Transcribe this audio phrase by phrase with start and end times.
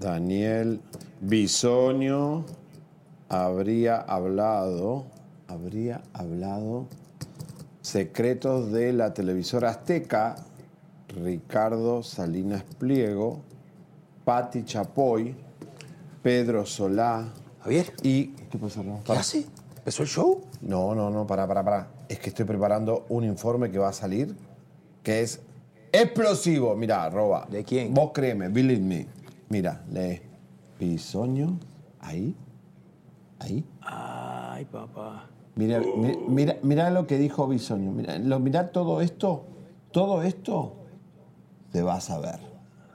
[0.00, 0.80] Daniel
[1.20, 2.46] Bisonio
[3.28, 5.04] habría hablado,
[5.46, 6.86] habría hablado
[7.82, 10.36] secretos de la televisora azteca,
[11.08, 13.42] Ricardo Salinas Pliego,
[14.24, 15.36] Patti Chapoy,
[16.22, 17.28] Pedro Solá.
[17.60, 17.92] Javier.
[18.02, 18.28] Y.
[18.50, 19.00] ¿Qué pasa, Raúl?
[19.04, 19.46] ¿Qué hace?
[19.76, 20.40] ¿Empezó el show?
[20.62, 21.88] No, no, no, para, para, para.
[22.08, 24.34] Es que estoy preparando un informe que va a salir
[25.02, 25.40] que es
[25.92, 26.74] explosivo.
[26.74, 27.46] Mira, arroba.
[27.50, 27.92] ¿De quién?
[27.92, 29.19] Vos créeme, believe me.
[29.50, 30.22] Mira, lee.
[30.78, 31.58] Pisoño,
[32.00, 32.34] ahí,
[33.40, 33.62] ahí.
[33.82, 35.26] Ay, papá.
[35.56, 37.90] Mira, mi- mira, mira lo que dijo Bisoño.
[37.92, 39.44] Mira, lo, mira todo esto,
[39.92, 40.76] todo esto
[41.72, 42.38] se va a saber.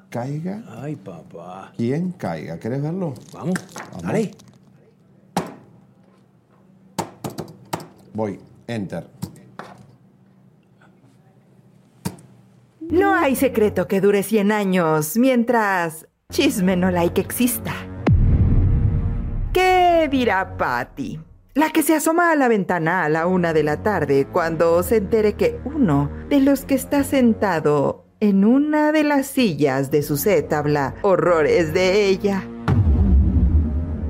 [0.09, 1.73] Caiga Ay, papá.
[1.77, 2.57] quien caiga.
[2.57, 3.13] ¿Querés verlo?
[3.33, 3.53] Vamos,
[4.01, 4.31] dale.
[8.13, 9.07] Voy, enter.
[12.79, 17.71] No hay secreto que dure 100 años mientras chisme no like exista.
[19.53, 21.17] ¿Qué dirá Patty?
[21.53, 24.97] La que se asoma a la ventana a la una de la tarde cuando se
[24.97, 30.17] entere que uno de los que está sentado en una de las sillas de su
[30.17, 32.43] set habla horrores de ella.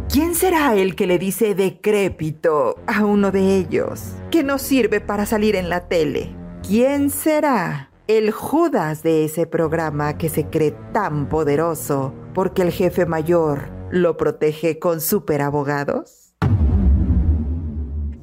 [0.10, 5.28] ¿Quién será el que le dice decrépito a uno de ellos que no sirve para
[5.28, 6.36] salir en la tele?
[6.68, 13.06] ¿Quién será el Judas de ese programa que se cree tan poderoso porque el jefe
[13.06, 16.36] mayor lo protege con superabogados?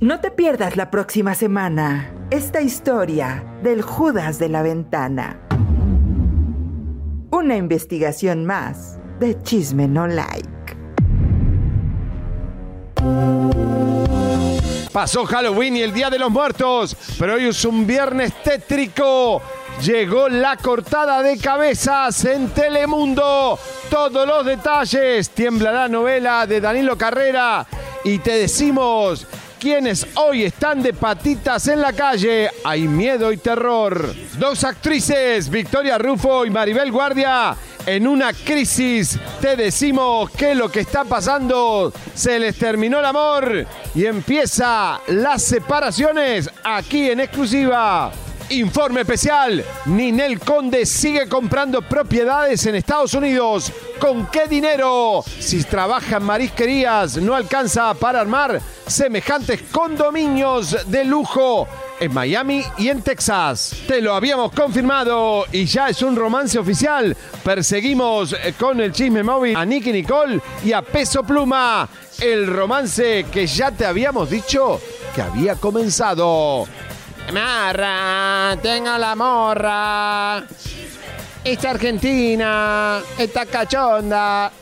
[0.00, 5.40] No te pierdas la próxima semana esta historia del Judas de la ventana.
[7.30, 10.48] Una investigación más de Chisme No Like.
[14.92, 19.40] Pasó Halloween y el Día de los Muertos, pero hoy es un viernes tétrico.
[19.82, 23.58] Llegó la cortada de cabezas en Telemundo.
[23.90, 25.30] Todos los detalles.
[25.30, 27.66] Tiembla la novela de Danilo Carrera.
[28.04, 29.26] Y te decimos
[29.58, 32.48] quienes hoy están de patitas en la calle.
[32.62, 34.14] Hay miedo y terror.
[34.38, 39.18] Dos actrices, Victoria Rufo y Maribel Guardia, en una crisis.
[39.40, 43.66] Te decimos que lo que está pasando se les terminó el amor
[43.96, 48.12] y empieza las separaciones aquí en exclusiva.
[48.52, 49.64] Informe especial.
[49.86, 53.72] Ninel Conde sigue comprando propiedades en Estados Unidos.
[53.98, 55.24] ¿Con qué dinero?
[55.38, 61.66] Si trabaja en marisquerías, no alcanza para armar semejantes condominios de lujo
[61.98, 63.74] en Miami y en Texas.
[63.88, 67.16] Te lo habíamos confirmado y ya es un romance oficial.
[67.42, 71.88] Perseguimos eh, con el chisme móvil a Nicky Nicole y a Peso Pluma.
[72.20, 74.78] El romance que ya te habíamos dicho
[75.14, 76.66] que había comenzado.
[77.32, 80.44] Marra, tengo la morra.
[81.42, 84.52] Esta Argentina, esta cachonda.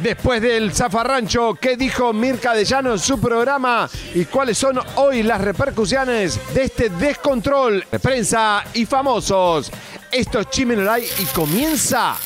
[0.00, 3.88] Después del zafarrancho, ¿qué dijo Mirka de Llano en su programa?
[4.14, 9.70] ¿Y cuáles son hoy las repercusiones de este descontrol de prensa y famosos?
[10.10, 12.16] Esto es Chimenolay y comienza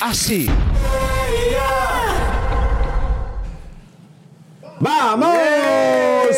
[0.00, 0.48] así.
[4.84, 5.34] ¡Vamos!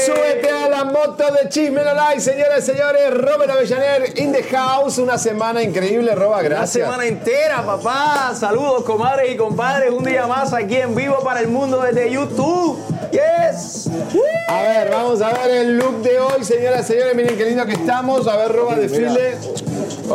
[0.06, 3.12] Súbete a la moto de Chisme No Like, señoras y señores.
[3.12, 4.98] Robert Avellaner in the house.
[4.98, 6.38] Una semana increíble, Roba.
[6.38, 6.84] Una Gracias.
[6.84, 8.32] semana entera, papá.
[8.38, 9.90] Saludos, comadres y compadres.
[9.90, 12.78] Un día más aquí en vivo para el mundo desde YouTube.
[13.10, 13.90] Yes.
[14.48, 17.16] A ver, vamos a ver el look de hoy, señoras y señores.
[17.16, 18.28] Miren qué lindo que estamos.
[18.28, 19.38] A ver, Roba, desfile.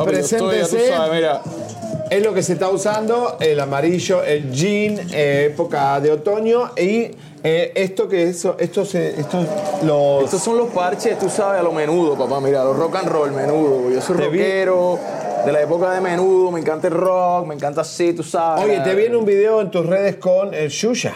[0.06, 0.94] Preséntese.
[1.12, 1.42] mira.
[2.10, 6.72] Es lo que se está usando, el amarillo, el jean, eh, época de otoño.
[6.78, 7.12] Y
[7.44, 9.46] eh, esto que es, esto se, estos,
[9.84, 10.24] los...
[10.26, 12.40] Estos son los parches, tú sabes, a lo menudo, papá.
[12.40, 13.90] Mira, los rock and roll, menudo.
[13.90, 15.00] Yo soy vi- rockero
[15.46, 16.52] de la época de menudo.
[16.52, 18.64] Me encanta el rock, me encanta así, tú sabes.
[18.64, 21.14] Oye, te vi en un video en tus redes con el Shusha.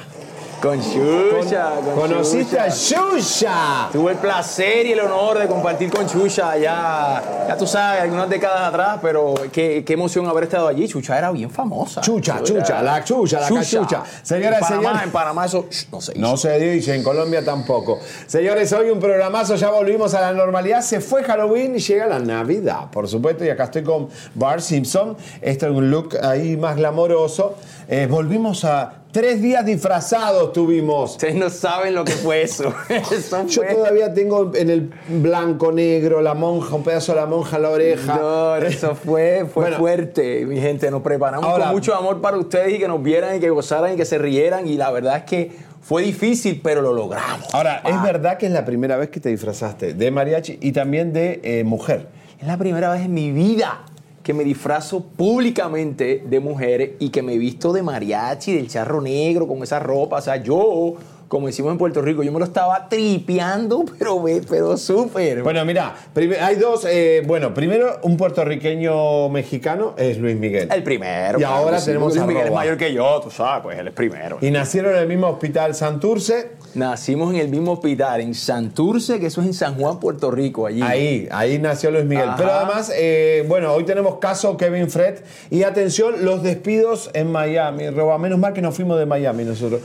[0.66, 1.74] Con Chucha.
[1.76, 3.90] con Conociste a Xuxa.
[3.92, 8.28] Tuve el placer y el honor de compartir con Chucha ya, ya tú sabes, algunas
[8.28, 10.88] décadas atrás, pero qué, qué emoción haber estado allí.
[10.88, 12.02] Chucha era bien famosa.
[12.02, 14.04] Chucha, chucha, la chucha, la cachucha.
[14.24, 15.04] Señoras en y Panamá, señores.
[15.04, 16.22] En Panamá eso no se hizo.
[16.22, 18.00] No se dice, en Colombia tampoco.
[18.26, 20.82] Señores, hoy un programazo, ya volvimos a la normalidad.
[20.82, 23.46] Se fue Halloween y llega la Navidad, por supuesto.
[23.46, 25.16] Y acá estoy con Bart Simpson.
[25.42, 27.54] Este es un look ahí más glamoroso.
[27.88, 31.12] Eh, volvimos a tres días disfrazados tuvimos.
[31.12, 32.74] Ustedes no saben lo que fue eso.
[32.90, 37.58] Eso Yo todavía tengo en el blanco, negro, la monja, un pedazo de la monja
[37.58, 38.16] en la oreja.
[38.18, 39.78] No, eso fue, fue Bueno.
[39.78, 40.90] fuerte, mi gente.
[40.90, 43.94] Nos preparamos Ahora- con mucho amor para ustedes y que nos vieran y que gozaran
[43.94, 44.68] y que se rieran.
[44.68, 47.54] Y la verdad es que fue difícil, pero lo logramos.
[47.54, 50.72] Ahora, es Ah, verdad que es la primera vez que te disfrazaste de mariachi y
[50.72, 52.08] también de eh, mujer.
[52.42, 53.81] Es la primera vez en mi vida
[54.25, 59.48] que me disfrazo públicamente de mujer y que me visto de mariachi, del charro negro,
[59.48, 60.18] con esa ropa.
[60.18, 60.95] O sea, yo,
[61.36, 65.44] como decimos en Puerto Rico, yo me lo estaba tripeando, pero, ve- pero súper.
[65.44, 65.94] Bueno, mira,
[66.42, 66.86] hay dos.
[66.88, 70.70] eh, bueno, primero, un puertorriqueño mexicano es Luis Miguel.
[70.72, 71.38] el primero.
[71.38, 73.90] Y claro ahora sí, tenemos Luis Miguel es mayor que yo, tú sabes, pues él
[73.90, 74.38] es primero.
[74.40, 76.52] Y nacieron en el mismo hospital Santurce.
[76.74, 80.66] Nacimos en el mismo hospital, en Santurce, que eso es en San Juan, Puerto Rico,
[80.68, 80.81] allí.
[80.81, 82.30] Ahí, ahí nació Luis Miguel.
[82.30, 82.38] Ajá.
[82.38, 85.20] Pero además, eh, bueno, hoy tenemos caso Kevin Fred.
[85.50, 87.90] Y atención, los despidos en Miami.
[87.90, 89.81] Roba, menos mal que nos fuimos de Miami nosotros.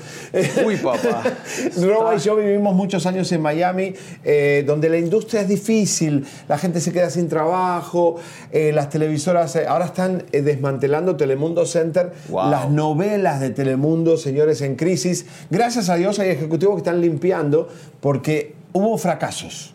[0.65, 1.23] Uy, papá.
[1.81, 3.95] Roba y yo vivimos muchos años en Miami,
[4.25, 6.27] eh, donde la industria es difícil.
[6.49, 8.17] La gente se queda sin trabajo.
[8.53, 12.13] eh, las televisoras eh, ahora están desmantelando Telemundo Center.
[12.29, 12.51] Wow.
[12.51, 15.27] Las novelas de Telemundo, señores, en crisis.
[15.51, 17.69] Gracias a Dios hay ejecutivos que están limpiando
[18.01, 19.75] porque hubo fracasos.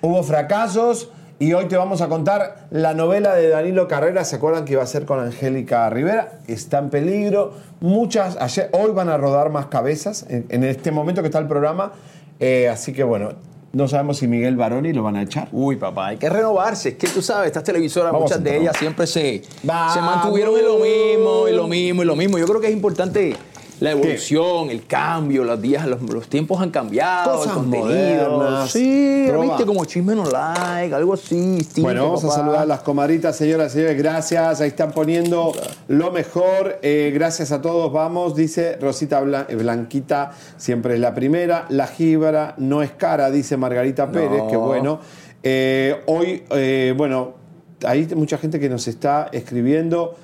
[0.00, 1.10] Hubo fracasos
[1.44, 4.24] y hoy te vamos a contar la novela de Danilo Carrera.
[4.24, 6.38] ¿Se acuerdan que iba a ser con Angélica Rivera?
[6.46, 7.52] Está en peligro.
[7.80, 11.46] Muchas, ayer, hoy van a rodar más cabezas en, en este momento que está el
[11.46, 11.92] programa.
[12.40, 13.32] Eh, así que bueno,
[13.74, 15.48] no sabemos si Miguel Baroni lo van a echar.
[15.52, 16.88] Uy, papá, hay que renovarse.
[16.90, 20.64] Es que tú sabes, estas televisoras, Vamos muchas de ellas siempre se, se mantuvieron en
[20.64, 22.38] lo mismo, y lo mismo, y lo mismo.
[22.38, 23.36] Yo creo que es importante
[23.84, 28.30] la evolución, el cambio, los días, los, los tiempos han cambiado, Cosas el contenido.
[28.38, 28.70] modernas.
[28.70, 31.36] Sí, viste, como chisme no like, algo así.
[31.56, 33.98] distinto, Bueno, vamos a saludar a las comadritas, señoras y señores.
[33.98, 34.60] Gracias.
[34.60, 35.52] Ahí están poniendo
[35.88, 36.78] lo mejor.
[36.82, 37.92] Eh, gracias a todos.
[37.92, 41.66] Vamos, dice Rosita Blan- eh, Blanquita, siempre es la primera.
[41.68, 44.42] La jíbara no es cara, dice Margarita Pérez.
[44.50, 45.00] Qué bueno.
[45.42, 47.34] Eh, hoy, eh, bueno,
[47.84, 50.16] hay mucha gente que nos está escribiendo.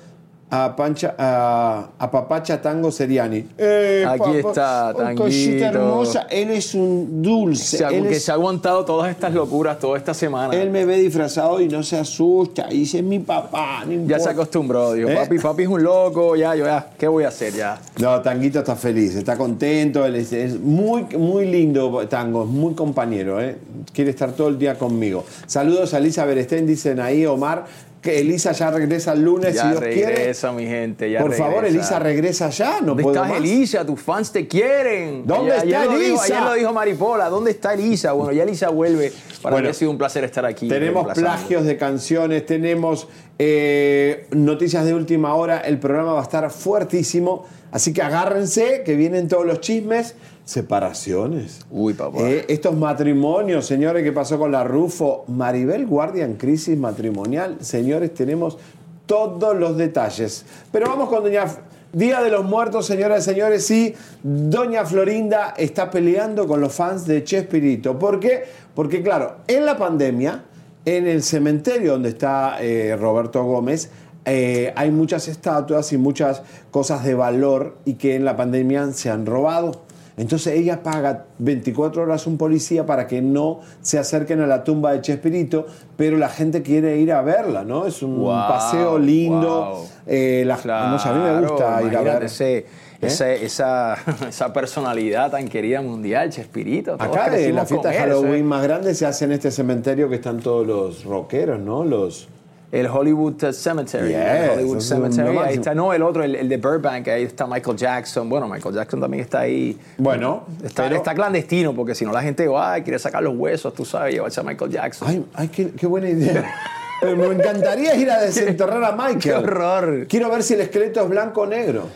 [0.53, 3.47] A, Pancha, a, a Papacha Tango Seriani.
[3.57, 5.65] Eh, Aquí está, oh, Cosita Tanguito.
[5.65, 7.77] hermosa, él es un dulce.
[7.77, 10.53] Se él que es- se ha aguantado todas estas locuras toda esta semana.
[10.53, 12.67] él me ve disfrazado y no se asusta.
[12.69, 14.19] Y dice, es mi papá, no ya importa".
[14.19, 15.15] se acostumbró, ¿Eh?
[15.15, 17.79] papi, papi es un loco, ya, yo ya, ¿qué voy a hacer ya?
[18.01, 20.05] No, Tanguito está feliz, está contento.
[20.05, 23.39] Él es, es muy, muy lindo, Tango, es muy compañero.
[23.41, 23.55] ¿eh?
[23.93, 25.23] Quiere estar todo el día conmigo.
[25.47, 27.63] Saludos a Elisa Berestén, dicen ahí, Omar.
[28.01, 30.15] Que Elisa ya regresa el lunes, Ya si Dios quiere.
[30.15, 31.65] regresa, mi gente, ya Por favor.
[31.65, 32.79] Elisa, regresa ya.
[32.81, 33.37] No ¿Dónde puedo estás, más.
[33.37, 33.85] Elisa?
[33.85, 35.27] Tus fans te quieren.
[35.27, 36.23] ¿Dónde Ayer- está ayer lo dijo- Elisa?
[36.23, 37.29] ayer lo dijo Maripola.
[37.29, 38.13] ¿Dónde está Elisa?
[38.13, 39.13] Bueno, ya Elisa vuelve.
[39.43, 40.67] Para Bueno, mí ha sido un placer estar aquí.
[40.67, 43.07] Tenemos plagios de canciones, tenemos
[43.37, 45.59] eh, noticias de última hora.
[45.59, 47.45] El programa va a estar fuertísimo.
[47.71, 50.15] Así que agárrense, que vienen todos los chismes.
[50.45, 51.65] Separaciones.
[51.69, 52.19] Uy, papá.
[52.21, 55.23] Eh, estos matrimonios, señores, ¿qué pasó con la Rufo?
[55.27, 57.57] Maribel Guardia en crisis matrimonial.
[57.61, 58.57] Señores, tenemos
[59.05, 60.45] todos los detalles.
[60.71, 61.45] Pero vamos con Doña
[61.93, 63.65] Día de los Muertos, señoras y señores.
[63.65, 63.93] Sí,
[64.23, 67.99] Doña Florinda está peleando con los fans de Chespirito.
[67.99, 68.43] ¿Por qué?
[68.73, 70.45] Porque, claro, en la pandemia,
[70.85, 73.89] en el cementerio donde está eh, Roberto Gómez,
[74.23, 79.09] eh, hay muchas estatuas y muchas cosas de valor y que en la pandemia se
[79.09, 79.83] han robado.
[80.17, 84.91] Entonces ella paga 24 horas un policía para que no se acerquen a la tumba
[84.93, 85.65] de Chespirito,
[85.97, 87.85] pero la gente quiere ir a verla, ¿no?
[87.85, 89.69] Es un Wow, paseo lindo.
[89.71, 89.87] wow.
[90.07, 92.23] Eh, la- no sé, a mí me gusta ir a ver.
[92.23, 92.65] ese-
[93.01, 93.95] ese- esa,
[94.29, 96.95] esa personalidad tan querida mundial, Chespirito.
[96.99, 100.39] Acá de la fiesta de Halloween más grande se hace en este cementerio que están
[100.39, 101.83] todos los rockeros, ¿no?
[101.83, 102.27] Los
[102.71, 104.09] El Hollywood Cemetery.
[104.09, 105.37] Yes, el Hollywood eso es lo Cemetery.
[105.39, 108.29] Ahí está, no, el otro, el, el de Burbank, ahí está Michael Jackson.
[108.29, 109.77] Bueno, Michael Jackson también está ahí.
[109.97, 113.73] Bueno, Está, pero- está clandestino, porque si no la gente va, quiere sacar los huesos,
[113.73, 115.07] tú sabes, llevarse a Michael Jackson.
[115.09, 116.49] Ay, ay, qué, qué buena idea.
[117.01, 119.19] Pero me encantaría ir a desenterrar a Michael.
[119.19, 120.07] Qué horror.
[120.07, 121.87] Quiero ver si el esqueleto es blanco o negro.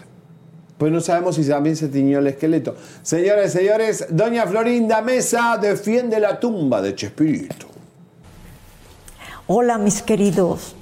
[0.80, 2.76] Pues no sabemos si también se tiñó el esqueleto.
[3.04, 7.68] Señores, señores, doña Florinda Mesa defiende la tumba de Chespirito.
[9.48, 10.76] Hola mis queridos,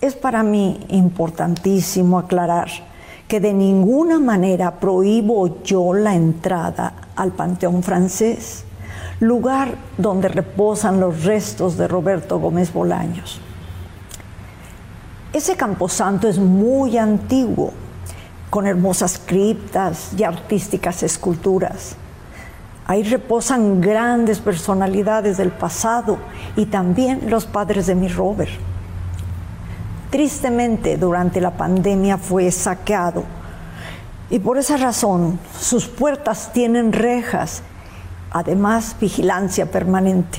[0.00, 2.68] es para mí importantísimo aclarar
[3.28, 8.64] que de ninguna manera prohíbo yo la entrada al Panteón francés,
[9.20, 13.42] lugar donde reposan los restos de Roberto Gómez Bolaños.
[15.34, 17.74] Ese camposanto es muy antiguo,
[18.48, 21.94] con hermosas criptas y artísticas esculturas.
[22.88, 26.18] Ahí reposan grandes personalidades del pasado
[26.54, 28.52] y también los padres de mi Robert.
[30.10, 33.24] Tristemente, durante la pandemia fue saqueado
[34.30, 37.62] y por esa razón sus puertas tienen rejas,
[38.30, 40.38] además vigilancia permanente.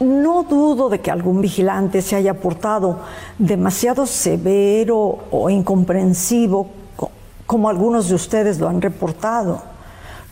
[0.00, 3.00] No dudo de que algún vigilante se haya portado
[3.38, 6.68] demasiado severo o incomprensivo,
[7.46, 9.77] como algunos de ustedes lo han reportado.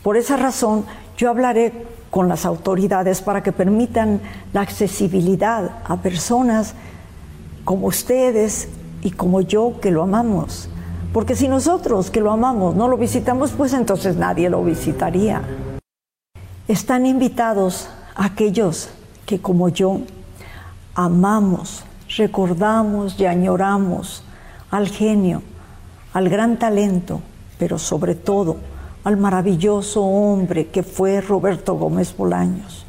[0.06, 0.84] Por esa razón,
[1.16, 1.72] yo hablaré
[2.10, 4.20] con las autoridades para que permitan
[4.52, 6.74] la accesibilidad a personas
[7.64, 8.68] como ustedes
[9.02, 10.68] y como yo que lo amamos.
[11.12, 15.42] Porque si nosotros que lo amamos no lo visitamos, pues entonces nadie lo visitaría.
[16.68, 18.90] Están invitados aquellos
[19.26, 20.02] que como yo
[20.94, 21.82] amamos,
[22.16, 24.22] recordamos y añoramos
[24.70, 25.42] al genio,
[26.12, 27.22] al gran talento,
[27.58, 28.75] pero sobre todo
[29.06, 32.84] al maravilloso hombre que fue Roberto Gómez Bolaños.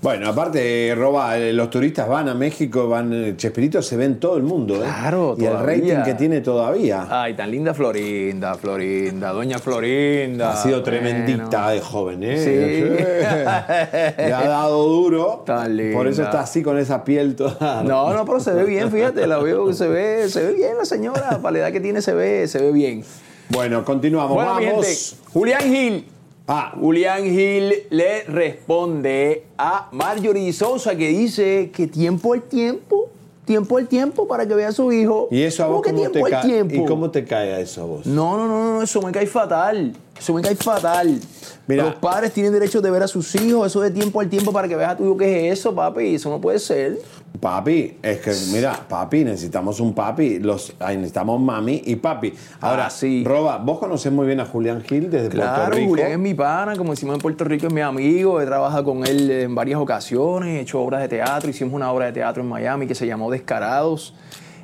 [0.00, 4.18] Bueno, aparte, Roba, eh, los turistas van a México, van, eh, Chespirito se ve en
[4.18, 4.84] todo el mundo, ¿eh?
[4.84, 7.08] Claro, Y el rating que tiene todavía.
[7.10, 10.52] Ay, tan linda Florinda, Florinda, doña Florinda.
[10.52, 10.84] Ha sido Bueno.
[10.84, 12.38] tremendita de joven, ¿eh?
[12.38, 14.14] Sí.
[14.22, 15.42] Le ha dado duro.
[15.44, 15.94] Tan linda.
[15.94, 17.82] Por eso está así con esa piel toda.
[17.82, 20.78] No, no, pero se ve bien, fíjate, la veo que se ve, se ve bien
[20.78, 23.02] la señora, para la edad que tiene se ve, se ve bien.
[23.48, 24.34] Bueno, continuamos.
[24.34, 24.86] Bueno, mi Vamos.
[24.86, 26.04] gente, Julián Gil.
[26.48, 26.72] Ah.
[26.78, 33.08] Julián Gil le responde a Marjorie Sousa que dice que tiempo el tiempo,
[33.44, 35.28] tiempo el tiempo para que vea a su hijo.
[35.30, 36.42] ¿Y eso a vos cómo te tiempo el cae?
[36.44, 36.74] tiempo?
[36.74, 38.06] ¿Y cómo te cae a eso a vos?
[38.06, 39.94] No, no, no, no, eso me cae fatal.
[40.18, 41.20] Eso me cae fatal.
[41.66, 41.84] Mira.
[41.84, 43.66] Los padres tienen derecho de ver a sus hijos.
[43.66, 45.16] Eso de tiempo al tiempo para que veas a tu hijo.
[45.16, 46.14] ¿Qué es eso, papi?
[46.14, 46.98] Eso no puede ser.
[47.40, 52.32] Papi, es que mira, papi, necesitamos un papi, los, necesitamos mami y papi.
[52.62, 53.24] Ahora, Ah, sí.
[53.26, 55.88] Roba, vos conocés muy bien a Julián Gil desde Puerto Rico.
[55.88, 58.40] Julián es mi pana, como decimos en Puerto Rico, es mi amigo.
[58.40, 61.50] He trabajado con él en varias ocasiones, he hecho obras de teatro.
[61.50, 64.14] Hicimos una obra de teatro en Miami que se llamó Descarados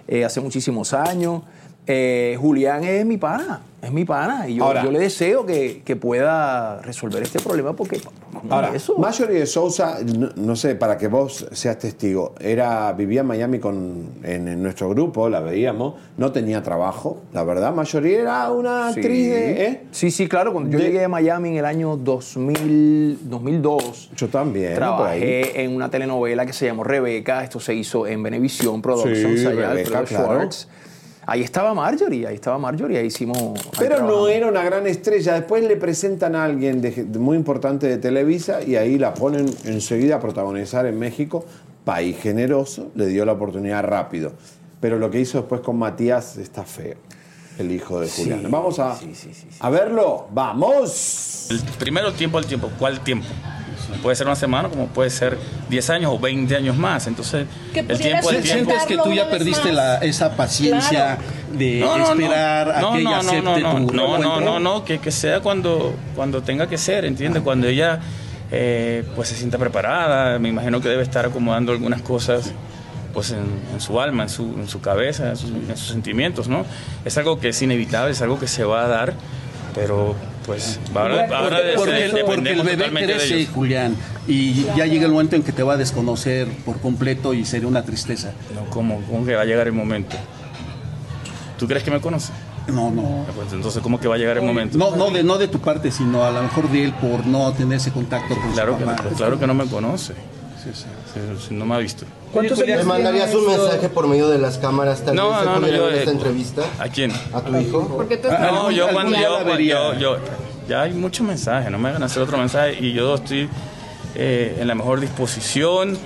[0.08, 1.42] eh, hace muchísimos años.
[1.86, 4.48] Eh, Julián es mi pana, es mi pana.
[4.48, 7.98] Y yo, Ahora- yo le deseo que, que pueda resolver este problema porque.
[8.32, 8.96] ¿cómo Ahora, es eso?
[8.98, 13.58] Marjorie de Sousa, no, no sé, para que vos seas testigo, era, vivía en Miami
[13.58, 17.74] con, en, en nuestro grupo, la veíamos, no tenía trabajo, la verdad.
[17.74, 19.00] Marjorie era una Sí.
[19.00, 19.64] actriz de.
[19.66, 19.80] ¿eh?
[19.90, 20.52] Sí, sí, claro.
[20.52, 24.74] Cuando yo De- llegué a Miami en el año 2000, 2002, Yo también.
[24.74, 27.42] trabajé en una telenovela que se llamó Rebeca.
[27.42, 30.06] Esto se hizo en Benevisión Productions, Sí, allá, Rebeca, claro.
[30.06, 30.68] Schwartz.
[31.24, 33.36] Ahí estaba Marjorie, ahí estaba Marjorie, ahí hicimos.
[33.38, 35.34] ahí Pero no era una gran estrella.
[35.34, 39.46] Después le presentan a alguien de- de muy importante de Televisa y ahí la ponen
[39.64, 41.44] enseguida a protagonizar en México.
[41.84, 44.32] País generoso, le dio la oportunidad rápido.
[44.80, 46.96] Pero lo que hizo después con Matías está feo,
[47.58, 48.50] el hijo de Sí, Julián.
[48.50, 49.58] Vamos a, sí, sí, sí, sí.
[49.60, 50.26] a verlo.
[50.32, 51.46] ¡Vamos!
[51.50, 52.68] El primero tiempo al tiempo.
[52.78, 53.26] ¿Cuál tiempo?
[54.02, 57.06] Puede ser una semana, como puede ser 10 años o 20 años más.
[57.06, 58.30] Entonces, el tiempo tiempo.
[58.42, 61.18] ¿Sientes que tú ya perdiste la, esa paciencia
[61.52, 65.10] de esperar a que ella acepte no, no, tu no, no, no, no, que, que
[65.10, 67.42] sea cuando, cuando tenga que ser, ¿entiendes?
[67.42, 68.00] Cuando ella
[68.50, 72.52] eh, pues se sienta preparada, me imagino que debe estar acomodando algunas cosas
[73.12, 76.48] pues en, en su alma, en su, en su cabeza, en sus, en sus sentimientos,
[76.48, 76.64] ¿no?
[77.04, 79.14] Es algo que es inevitable, es algo que se va a dar,
[79.74, 80.14] pero
[80.56, 83.46] pues ahora, ahora Porque, el- porque el dependemos bebé crece.
[83.46, 87.44] Julián, y ya llega el momento en que te va a desconocer por completo y
[87.44, 88.32] sería una tristeza.
[88.54, 90.16] No, ¿cómo, ¿Cómo que va a llegar el momento?
[91.58, 92.32] ¿Tú crees que me conoce?
[92.68, 93.24] No, no.
[93.34, 94.78] Pues entonces, ¿cómo que va a llegar el momento?
[94.78, 97.52] No, no, de, no de tu parte, sino a lo mejor de él por no
[97.52, 99.02] tener ese contacto con Claro su que, mamá.
[99.02, 100.14] no, claro que no me conoce.
[100.62, 100.70] Sí,
[101.48, 102.04] sí, no me ha visto.
[102.64, 105.90] ¿Le mandarías un mensaje por medio de las cámaras tal No, vez no, no, yo,
[105.90, 107.12] esta eh, entrevista ¿A quién?
[107.32, 107.86] a tu hijo?
[107.96, 110.16] Porque tú Ah, No, yo cuando yo, yo, yo-
[110.68, 113.48] ya hay muchos mensajes, no me hagan hacer otro mensaje y yo estoy
[114.14, 115.98] eh, en la mejor disposición.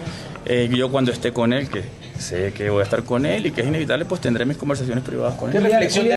[0.47, 1.83] eh, yo cuando esté con él, que
[2.19, 5.05] sé que voy a estar con él y que es inevitable, pues tendré mis conversaciones
[5.05, 6.17] privadas con él.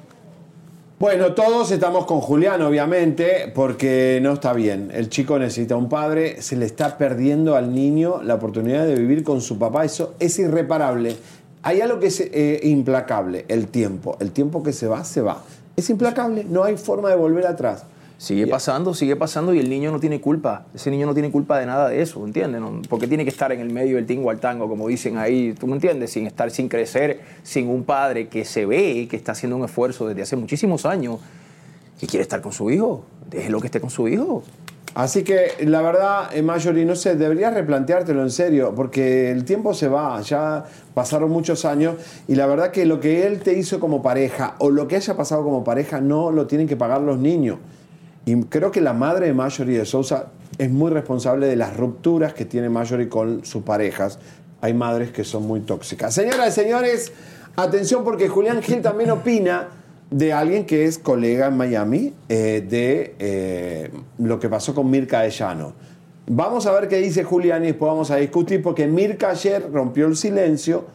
[0.99, 4.91] Bueno, todos estamos con Julián, obviamente, porque no está bien.
[4.93, 9.23] El chico necesita un padre, se le está perdiendo al niño la oportunidad de vivir
[9.23, 9.85] con su papá.
[9.85, 11.15] Eso es irreparable.
[11.63, 14.17] Hay algo que es eh, implacable, el tiempo.
[14.19, 15.41] El tiempo que se va, se va.
[15.77, 17.85] Es implacable, no hay forma de volver atrás.
[18.19, 20.65] Sigue pasando, sigue pasando y el niño no tiene culpa.
[20.75, 22.59] Ese niño no tiene culpa de nada de eso, ¿entiendes?
[22.59, 25.55] No, porque tiene que estar en el medio del tingo al tango, como dicen ahí,
[25.57, 26.11] ¿tú me entiendes?
[26.11, 30.05] Sin estar, sin crecer, sin un padre que se ve, que está haciendo un esfuerzo
[30.05, 31.19] desde hace muchísimos años,
[31.97, 33.05] que quiere estar con su hijo.
[33.29, 34.43] Déjelo que esté con su hijo.
[34.95, 39.73] Así que la verdad, eh, Mayori, no sé, deberías replanteártelo en serio, porque el tiempo
[39.73, 41.95] se va, ya pasaron muchos años
[42.27, 45.15] y la verdad que lo que él te hizo como pareja o lo que haya
[45.15, 47.59] pasado como pareja no lo tienen que pagar los niños.
[48.29, 50.27] Y creo que la madre de Mayori de Sousa
[50.59, 54.19] es muy responsable de las rupturas que tiene Mayori con sus parejas.
[54.61, 56.13] Hay madres que son muy tóxicas.
[56.13, 57.11] Señoras y señores,
[57.55, 59.69] atención porque Julián Gil también opina
[60.11, 65.21] de alguien que es colega en Miami eh, de eh, lo que pasó con Mirka
[65.21, 65.73] de Llano.
[66.27, 70.05] Vamos a ver qué dice Julián y después vamos a discutir porque Mirka ayer rompió
[70.05, 70.85] el silencio,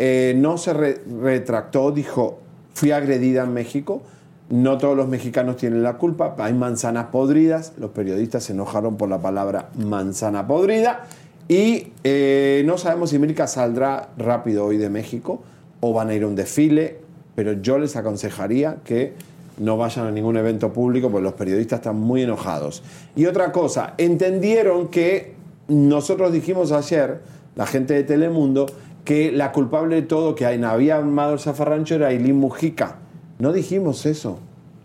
[0.00, 2.40] eh, no se re- retractó, dijo,
[2.74, 4.02] fui agredida en México,
[4.50, 9.08] no todos los mexicanos tienen la culpa, hay manzanas podridas, los periodistas se enojaron por
[9.08, 11.04] la palabra manzana podrida
[11.48, 15.42] y eh, no sabemos si Mirka saldrá rápido hoy de México
[15.80, 16.98] o van a ir a un desfile,
[17.34, 19.14] pero yo les aconsejaría que
[19.58, 22.82] no vayan a ningún evento público porque los periodistas están muy enojados.
[23.16, 25.34] Y otra cosa, entendieron que
[25.68, 27.20] nosotros dijimos ayer,
[27.54, 28.66] la gente de Telemundo,
[29.04, 32.96] que la culpable de todo que había armado el zafarrancho era Aileen Mujica.
[33.42, 34.38] No dijimos eso.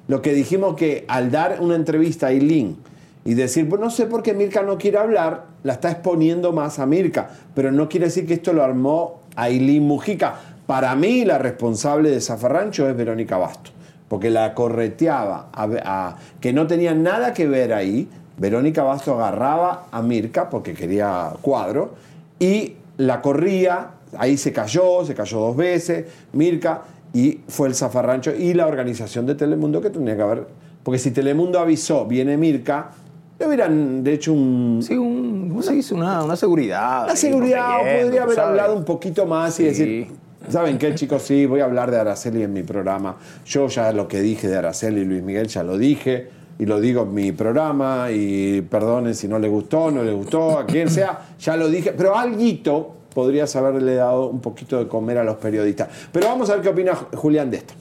[0.08, 2.76] Lo que dijimos que al dar una entrevista a Aileen
[3.24, 6.80] y decir, pues no sé por qué Mirka no quiere hablar, la está exponiendo más
[6.80, 10.34] a Mirka, pero no quiere decir que esto lo armó Aileen Mujica.
[10.66, 13.70] Para mí la responsable de Zafarrancho es Verónica Basto,
[14.08, 18.10] porque la correteaba, a- a- que no tenía nada que ver ahí.
[18.40, 21.92] Verónica Basto agarraba a Mirka porque quería cuadro
[22.40, 26.82] y la corría, ahí se cayó, se cayó dos veces, Mirka,
[27.14, 30.48] y fue el zafarrancho y la organización de Telemundo que tenía que haber,
[30.84, 32.92] porque si Telemundo avisó, viene Mirka,
[33.40, 34.80] le hubieran de hecho un...
[34.82, 35.94] Sí, un, ¿cómo se dice?
[35.94, 37.08] Una, una seguridad.
[37.08, 38.50] La seguridad, protegiendo, podría haber ¿sabes?
[38.50, 40.08] hablado un poquito más y decir,
[40.50, 41.22] ¿saben qué, chicos?
[41.22, 43.18] Sí, voy a hablar de Araceli en mi programa.
[43.46, 46.80] Yo ya lo que dije de Araceli y Luis Miguel ya lo dije y lo
[46.80, 50.90] digo en mi programa y perdonen si no le gustó, no le gustó, a quien
[50.90, 55.38] sea, ya lo dije, pero alguito podrías haberle dado un poquito de comer a los
[55.38, 55.90] periodistas.
[56.12, 57.74] Pero vamos a ver qué opina Julián de esto.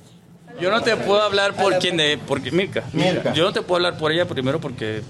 [0.58, 2.18] Yo no te puedo hablar por quién de.
[2.26, 3.34] Porque, Mirka, Mirka.
[3.34, 5.02] Yo no te puedo hablar por ella primero porque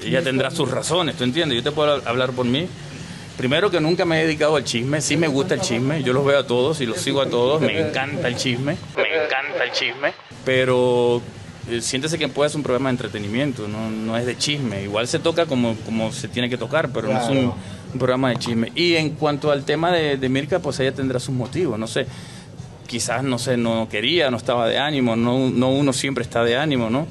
[0.00, 1.56] ella tendrá sus razones, ¿tú entiendes?
[1.56, 2.68] Yo te puedo hablar por mí.
[3.36, 6.24] Primero que nunca me he dedicado al chisme, sí me gusta el chisme, yo los
[6.24, 9.72] veo a todos y los sigo a todos, me encanta el chisme, me encanta el
[9.72, 10.14] chisme,
[10.44, 11.20] pero
[11.68, 15.08] eh, siéntese que puede ser un programa de entretenimiento, no, no es de chisme, igual
[15.08, 17.52] se toca como, como se tiene que tocar, pero no es un,
[17.94, 18.72] un programa de chisme.
[18.74, 22.06] Y en cuanto al tema de, de Mirka, pues ella tendrá sus motivos, no sé,
[22.86, 26.56] quizás, no sé, no quería, no estaba de ánimo, no, no uno siempre está de
[26.56, 27.06] ánimo, ¿no?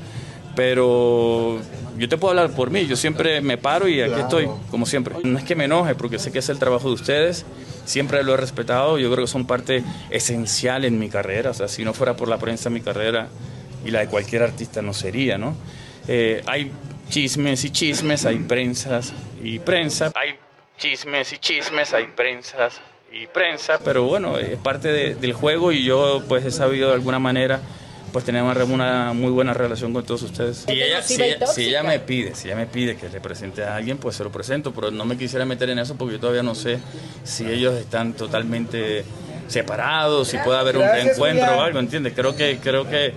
[0.55, 1.59] Pero
[1.97, 5.15] yo te puedo hablar por mí, yo siempre me paro y aquí estoy, como siempre.
[5.23, 7.45] No es que me enoje, porque sé que es el trabajo de ustedes,
[7.85, 11.67] siempre lo he respetado, yo creo que son parte esencial en mi carrera, o sea,
[11.67, 13.27] si no fuera por la prensa mi carrera
[13.85, 15.55] y la de cualquier artista no sería, ¿no?
[16.07, 16.71] Eh, hay
[17.09, 20.35] chismes y chismes, hay prensas y prensa, hay
[20.77, 22.81] chismes y chismes, hay prensas
[23.11, 26.95] y prensa, pero bueno, es parte de- del juego y yo pues he sabido de
[26.95, 27.59] alguna manera
[28.11, 30.65] pues tener una, una muy buena relación con todos ustedes.
[30.67, 33.63] Si ella, si, ella, si ella me pide, si ella me pide que le presente
[33.63, 36.19] a alguien, pues se lo presento, pero no me quisiera meter en eso porque yo
[36.19, 36.77] todavía no sé
[37.23, 39.03] si ellos están totalmente
[39.47, 42.13] separados, si puede haber un reencuentro o algo, ¿entiendes?
[42.15, 43.13] Creo que, creo que,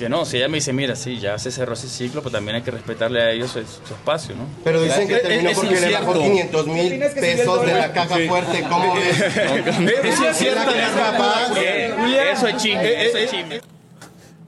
[0.00, 2.56] que no, si ella me dice, mira, sí, ya se cerró ese ciclo, pues también
[2.56, 4.44] hay que respetarle a ellos su, su espacio, ¿no?
[4.64, 6.64] Pero dicen que Es- terminó es porque le bajó incierto.
[6.64, 8.62] 500 mil pesos de la caja fuerte.
[8.68, 9.20] ¿Cómo ves?
[9.20, 11.52] Es ¿Será capaz?
[11.58, 11.94] Eh,
[12.32, 13.60] Eso es chisme, eso es chisme.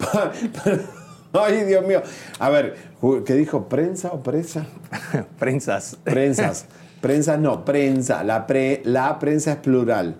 [1.35, 2.03] Ay, Dios mío.
[2.38, 2.77] A ver,
[3.25, 3.69] ¿qué dijo?
[3.69, 4.67] ¿Prensa o presa?
[5.38, 5.97] Prensas.
[6.05, 6.67] Prensas.
[7.01, 8.23] Prensas no, prensa.
[8.25, 10.17] La, pre- la prensa es plural.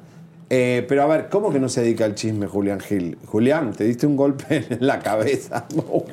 [0.55, 3.17] Eh, pero a ver, ¿cómo que no se dedica al chisme, Julián Gil?
[3.25, 5.67] Julián, ¿te diste un golpe en la cabeza?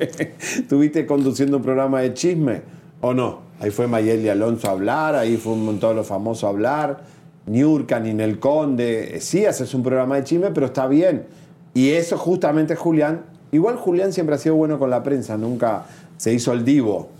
[0.68, 2.62] ¿Tuviste conduciendo un programa de chisme
[3.02, 3.40] o no?
[3.60, 7.02] Ahí fue Mayeli Alonso a hablar, ahí fue un montón de los famosos a hablar,
[7.44, 9.16] Niurka, Ninel Conde.
[9.16, 11.26] Eh, Sí, haces un programa de chisme, pero está bien.
[11.74, 13.24] Y eso justamente Julián.
[13.52, 15.84] Igual Julián siempre ha sido bueno con la prensa, nunca
[16.16, 17.10] se hizo el divo.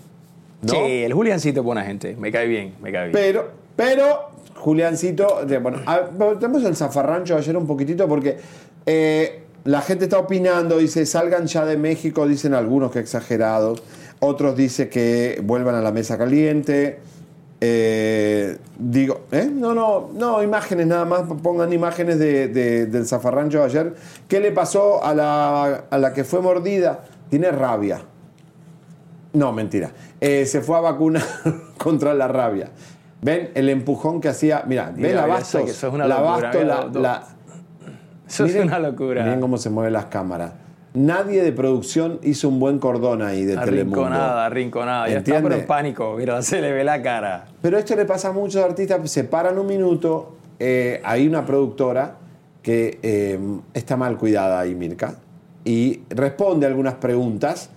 [0.62, 0.72] ¿no?
[0.72, 2.16] Sí, el Juliancito es buena gente.
[2.18, 3.12] Me cae bien, me cae bien.
[3.12, 3.50] Pero,
[3.80, 5.78] pero, Juliancito, bueno,
[6.38, 8.36] tenemos el zafarrancho ayer un poquitito porque
[8.84, 13.82] eh, la gente está opinando, dice, salgan ya de México, dicen algunos que exagerados,
[14.18, 16.98] otros dicen que vuelvan a la mesa caliente.
[17.62, 19.50] Eh, digo, ¿eh?
[19.50, 23.94] No, no, no, imágenes nada más, pongan imágenes de, de- del zafarrancho de ayer.
[24.28, 27.00] ¿Qué le pasó a la, a la que fue mordida?
[27.30, 28.02] Tiene rabia.
[29.32, 29.90] No, mentira.
[30.20, 31.22] Se fue a vacunar
[31.78, 32.68] contra la rabia.
[33.22, 34.64] ¿Ven el empujón que hacía?
[34.66, 35.68] Mira, ¿ven la Bastos?
[35.68, 37.24] eso es una la locura, la- la-
[38.28, 39.24] Eso es Miren- una locura.
[39.24, 40.52] Miren cómo se mueven las cámaras.
[40.94, 44.00] Nadie de producción hizo un buen cordón ahí de Telemundo.
[44.04, 45.08] Arrinconada, arrinconada.
[45.08, 46.14] Ya está, pero en pánico.
[46.16, 47.44] Mira, se le ve la cara.
[47.60, 52.14] Pero esto le pasa a muchos artistas, se paran un minuto, eh, hay una productora
[52.62, 53.38] que eh,
[53.74, 55.14] está mal cuidada ahí, Mirka,
[55.64, 57.70] y responde algunas preguntas.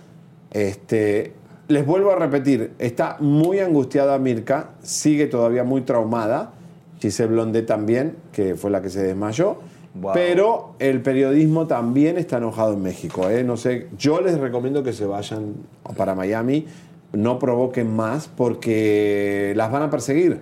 [0.50, 1.32] Este,
[1.68, 6.52] les vuelvo a repetir, está muy angustiada Mirka, sigue todavía muy traumada,
[7.00, 9.58] Giselle Blondé también, que fue la que se desmayó,
[9.94, 10.12] Wow.
[10.12, 13.30] pero el periodismo también está enojado en México.
[13.30, 13.44] ¿eh?
[13.44, 15.54] No sé, yo les recomiendo que se vayan
[15.96, 16.66] para Miami,
[17.12, 20.40] no provoquen más porque las van a perseguir.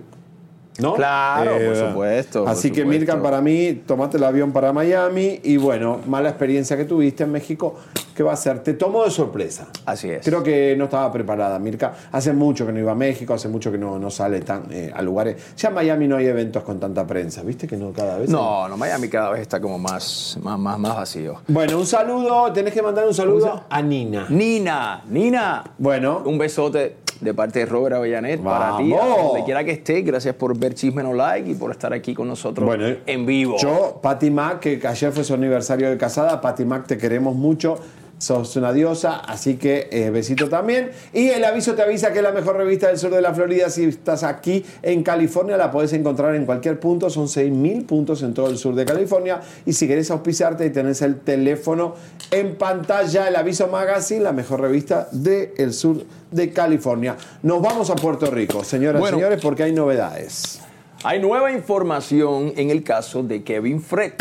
[0.79, 0.93] ¿No?
[0.93, 2.99] Eh, Claro, por supuesto, por Así que supuesto.
[2.99, 7.31] Mirka, para mí, tomate el avión para Miami y bueno, mala experiencia que tuviste en
[7.31, 7.75] México,
[8.15, 8.59] ¿qué va a hacer?
[8.59, 9.67] Te tomó de sorpresa.
[9.85, 10.25] Así es.
[10.25, 11.93] Creo que no estaba preparada, Mirka.
[12.11, 14.91] Hace mucho que no iba a México, hace mucho que no, no sale tan, eh,
[14.95, 15.55] a lugares.
[15.57, 18.29] Ya en Miami no hay eventos con tanta prensa, ¿viste que no cada vez?
[18.29, 21.35] No, no, Miami cada vez está como más, más, más, más vacío.
[21.47, 24.25] Bueno, un saludo, tenés que mandar un saludo ¿Cómo se a Nina.
[24.29, 25.63] Nina, Nina.
[25.77, 26.23] Bueno.
[26.25, 30.05] Un besote de parte de Robert Avellanet para ti, donde quiera que estés.
[30.05, 33.57] Gracias por ver Chisme No Like y por estar aquí con nosotros Bueno, en vivo.
[33.57, 37.77] Yo, Patty Mac, que ayer fue su aniversario de casada, Patty Mac, te queremos mucho.
[38.23, 40.91] Sos una diosa, así que eh, besito también.
[41.11, 43.69] Y el aviso te avisa que es la mejor revista del sur de la Florida.
[43.69, 47.09] Si estás aquí en California, la podés encontrar en cualquier punto.
[47.09, 49.41] Son 6.000 puntos en todo el sur de California.
[49.65, 51.95] Y si querés auspiciarte y tenés el teléfono
[52.31, 57.17] en pantalla, el aviso magazine, la mejor revista del sur de California.
[57.41, 59.17] Nos vamos a Puerto Rico, señoras y Bueno.
[59.17, 60.61] señores, porque hay novedades.
[61.03, 64.13] Hay nueva información en el caso de Kevin Fred.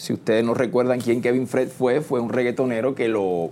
[0.00, 3.50] Si ustedes no recuerdan quién Kevin Fred fue, fue un reggaetonero que lo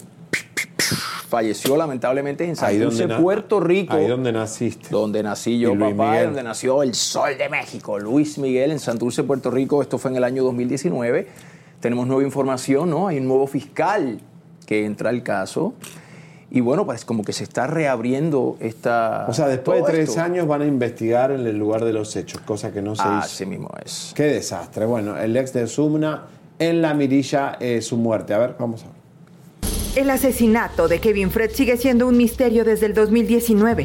[1.28, 3.94] falleció lamentablemente en donde na- Puerto Rico.
[3.94, 4.88] Ahí donde naciste.
[4.90, 6.24] donde nací yo, Luis papá, Miguel.
[6.28, 9.82] donde nació el sol de México, Luis Miguel, en Santurce, Puerto Rico.
[9.82, 11.28] Esto fue en el año 2019.
[11.80, 13.08] Tenemos nueva información, ¿no?
[13.08, 14.18] Hay un nuevo fiscal
[14.64, 15.74] que entra al caso.
[16.50, 19.26] Y bueno, pues como que se está reabriendo esta.
[19.28, 20.22] O sea, después de tres esto.
[20.22, 23.10] años van a investigar en el lugar de los hechos, cosa que no se hizo.
[23.10, 24.12] Así mismo es.
[24.16, 24.86] Qué desastre.
[24.86, 26.22] Bueno, el ex de Sumna
[26.58, 28.34] en la mirilla eh, su muerte.
[28.34, 28.98] A ver, vamos a ver.
[29.96, 33.84] El asesinato de Kevin Fred sigue siendo un misterio desde el 2019.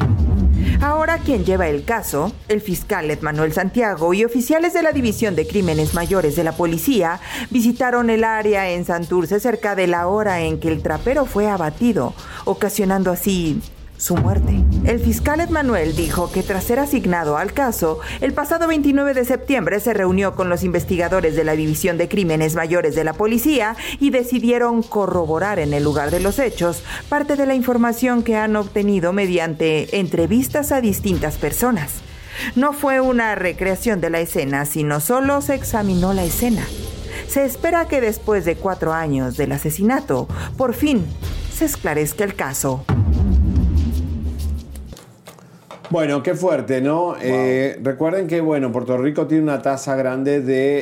[0.80, 5.34] Ahora quien lleva el caso, el fiscal Ed Manuel Santiago y oficiales de la División
[5.34, 10.42] de Crímenes Mayores de la Policía visitaron el área en Santurce cerca de la hora
[10.42, 12.12] en que el trapero fue abatido,
[12.44, 13.60] ocasionando así
[14.04, 14.62] su muerte.
[14.84, 19.24] El fiscal Ed Manuel dijo que tras ser asignado al caso, el pasado 29 de
[19.24, 23.76] septiembre se reunió con los investigadores de la División de Crímenes Mayores de la Policía
[24.00, 28.56] y decidieron corroborar en el lugar de los hechos parte de la información que han
[28.56, 32.02] obtenido mediante entrevistas a distintas personas.
[32.56, 36.66] No fue una recreación de la escena, sino solo se examinó la escena.
[37.26, 41.06] Se espera que después de cuatro años del asesinato, por fin
[41.56, 42.84] se esclarezca el caso.
[45.94, 47.14] Bueno, qué fuerte, ¿no?
[47.22, 50.78] Eh, recuerden que, bueno, Puerto Rico tiene una tasa grande de,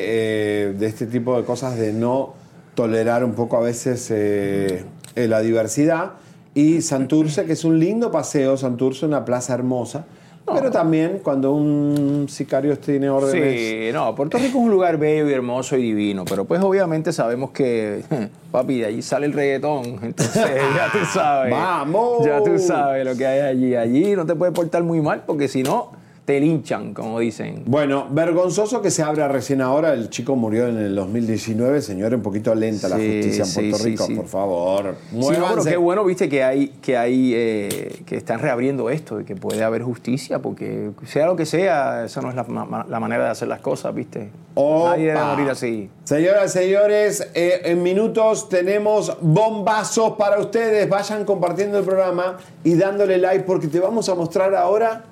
[0.69, 2.33] eh, de este tipo de cosas, de no
[2.75, 6.13] tolerar un poco a veces eh, eh, la diversidad.
[6.55, 10.07] Y Santurce, que es un lindo paseo, Santurce, una plaza hermosa.
[10.45, 13.61] Pero también cuando un sicario tiene órdenes...
[13.61, 17.13] Sí, no, Puerto Rico es un lugar bello y hermoso y divino, pero pues obviamente
[17.13, 18.03] sabemos que,
[18.51, 20.35] papi, de allí sale el reggaetón, entonces
[20.77, 21.53] ya tú sabes.
[21.53, 22.27] ¡Vamos!
[22.27, 23.77] Ya tú sabes lo que hay allí.
[23.77, 25.93] Allí no te puedes portar muy mal porque si no,
[26.25, 27.65] te linchan, como dicen.
[27.67, 29.93] Bueno, vergonzoso que se abra recién ahora.
[29.93, 31.83] El chico murió en el 2019.
[31.83, 34.95] Señor, un poquito lenta la justicia en sí, Puerto sí, Rico, por favor.
[35.11, 35.71] Sí, no, pero Muévanse.
[35.71, 39.65] qué bueno, viste, que hay, que hay, eh, que están reabriendo esto y que puede
[39.65, 43.31] haber justicia, porque sea lo que sea, esa no es la, ma- la manera de
[43.31, 44.31] hacer las cosas, viste.
[44.55, 45.35] Nadie debe Opa.
[45.35, 45.91] morir así.
[46.05, 50.89] Señoras señores, eh, en minutos tenemos bombazos para ustedes.
[50.89, 55.07] Vayan compartiendo el programa y dándole like porque te vamos a mostrar ahora.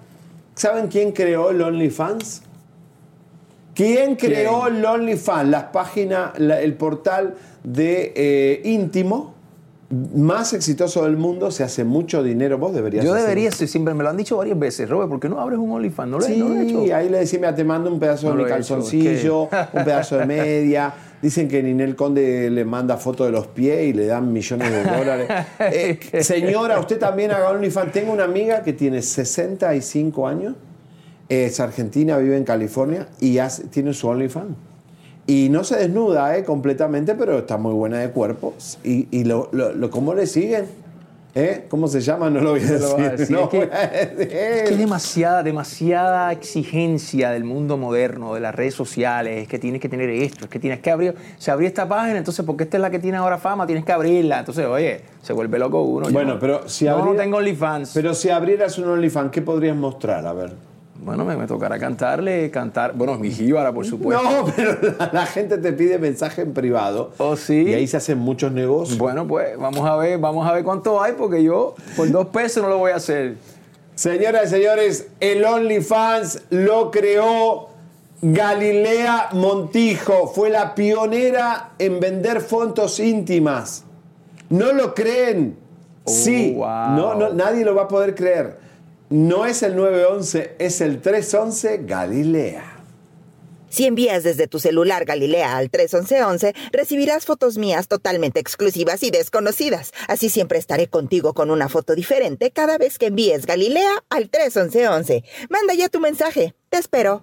[0.61, 2.43] ¿Saben quién creó el OnlyFans?
[3.75, 5.49] ¿Quién creó el OnlyFans?
[5.49, 9.33] La página, la- el portal de eh, íntimo
[10.15, 11.51] más exitoso del mundo.
[11.51, 12.59] Se hace mucho dinero.
[12.59, 15.41] Vos deberías Yo debería siempre me lo han dicho varias veces, Robert, ¿por qué no
[15.41, 16.11] abres un OnlyFans?
[16.11, 16.95] No lo, Sí, no lo he hecho.
[16.95, 19.43] ahí le decía, mira, te mando un pedazo No de mi he hecho, calzoncillo,
[19.73, 20.93] un pedazo de media.
[21.23, 24.83] Dicen que Ninel Conde le manda foto de los pies y le dan millones de
[24.85, 25.29] dólares.
[25.61, 27.93] Eh, señora, usted también haga OnlyFans.
[27.93, 30.55] Tengo una amiga que tiene 65 años,
[31.29, 34.57] es argentina, vive en California y hace- tiene su OnlyFans.
[35.27, 38.55] Y no se desnuda eh, completamente, pero está muy buena de cuerpo.
[38.83, 40.65] Y, y lo, lo- lo- ¿cómo le siguen?
[41.35, 41.67] ¿Eh?
[41.69, 42.29] ¿Cómo se llama?
[42.29, 42.81] No lo voy a decir.
[42.81, 43.31] lo vas a decir.
[43.37, 44.21] No Es que- voy a decir.
[44.37, 49.59] Es que es demasiada, demasiada exigencia del mundo moderno, de las redes sociales, es que
[49.59, 52.65] tienes que tener esto, es que tienes que abrir, se abrió esta página, entonces porque
[52.65, 54.41] esta es la que tiene ahora fama, tienes que abrirla.
[54.41, 56.07] Entonces, oye, se vuelve loco uno.
[56.07, 57.93] Yo Bueno, no- pero si no, tengo OnlyFans.
[57.95, 60.27] Pero si abrieras un OnlyFans, ¿qué podrías mostrar?
[60.27, 60.53] A ver.
[61.03, 64.23] Bueno, me, me tocará cantarle, cantar, bueno, mi jíbara, por supuesto.
[64.23, 67.13] No, pero la, la gente te pide mensaje en privado.
[67.19, 67.63] ¿Oh, sí?
[67.69, 68.99] Y ahí se hacen muchos negocios.
[68.99, 72.63] Bueno, pues vamos a ver, vamos a ver cuánto hay, porque yo por dos pesos
[72.63, 73.37] no lo voy a hacer.
[73.95, 77.69] Señoras y señores, el OnlyFans lo creó
[78.23, 80.29] Galilea Montijo.
[80.29, 83.85] Fue la pionera en vender fotos íntimas.
[84.49, 85.57] ¿No lo creen?
[86.07, 86.55] sí.
[86.57, 86.97] wow.
[86.97, 88.59] No, no, nadie lo va a poder creer.
[89.11, 92.77] No es el 911, es el 311 Galilea.
[93.69, 99.93] Si envías desde tu celular Galilea al 31111, recibirás fotos mías totalmente exclusivas y desconocidas.
[100.09, 105.25] Así siempre estaré contigo con una foto diferente cada vez que envíes Galilea al 31111.
[105.51, 106.55] Manda ya tu mensaje.
[106.69, 107.23] Te espero.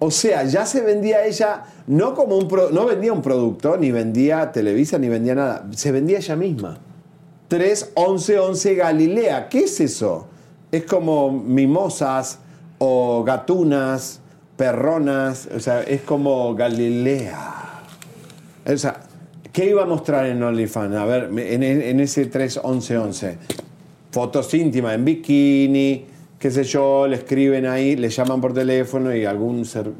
[0.00, 3.90] O sea, ya se vendía ella, no como un pro- no vendía un producto, ni
[3.90, 5.66] vendía Televisa, ni vendía nada.
[5.74, 6.78] Se vendía ella misma.
[7.48, 9.48] 31111 Galilea.
[9.48, 10.28] ¿Qué es eso?
[10.70, 12.38] Es como mimosas
[12.78, 14.20] o gatunas,
[14.56, 15.48] perronas.
[15.54, 17.82] O sea, es como Galilea.
[18.66, 19.00] O sea,
[19.52, 20.94] ¿qué iba a mostrar en OnlyFans?
[20.94, 23.38] A ver, en, en ese 31111.
[24.10, 26.06] Fotos íntimas en bikini,
[26.38, 29.90] qué sé yo, le escriben ahí, le llaman por teléfono y algún ser.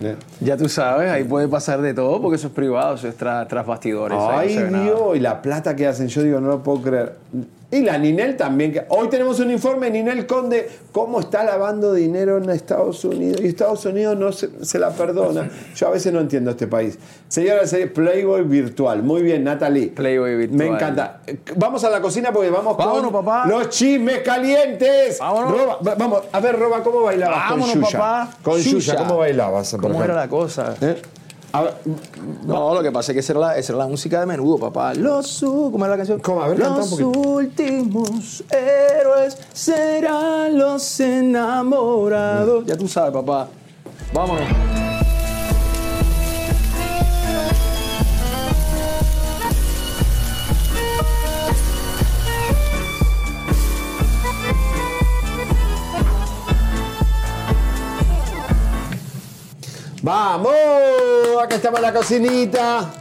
[0.00, 0.16] ¿eh?
[0.40, 3.48] Ya tú sabes, ahí puede pasar de todo, porque eso es privado, eso es tras,
[3.48, 4.16] tras bastidores.
[4.16, 4.56] no Ay.
[4.56, 7.16] Dios, y la plata que hacen, yo digo, no lo puedo creer.
[7.70, 8.84] Y la Ninel también.
[8.88, 13.40] Hoy tenemos un informe, Ninel Conde, cómo está lavando dinero en Estados Unidos.
[13.40, 15.50] Y Estados Unidos no se, se la perdona.
[15.74, 16.98] Yo a veces no entiendo este país.
[17.26, 19.02] Señora, señor, Playboy virtual.
[19.02, 19.88] Muy bien, Natalie.
[19.88, 20.58] Playboy virtual.
[20.58, 21.20] Me encanta.
[21.56, 23.46] Vamos a la cocina porque vamos Vámonos, con papá.
[23.48, 25.18] los chismes calientes.
[25.18, 25.50] Vámonos.
[25.50, 27.90] Roba, va- vamos, a ver, Roba, ¿cómo bailabas Vámonos, con Yuya?
[27.98, 28.30] papá.
[28.42, 28.96] Con Yuya.
[28.96, 29.76] ¿cómo bailabas?
[29.80, 30.76] ¿Cómo era la cosa?
[30.80, 31.02] ¿Eh?
[31.54, 31.74] A ver,
[32.44, 34.58] No, lo que pasa es que esa era la, esa era la música de menudo,
[34.58, 34.92] papá.
[34.92, 36.18] Los ¿Cómo era la canción?
[36.18, 36.42] ¿Cómo?
[36.42, 42.66] A ver, un los últimos héroes serán los enamorados.
[42.66, 43.46] Ya tú sabes, papá.
[44.12, 45.03] Vámonos.
[60.04, 60.52] Vamos,
[61.42, 62.92] acá estamos en la cocinita.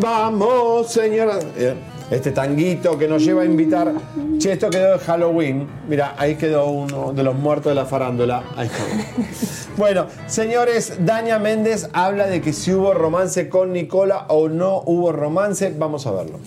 [0.00, 1.38] Vamos, señora.
[1.56, 1.72] Eh,
[2.10, 3.92] Este tanguito que nos lleva a invitar.
[4.38, 5.68] Che, esto quedó de Halloween.
[5.88, 8.42] Mira, ahí quedó uno de los muertos de la farándula.
[8.56, 8.82] Ahí está.
[9.76, 15.12] Bueno, señores, Daña Méndez habla de que si hubo romance con Nicola o no hubo
[15.12, 15.72] romance.
[15.78, 16.40] Vamos a verlo.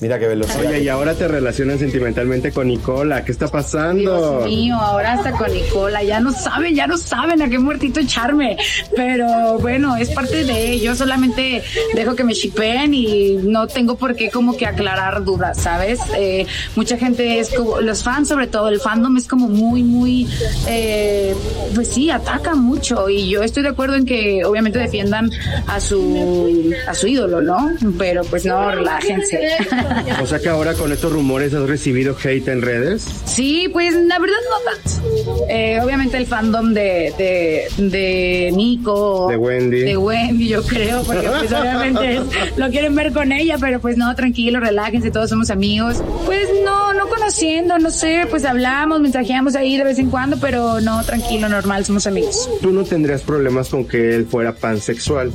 [0.00, 0.64] Mira qué velocidad.
[0.64, 3.24] Oye, y ahora te relacionas sentimentalmente con Nicola.
[3.24, 4.38] ¿Qué está pasando?
[4.38, 7.98] Dios mío, ahora hasta con Nicola, ya no saben, ya no saben a qué muertito
[7.98, 8.56] echarme,
[8.94, 14.14] pero bueno, es parte de, yo solamente dejo que me shipeen y no tengo por
[14.14, 15.98] qué como que aclarar dudas, ¿sabes?
[16.16, 20.28] Eh, mucha gente es como, los fans sobre todo, el fandom es como muy, muy,
[20.68, 21.34] eh,
[21.74, 25.28] pues sí, ataca mucho y yo estoy de acuerdo en que obviamente defiendan
[25.66, 27.72] a su, a su ídolo, ¿no?
[27.98, 29.56] Pero pues no, relájense.
[30.22, 33.06] O sea que ahora con estos rumores has recibido hate en redes.
[33.24, 35.46] Sí, pues la verdad no tanto.
[35.48, 39.28] Eh, obviamente el fandom de, de, de Nico.
[39.28, 39.80] De Wendy.
[39.80, 42.22] De Wendy, yo creo, porque pues obviamente es-
[42.56, 46.02] lo quieren ver con ella, pero pues no, tranquilo, relájense, todos somos amigos.
[46.26, 50.80] Pues no, no conociendo, no sé, pues hablamos, mensajeamos ahí de vez en cuando, pero
[50.80, 52.48] no, tranquilo, normal, somos amigos.
[52.60, 55.32] Tú no tendrías problemas con que él fuera pansexual.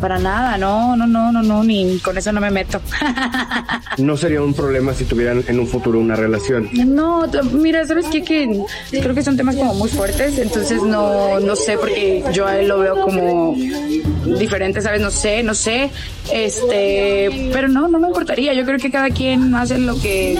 [0.00, 2.80] Para nada, no, no, no, no, no, ni con eso no me meto.
[3.98, 6.68] No sería un problema si tuvieran en un futuro una relación.
[6.72, 8.22] No, mira, ¿sabes qué?
[8.22, 12.58] Que creo que son temas como muy fuertes, entonces no, no sé, porque yo a
[12.58, 13.54] él lo veo como
[14.38, 15.00] diferente, ¿sabes?
[15.00, 15.90] No sé, no sé.
[16.32, 18.54] Este, pero no, no me importaría.
[18.54, 20.36] Yo creo que cada quien hace lo que,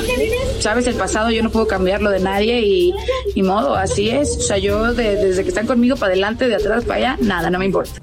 [0.61, 0.87] ¿sabes?
[0.87, 2.95] El pasado yo no puedo cambiarlo de nadie y,
[3.35, 4.37] y modo, así es.
[4.37, 7.51] O sea, yo de- desde que están conmigo para adelante, de atrás para allá, nada,
[7.51, 8.01] no me importa.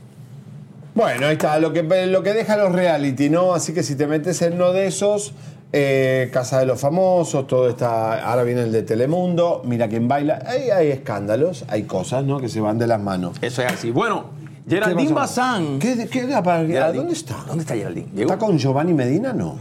[0.94, 3.54] Bueno, ahí está, lo que, lo que deja los reality, ¿no?
[3.54, 5.34] Así que si te metes en uno de esos,
[5.72, 8.22] eh, Casa de los Famosos, todo está.
[8.30, 10.44] Ahora viene el de Telemundo, mira quién baila.
[10.46, 12.40] Ahí hay escándalos, hay cosas, ¿no?
[12.42, 13.38] Que se van de las manos.
[13.42, 13.92] Eso es así.
[13.92, 14.26] Bueno,
[14.68, 15.14] Geraldine.
[15.14, 15.80] Bazán.
[15.80, 16.98] ¿Qué, qué, qué- para- Geraldine.
[16.98, 17.38] ¿Dónde está?
[17.48, 18.08] ¿Dónde está Geraldine?
[18.14, 18.34] Llegó.
[18.34, 19.32] ¿Está con Giovanni Medina?
[19.32, 19.56] No.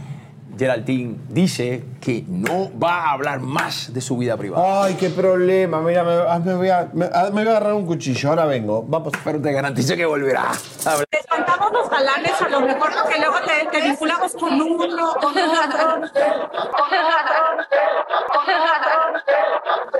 [0.57, 4.85] Geraldine dice que no va a hablar más de su vida privada.
[4.85, 5.81] Ay, qué problema.
[5.81, 8.29] Mira, me, ah, me voy, a, me, ah, me voy a agarrar un cuchillo.
[8.29, 8.83] Ahora vengo.
[8.87, 9.13] Vamos.
[9.23, 10.51] Pero te garantizo que volverá.
[10.51, 11.07] a hablar.
[11.11, 15.33] Espantamos los galanes, a lo mejor porque luego te, te vinculamos con uno, con con
[15.33, 16.11] con.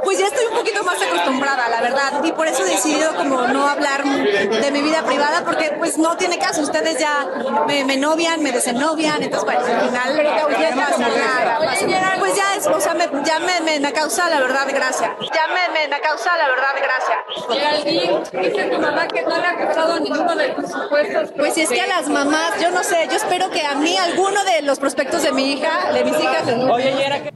[0.03, 3.47] Pues ya estoy un poquito más acostumbrada, la verdad, y por eso he decidido como
[3.47, 7.27] no hablar de mi vida privada, porque pues no tiene caso, ustedes ya
[7.67, 10.15] me, me novian, me desenovian, entonces bueno, al final
[10.59, 12.15] ya nada, pasa nada.
[12.19, 15.47] pues ya es, o sea, me- ya me, me, me causa la verdad gracia, ya
[15.47, 17.17] me, me, me causa la verdad gracia.
[17.49, 21.29] Geraldine, dice tu mamá que no le ha gustado ninguno de tus supuestos.
[21.37, 24.43] Pues es que a las mamás, yo no sé, yo espero que a mí alguno
[24.43, 27.31] de los prospectos de mi hija, de mis hijas, Oye, y era que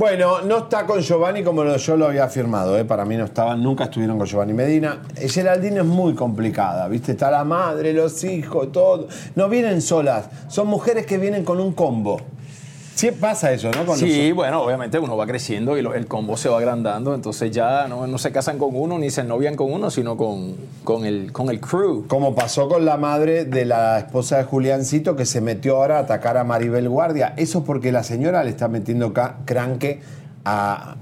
[0.00, 2.86] Bueno, no está con Giovanni como yo lo había afirmado, ¿eh?
[2.86, 5.02] para mí no estaban, nunca estuvieron con Giovanni Medina.
[5.14, 7.12] Eh, Geraldine es muy complicada, ¿viste?
[7.12, 9.08] Está la madre, los hijos, todo.
[9.34, 12.18] No vienen solas, son mujeres que vienen con un combo.
[13.00, 13.86] Sí pasa eso, ¿no?
[13.86, 17.14] Con Sí, los- bueno, obviamente uno va creciendo y lo- el combo se va agrandando,
[17.14, 20.54] entonces ya no, no se casan con uno ni se novian con uno, sino con,
[20.84, 22.04] con, el, con el crew.
[22.08, 26.00] Como pasó con la madre de la esposa de Juliancito que se metió ahora a
[26.00, 27.32] atacar a Maribel Guardia.
[27.38, 29.14] Eso porque la señora le está metiendo
[29.46, 30.00] cranque
[30.44, 30.96] a...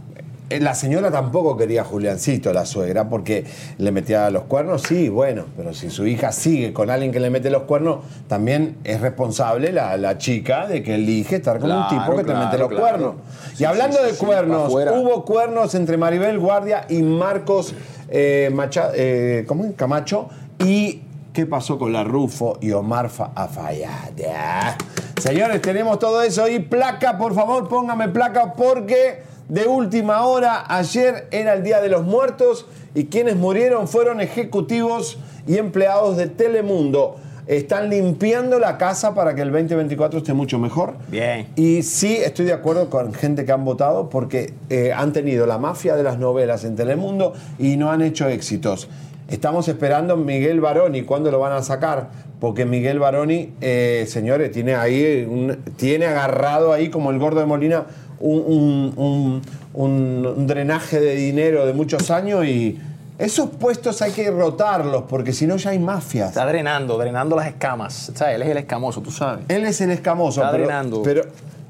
[0.51, 3.45] eh, La señora tampoco quería a Juliancito, la suegra, porque
[3.79, 7.31] le metía los cuernos, sí, bueno, pero si su hija sigue con alguien que le
[7.31, 11.89] mete los cuernos, también es responsable la, la chica de que elige estar con un
[11.89, 12.81] tipo que te mete los claro.
[12.83, 13.15] cuernos.
[13.55, 17.75] Sí, y hablando sí, de sí, cuernos, hubo cuernos entre Maribel Guardia y Marcos
[18.09, 19.47] eh, Macha- eh.
[19.77, 20.29] Camacho.
[20.65, 24.75] ¿Y qué pasó con la Rufo y Omar Fa- Afayad?
[25.21, 26.49] Señores, tenemos todo eso.
[26.49, 31.89] Y placa, por favor, póngame placa porque de última hora, ayer era el Día de
[31.89, 37.17] los Muertos y quienes murieron fueron ejecutivos y empleados de Telemundo.
[37.47, 40.97] Están limpiando la casa para que el 2024 esté mucho mejor.
[41.09, 41.47] Bien.
[41.57, 45.57] Y sí, estoy de acuerdo con gente que han votado porque eh, han tenido la
[45.57, 48.89] mafia de las novelas en Telemundo y no han hecho éxitos.
[49.31, 52.11] Estamos esperando Miguel Baroni, ¿cuándo lo van a sacar?
[52.39, 57.47] Porque Miguel Baroni, eh, señores, tiene ahí, un- tiene agarrado ahí como el gordo de
[57.47, 57.87] Molina
[58.21, 59.43] un, un-
[59.75, 62.79] un- drenaje de dinero de muchos años y
[63.19, 66.29] esos puestos hay que rotarlos porque si no ya hay mafias.
[66.29, 68.11] Está drenando, drenando las escamas.
[68.15, 69.45] O sea, él es el escamoso, tú sabes.
[69.49, 71.03] Él es el escamoso, Está pero, drenando.
[71.03, 71.23] pero,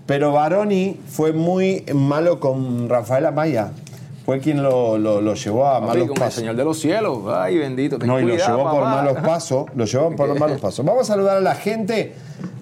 [0.07, 3.71] pero Baroni fue muy malo con Rafael Amaya.
[4.29, 6.35] Fue quien lo, lo- lo llevó a Papi, malos el pasos.
[6.35, 7.21] Señor de los cielos.
[7.35, 7.99] Ay, bendito.
[7.99, 9.65] ten No, y lo llevó por malos pasos.
[9.75, 10.85] Lo llevó por los malos pasos.
[10.85, 12.13] Vamos a saludar a la gente.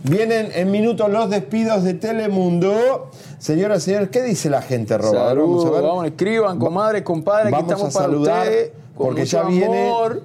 [0.04, 3.10] Vienen en minutos los despidos de Telemundo.
[3.38, 5.30] Señoras y señores, ¿qué dice la gente, Roba?
[5.30, 5.82] Saludos, vamos a ver.
[5.82, 9.88] vamos, escriban, comadres, compadres, aquí Vamos estamos a para saludar ustedes, con porque ya viene-
[9.88, 10.22] amor,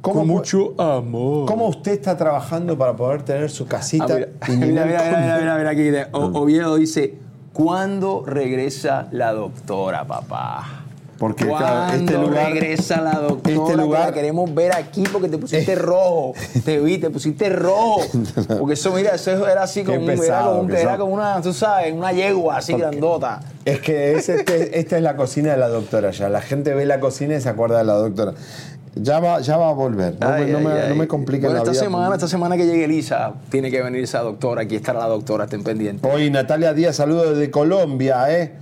[0.00, 1.46] ¿Cómo con mucho amor.
[1.46, 4.06] ¿Cómo usted está trabajando para poder tener su casita?
[4.40, 6.08] Ah, mira, mira, mira, mira, mira, mira, aquí.
[6.12, 7.18] Oviedo dice,
[7.62, 10.84] ¿cuándo regresa la doctora, papá?
[11.18, 13.56] Porque ¿Cuándo claro, este lugar, regresa la doctora?
[13.56, 16.34] este Que lugar- la queremos ver aquí porque te pusiste rojo.
[16.64, 18.02] Te vi, te pusiste rojo.
[18.60, 21.40] Porque eso, mira, eso era así como, un- era como, un- que era como una,
[21.42, 23.40] tú sabes, una yegua así Porque- grandota.
[23.64, 26.28] Es que es este- esta es la cocina de la doctora ya.
[26.28, 28.34] La gente ve la cocina y se acuerda de la doctora.
[28.94, 30.16] Ya va, ya va a volver.
[30.20, 30.88] No, Ay, me, no ay, me- ay.
[30.90, 31.80] no me compliquen Bueno, la esta vida.
[31.82, 34.62] semana, esta semana que llegue Elisa, tiene que venir esa doctora.
[34.62, 36.10] Aquí estará la doctora, estén pendientes.
[36.12, 38.52] Hoy Natalia Díaz, saludos desde Colombia, ¿eh?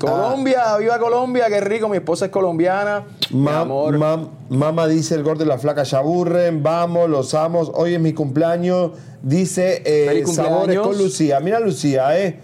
[0.00, 1.88] Colombia, viva Colombia, qué rico.
[1.88, 3.04] Mi esposa es colombiana.
[3.30, 3.96] Mi Ma- amor.
[3.98, 7.70] mam- mamá dice el gordo y la flaca ya aburren, vamos, los amos.
[7.74, 8.92] Hoy es mi cumpleaños,
[9.22, 10.24] dice eh.
[10.26, 11.38] Sabores con Lucía.
[11.40, 12.40] Mira Lucía, ¿eh?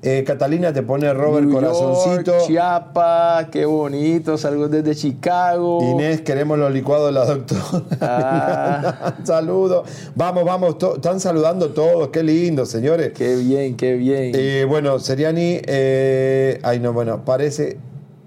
[0.00, 2.32] Eh, Catalina te pone Robert New Corazoncito.
[2.32, 4.38] York, Chiapas, qué bonito.
[4.38, 5.82] Saludos desde Chicago.
[5.82, 7.82] Inés, queremos los licuados de la doctora.
[8.00, 9.14] Ah.
[9.24, 9.88] Saludos.
[10.14, 13.12] Vamos, vamos, están saludando todos, qué lindo, señores.
[13.12, 14.32] Qué bien, qué bien.
[14.36, 17.78] Eh, bueno, Seriani, eh, ay no, bueno, parece,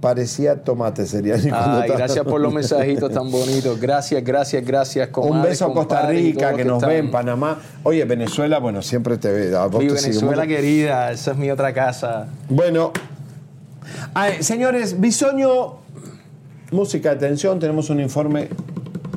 [0.02, 3.80] parecía tomate Ay, estaba- gracias por los mensajitos tan bonitos.
[3.80, 5.10] Gracias, gracias, gracias.
[5.16, 7.60] Un beso a Costa Rica, que nos están- ven, Panamá.
[7.84, 9.56] Oye, Venezuela, bueno, siempre te ve.
[9.56, 12.28] a vos Mi te Venezuela querida, esa es mi otra casa.
[12.50, 12.92] Bueno,
[14.14, 15.78] ay, señores, Bisoño,
[16.72, 18.50] música de tensión, tenemos un informe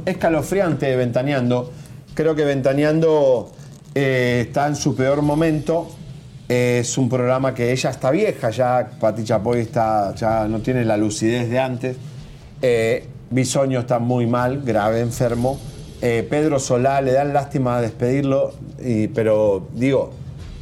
[0.04, 1.72] escalofriante de Ventaneando.
[2.14, 3.50] Creo que Ventaneando
[3.94, 5.88] eh, está en su peor momento.
[6.48, 10.96] Es un programa que ella está vieja, ya Pati Chapoy está, ya no tiene la
[10.96, 11.96] lucidez de antes.
[12.60, 15.58] Eh, Bisoño está muy mal, grave, enfermo.
[16.02, 18.52] Eh, Pedro Solá le dan lástima despedirlo,
[18.84, 20.10] y- pero digo,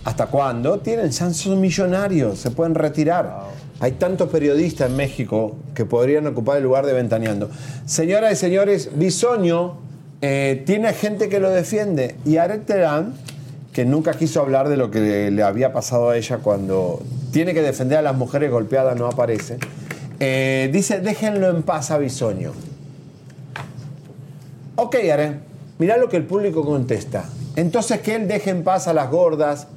[0.04, 0.78] ¿hasta cuándo?
[0.78, 3.50] Tienen, ya son millonarios, se pueden retirar.
[3.80, 7.50] Hay tantos periodistas en México que podrían ocupar el lugar de Ventaneando.
[7.84, 9.78] Señoras y señores, Bisoño
[10.20, 13.14] eh, tiene gente que lo defiende y Aret Terán,
[13.72, 17.62] que nunca quiso hablar de lo que le, había pasado a ella cuando tiene que
[17.62, 19.58] defender a las mujeres golpeadas, no aparece.
[20.20, 22.52] Eh, dice, déjenlo en paz a Bisoño.
[24.76, 25.40] Ok, Aren,
[25.78, 27.24] mirá lo que el público contesta.
[27.56, 29.68] Entonces que él deje en paz a las gordas,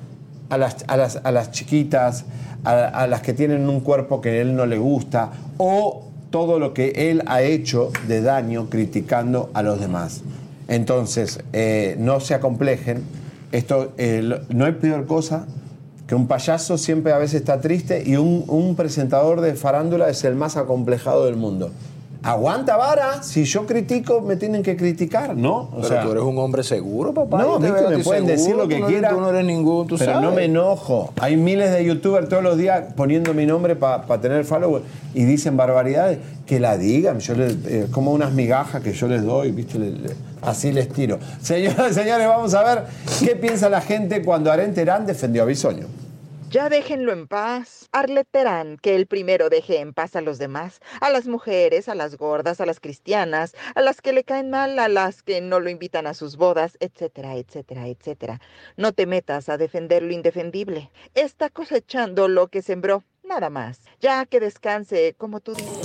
[0.50, 2.26] a las, a las, a las chiquitas,
[2.64, 6.06] a, a las que tienen un cuerpo que a él no le gusta, o
[6.36, 10.22] todo lo que él ha hecho de daño criticando a los demás.
[10.68, 13.04] Entonces, eh, no se acomplejen.
[13.56, 15.46] Esto, eh, no hay peor cosa
[16.08, 20.24] que un payaso siempre a veces está triste y un, un presentador de farándula es
[20.24, 21.72] el más acomplejado del mundo.
[22.22, 25.70] Aguanta vara, si yo critico me tienen que criticar, ¿no?
[25.72, 27.38] O Pero tú eres un hombre seguro, papá.
[27.44, 29.14] No, viste, me pueden seguro, decir lo que no quieran.
[29.14, 30.28] Tú no eres ningún, tú pero sabes.
[30.30, 31.14] no me enojo.
[31.22, 34.84] Hay miles de youtubers todos los días poniendo mi nombre para tener followers
[35.14, 36.18] y dicen barbaridades.
[36.48, 39.78] Que la digan, yo les, eh, como unas migajas que yo les doy, ¿viste?
[39.80, 40.16] Le- le-
[40.46, 41.20] así les tiro.
[41.42, 42.84] Señoras señores, vamos a ver
[43.20, 45.88] qué piensa la gente cuando Aren Terán defendió a Bisoño.
[46.56, 47.90] Ya déjenlo en paz.
[47.92, 51.96] Arlet Terán, que el primero deje en paz a los demás, a las mujeres, a
[51.96, 55.60] las gordas, a las cristianas, a las que le caen mal, a las que no
[55.60, 58.40] lo invitan a sus bodas, etcétera, etcétera, etcétera.
[58.78, 60.92] No te metas a defender lo indefendible.
[61.14, 63.82] Está cosechando lo que sembró, nada más.
[64.00, 65.85] Ya que descanse, como tú dices.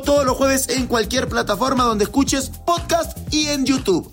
[0.01, 4.11] todos los jueves en cualquier plataforma donde escuches podcast y en YouTube.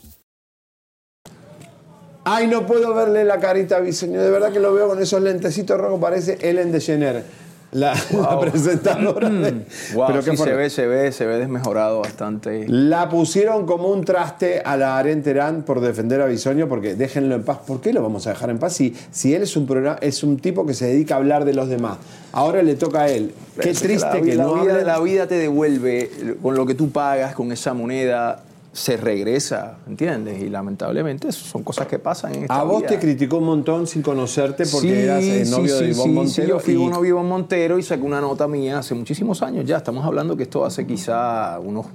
[2.24, 3.80] Ay, no puedo verle la carita a.
[3.80, 5.98] De verdad que lo veo con esos lentecitos rojos.
[5.98, 7.24] Parece Ellen DeGeneres,
[7.72, 9.28] la, la presentadora.
[9.28, 9.64] de-
[9.94, 12.66] Wow, Pero sí, se ve, se ve, se ve desmejorado bastante.
[12.68, 17.34] La pusieron como un traste a la Aren Terán por defender a Bisoño, porque déjenlo
[17.34, 17.58] en paz.
[17.66, 20.22] ¿Por qué lo vamos a dejar en paz si, si él es un, programa, es
[20.22, 21.98] un tipo que se dedica a hablar de los demás?
[22.32, 23.32] Ahora le toca a él.
[23.60, 26.10] Qué triste la, que la no vida, hable- la vida te devuelve
[26.42, 28.42] con lo que tú pagas, con esa moneda,
[28.78, 30.40] se regresa, ¿entiendes?
[30.42, 32.90] Y lamentablemente eso son cosas que pasan en esta A vos vida.
[32.90, 36.08] te criticó un montón sin conocerte porque eras eh, sí, novio de sí, Ivonne sí,
[36.10, 36.44] Montero.
[36.44, 38.94] sí, yo fui y- un novio de Ivonne Montero y saqué una nota mía hace
[38.94, 39.78] muchísimos años ya.
[39.78, 41.86] Estamos hablando que esto hace quizá unos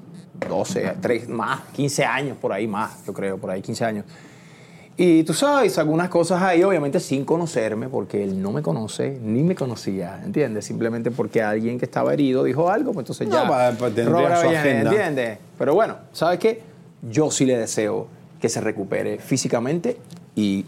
[0.50, 4.06] 12, 3, más, 15 años por ahí, más, yo creo, por ahí 15 años.
[4.96, 9.42] Y tú sabes, algunas cosas ahí, obviamente sin conocerme, porque él no me conoce, ni
[9.42, 10.66] me conocía, ¿entiendes?
[10.66, 13.48] Simplemente porque alguien que estaba herido dijo algo, pues entonces No, ya.
[13.48, 14.92] pa- pa- tendría Robert su agenda.
[14.92, 15.38] ¿Entiendes?
[15.58, 16.62] Pero bueno, ¿sabes qué?
[17.10, 18.08] Yo sí le deseo
[18.39, 19.97] que se recupere físicamente
[20.36, 20.66] y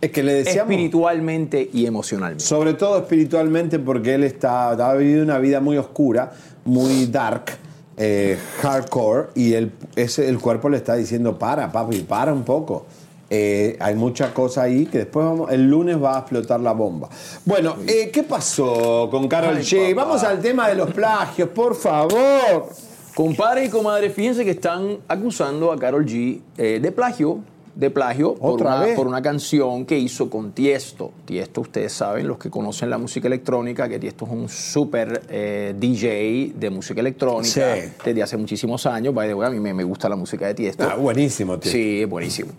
[0.00, 0.70] Es que le deseamos.
[0.72, 2.44] espiritualmente y emocionalmente.
[2.44, 6.32] Sobre todo espiritualmente porque él está, ha vivido una vida muy oscura,
[6.64, 7.44] muy dark,
[7.96, 12.86] eh, hardcore, y él, ese, el cuerpo le está diciendo, para, papi, para un poco.
[13.28, 17.08] Eh, hay mucha cosa ahí que después vamos, el lunes va a explotar la bomba.
[17.44, 19.94] Bueno, eh, ¿qué pasó con Carol G?
[19.94, 22.68] Vamos al tema de los plagios, por favor.
[23.20, 27.40] Compadre y comadre, fíjense que están acusando a Carol G eh, de plagio,
[27.74, 31.12] de plagio por ¿Otra una, por una canción que hizo con Tiesto.
[31.26, 35.74] Tiesto, ustedes saben, los que conocen la música electrónica, que Tiesto es un súper eh,
[35.78, 37.92] DJ de música electrónica Sí.
[38.02, 39.12] desde hace muchísimos años.
[39.12, 40.88] By the way, a mí me, me gusta la música de Tiesto.
[40.90, 41.70] Ah, buenísimo, tío.
[41.70, 42.52] Sí, es buenísimo.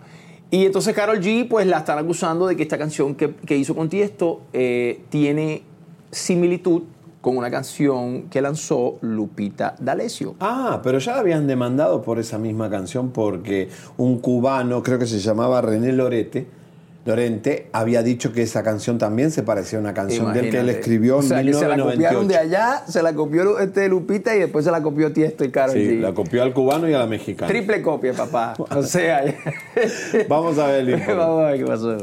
[0.48, 3.74] Y entonces Carol G, pues la están acusando de que esta canción que, que hizo
[3.74, 5.62] con Tiesto eh, tiene
[6.12, 6.82] similitud
[7.22, 10.34] con una canción que lanzó Lupita D'Alessio.
[10.40, 15.06] Ah, pero ya la habían demandado por esa misma canción porque un cubano, creo que
[15.06, 16.46] se llamaba René Lorete,
[17.04, 20.58] Lorente, había dicho que esa canción también se parecía a una canción de él que
[20.58, 22.40] él escribió en o sea, que se la copiaron de 1998.
[22.40, 25.80] allá, se la copió este Lupita y después se la copió Tiesto y Karol Sí,
[25.80, 26.00] G.
[26.00, 27.48] la copió al cubano y a la mexicana.
[27.50, 28.54] Triple copia, papá.
[28.76, 29.24] O sea,
[30.28, 31.96] Vamos a ver vamos a ver qué pasó.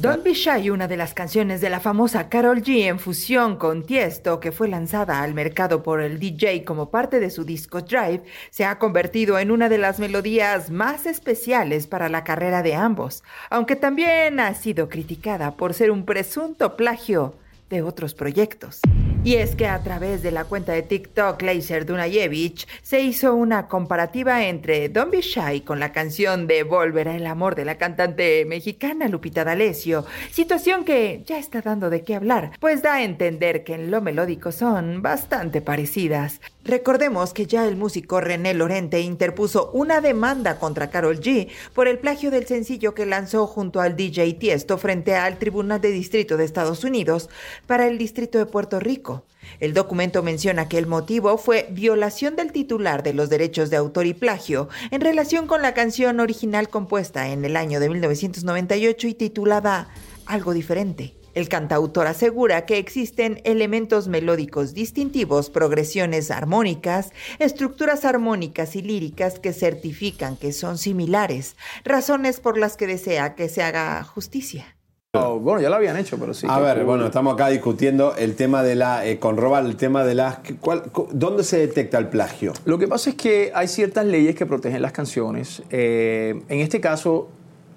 [0.00, 3.84] Don't Be Shy, una de las canciones de la famosa Carol G en fusión con
[3.84, 8.22] Tiesto, que fue lanzada al mercado por el DJ como parte de su disco Drive,
[8.50, 13.22] se ha convertido en una de las melodías más especiales para la carrera de ambos,
[13.50, 17.34] aunque también ha sido criticada por ser un presunto plagio
[17.68, 18.80] de otros proyectos.
[19.22, 23.68] Y es que a través de la cuenta de TikTok Laser Dunayevich se hizo una
[23.68, 28.46] comparativa entre Don't Be Shy con la canción de Volverá el amor de la cantante
[28.46, 33.62] mexicana Lupita D'Alessio, situación que ya está dando de qué hablar, pues da a entender
[33.62, 36.40] que en lo melódico son bastante parecidas.
[36.64, 41.98] Recordemos que ya el músico René Lorente interpuso una demanda contra Carol G por el
[41.98, 46.44] plagio del sencillo que lanzó junto al DJ Tiesto frente al Tribunal de Distrito de
[46.44, 47.28] Estados Unidos
[47.66, 49.09] para el Distrito de Puerto Rico
[49.58, 54.06] El documento menciona que el motivo fue violación del titular de los derechos de autor
[54.06, 59.14] y plagio en relación con la canción original compuesta en el año de 1998 y
[59.14, 59.88] titulada
[60.26, 61.14] Algo diferente.
[61.34, 69.52] El cantautor asegura que existen elementos melódicos distintivos, progresiones armónicas, estructuras armónicas y líricas que
[69.52, 74.79] certifican que son similares, razones por las que desea que se haga justicia.
[75.12, 76.46] Oh, bueno, ya lo habían hecho, pero sí.
[76.48, 80.04] A ver, bueno, estamos acá discutiendo el tema de la, eh, con Robal, el tema
[80.04, 82.52] de las, ¿cuál- cu- ¿dónde se detecta el plagio?
[82.64, 85.64] Lo que pasa es que hay ciertas leyes que protegen las canciones.
[85.70, 87.26] Eh, en este caso,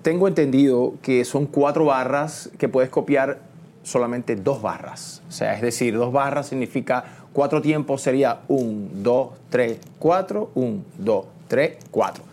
[0.03, 3.39] tengo entendido que son cuatro barras que puedes copiar
[3.81, 5.23] solamente dos barras.
[5.27, 7.03] O sea, es decir, dos barras significa
[7.33, 12.23] cuatro tiempos sería un, dos, tres, cuatro, un, dos, tres, cuatro.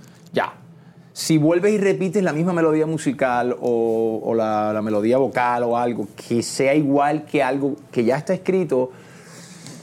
[1.21, 5.77] Si vuelves y repites la misma melodía musical o, o la, la melodía vocal o
[5.77, 8.91] algo que sea igual que algo que ya está escrito,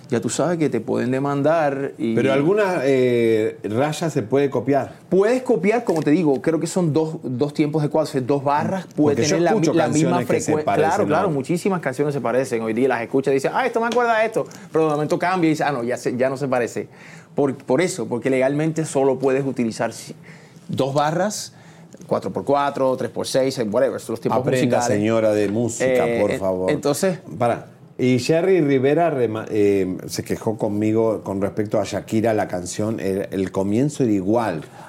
[0.10, 1.92] ya tú sabes que te pueden demandar.
[2.00, 4.94] Y Pero algunas eh, rayas se puede copiar.
[5.10, 8.22] Puedes copiar, como te digo, creo que son dos, dos tiempos de cuatro, o sea,
[8.22, 9.42] dos barras, puede Porque tener
[9.76, 10.74] la, misma frecuencia.
[10.74, 11.08] Claro, ¿no?
[11.08, 12.64] claro, muchísimas canciones se parecen.
[12.64, 15.20] Hoy día las escuchas y dices, ah, esto me acuerda a esto, pero de momento
[15.20, 16.88] cambia y dices, ah, no, ya, se- ya no se parece.
[17.36, 19.92] Por, por eso, porque legalmente solo puedes utilizar
[20.70, 21.54] dos barras,
[22.08, 24.98] 4x4, 3x6, whatever, son los tiempos Aprenda, musicales.
[25.00, 26.72] señora de música, Eh, por favor.
[26.72, 27.68] entonces- Para.
[28.00, 29.12] Y Jerry Rivera
[29.50, 34.62] eh, se quejó conmigo con respecto a Shakira, la canción, el, el comienzo era igual.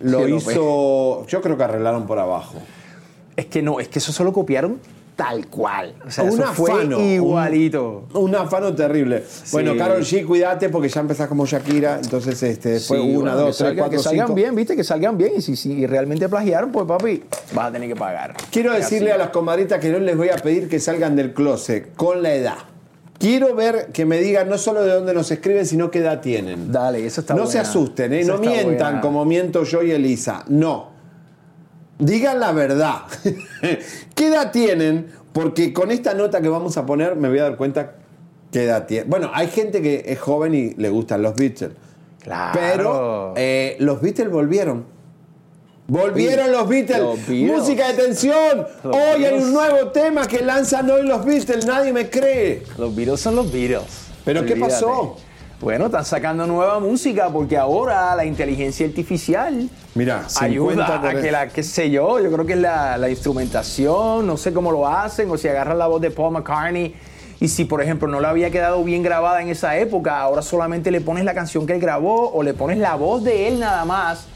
[0.00, 2.54] lo hizo, yo creo que arreglaron por abajo.
[3.36, 4.78] Es que no, es que eso solo copiaron
[5.16, 5.94] tal cual.
[6.04, 8.04] O sea, un eso fue igualito.
[8.14, 9.24] Un, un afano terrible.
[9.52, 9.76] Bueno.
[9.76, 13.56] Carol G, cuídate porque ya empezás como Shakira, entonces este, después Sí, una, bueno, dos,
[13.56, 14.34] tres, salgan- cuatro, Que salgan cinco.
[14.34, 15.32] bien, viste, que salgan bien.
[15.36, 17.22] Y si, si realmente plagiaron, pues papi,
[17.52, 18.34] vas a tener que pagar.
[18.50, 19.20] Quiero decirle así.
[19.20, 22.34] a las comadritas que no les voy a pedir que salgan del closet con la
[22.34, 22.58] edad.
[23.18, 26.70] Quiero ver que me digan no solo de dónde nos escriben, sino qué edad tienen.
[26.72, 27.52] Dale, eso está no buena.
[27.52, 28.24] se asusten, ¿eh?
[28.24, 29.00] No mientan buena.
[29.00, 30.44] como miento yo y Elisa.
[30.48, 30.90] No.
[31.98, 33.02] Digan la verdad.
[34.14, 35.06] ¿Qué edad tienen?
[35.32, 37.94] Porque con esta nota que vamos a poner me voy a dar cuenta
[38.50, 39.08] qué edad tienen.
[39.08, 41.70] Bueno, hay gente que es joven y le gustan los Beatles.
[42.20, 42.52] Claro.
[42.60, 44.93] Pero eh, los Beatles volvieron.
[45.86, 46.98] Volvieron los Beatles.
[46.98, 47.58] Los Beatles.
[47.58, 48.66] Música de tensión.
[48.82, 51.66] Los hoy hay un nuevo tema que lanzan hoy los Beatles.
[51.66, 52.62] Nadie me cree.
[52.78, 53.82] Los Beatles son los Beatles.
[54.24, 55.16] ¿Pero qué pasó?
[55.60, 61.30] Bueno, están sacando nueva música porque ahora la inteligencia artificial Mira, 50 ayuda a que
[61.30, 64.86] la, qué sé yo, yo creo que es la, la instrumentación, no sé cómo lo
[64.86, 66.94] hacen, o si agarran la voz de Paul McCartney
[67.40, 70.90] y si, por ejemplo, no le había quedado bien grabada en esa época, ahora solamente
[70.90, 73.84] le pones la canción que él grabó o le pones la voz de él nada
[73.84, 74.26] más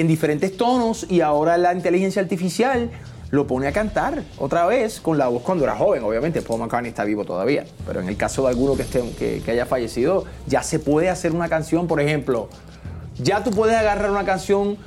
[0.00, 2.90] en diferentes tonos y ahora la inteligencia artificial
[3.30, 6.02] lo pone a cantar otra vez con la voz cuando era joven.
[6.02, 9.42] Obviamente, Paul McCartney está vivo todavía, pero en el caso de alguno que, esté, que,
[9.44, 12.48] que haya fallecido, ya se puede hacer una canción, por ejemplo,
[13.22, 14.78] ya tú puedes agarrar una canción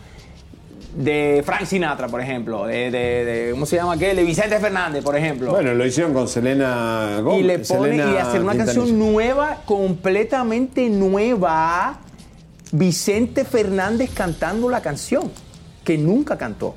[0.96, 4.16] de Frank Sinatra, por ejemplo, de, de- de- ¿cómo se llama aquel?
[4.16, 5.52] De Vicente Fernández, por ejemplo.
[5.52, 7.40] Bueno, lo hicieron con Selena Gómez.
[7.40, 12.00] y le pone Selena y hacer una canción nueva, completamente nueva.
[12.72, 15.32] Vicente Fernández cantando la canción
[15.84, 16.76] que nunca cantó.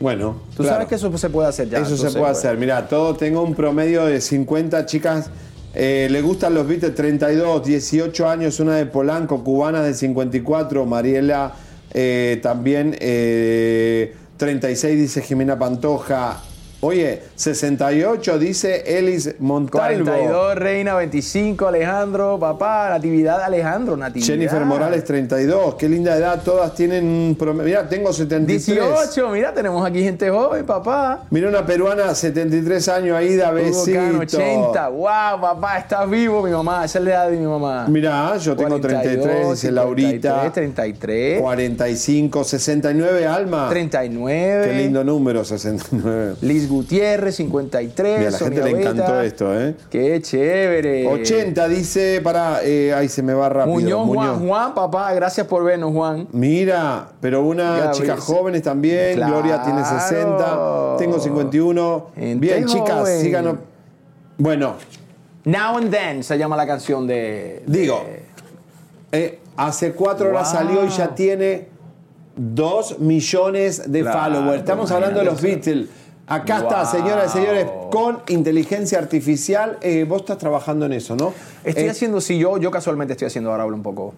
[0.00, 0.74] Bueno, Tú claro.
[0.74, 1.78] sabes que eso se puede hacer ya.
[1.78, 2.56] Eso se puede pues, hacer.
[2.58, 5.30] Mira, todo tengo un promedio de 50 chicas.
[5.74, 11.54] eh, le gustan los Beatles 32, 18 años, una de Polanco, cubana de 54, Mariela
[11.94, 16.42] eh, también eh, 36, dice Jimena Pantoja.
[16.84, 20.04] Oye, 68 dice Elis Montalvo.
[20.04, 24.26] 42, Reina, 25, Alejandro, papá, Natividad, Alejandro, Natividad.
[24.26, 27.68] Jennifer Morales 32, qué linda edad, todas tienen un promedio.
[27.68, 28.66] Mira, tengo 73.
[28.66, 31.22] 18, mira, tenemos aquí gente joven, papá.
[31.30, 34.00] Mira una peruana, 73 años, Aida Besito.
[34.00, 37.86] Cano, 80, wow, papá, estás vivo, mi mamá, esa es la edad de mi mamá.
[37.86, 40.50] Mira, yo tengo 33, dice Laurita.
[40.50, 43.68] 33, 45, 69, Alma.
[43.68, 44.66] 39.
[44.66, 46.34] Qué lindo número, 69.
[46.40, 48.18] Liz Gutiérrez, 53.
[48.18, 48.90] Mira, a la gente le Beta.
[48.90, 49.74] encantó esto, ¿eh?
[49.90, 51.06] Qué chévere.
[51.06, 53.74] 80 dice, para, eh, ahí se me va rápido.
[53.74, 56.28] Muñoz, Juan, Juan, papá, gracias por vernos, Juan.
[56.32, 59.16] Mira, pero una Gabriel, chica jóvenes también.
[59.16, 59.32] Claro.
[59.34, 60.96] Gloria tiene 60.
[60.98, 62.06] Tengo 51.
[62.14, 63.56] Gente Bien, chicas, síganos.
[64.38, 64.74] Bueno,
[65.44, 67.62] Now and Then se llama la canción de.
[67.66, 68.04] Digo,
[69.10, 71.68] eh, hace cuatro horas salió y ya tiene
[72.36, 74.58] dos millones de Claro, followers.
[74.60, 75.40] Estamos hablando de los.
[75.42, 75.88] Beatles.
[76.26, 79.78] Acá está, señoras y señores, con inteligencia artificial.
[79.82, 81.34] Eh, vos estás trabajando en eso, ¿no?
[81.64, 84.14] Estoy Eh, haciendo, sí, yo, yo casualmente estoy haciendo ahora hablo un poco.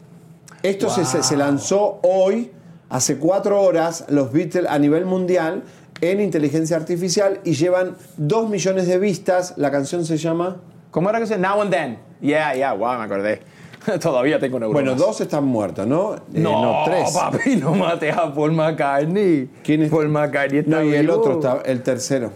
[0.62, 2.50] Esto se lanzó hoy,
[2.88, 5.62] hace cuatro horas, los Beatles a nivel mundial
[6.00, 9.54] en inteligencia artificial y llevan dos millones de vistas.
[9.56, 10.56] La canción se llama.
[10.90, 11.98] ¿Cómo era que se Now and Then?
[12.20, 13.42] Yeah, yeah, wow, me acordé.
[14.00, 14.84] Todavía tengo neuronas.
[14.84, 16.14] Bueno, dos están muertos, ¿no?
[16.14, 17.10] Eh, No, tres.
[17.12, 19.48] papi, no mates a Paul McCartney.
[19.62, 19.90] ¿Quién es?
[19.90, 22.30] Paul McCartney está No, y el otro está, el tercero.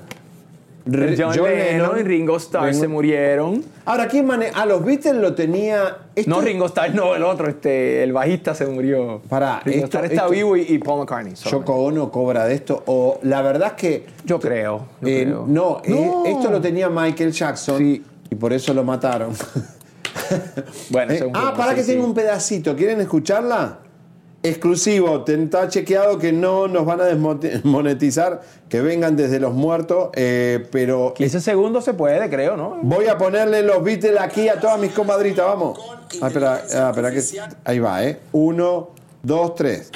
[0.90, 3.62] John, Lennon y Ringo Starr Ringo- se murieron.
[3.84, 5.98] Ahora, ¿quién mane A los Beatles lo tenía.
[6.14, 9.20] esto- No, Ringo Starr, no, el otro, este, el bajista se murió.
[9.28, 11.34] Pará, Ringo esto- Starr está esto- vivo y, y Paul McCartney.
[11.34, 12.82] Yoko Ono cobra de esto.
[12.86, 14.06] O la verdad es que.
[14.24, 14.86] Yo creo.
[15.02, 15.44] yo eh, creo.
[15.46, 16.24] no, eh, No.
[16.24, 18.02] esto lo tenía Michael Jackson Sí.
[18.30, 19.32] y por eso lo mataron.
[20.90, 22.74] Bueno, Eh, ah, para que tengo un pedacito.
[22.76, 23.80] ¿Quieren escucharla?
[24.40, 30.64] Exclusivo, está chequeado que no nos van a desmonetizar, que vengan desde los muertos, eh,
[30.70, 32.78] pero 15 segundos se puede, creo, ¿no?
[32.82, 35.80] voy a ponerle los Beatles aquí a todas mis comadritas, vamos.
[36.22, 37.20] Ah, espera, ah, espera que
[37.64, 38.20] ahí va, ¿eh?
[38.30, 38.90] Uno,
[39.24, 39.90] dos, tres.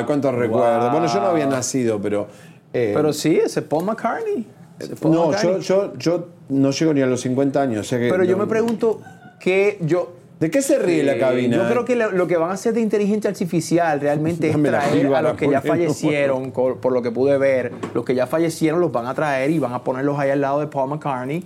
[0.00, 0.90] Ay, cuántos recuerdos.
[0.90, 2.26] Bueno, yo no había nacido, pero.
[2.72, 4.46] eh, Pero sí, ese es Paul McCartney.
[4.78, 5.60] Ese es Paul no, McCartney.
[5.60, 7.80] yo, yo, yo no llego ni a los 50 años.
[7.86, 9.00] o sea que Pero yo me pregunto
[9.38, 10.12] que yo.
[10.40, 11.58] ¿De qué se ríe la cabina?
[11.58, 15.14] Yo creo que lo, lo que van a hacer de inteligencia artificial realmente es traer
[15.14, 18.90] a los que ya fallecieron, por lo que pude ver, los que ya fallecieron los
[18.90, 21.44] van a traer y van a ponerlos ahí al lado de Paul McCartney,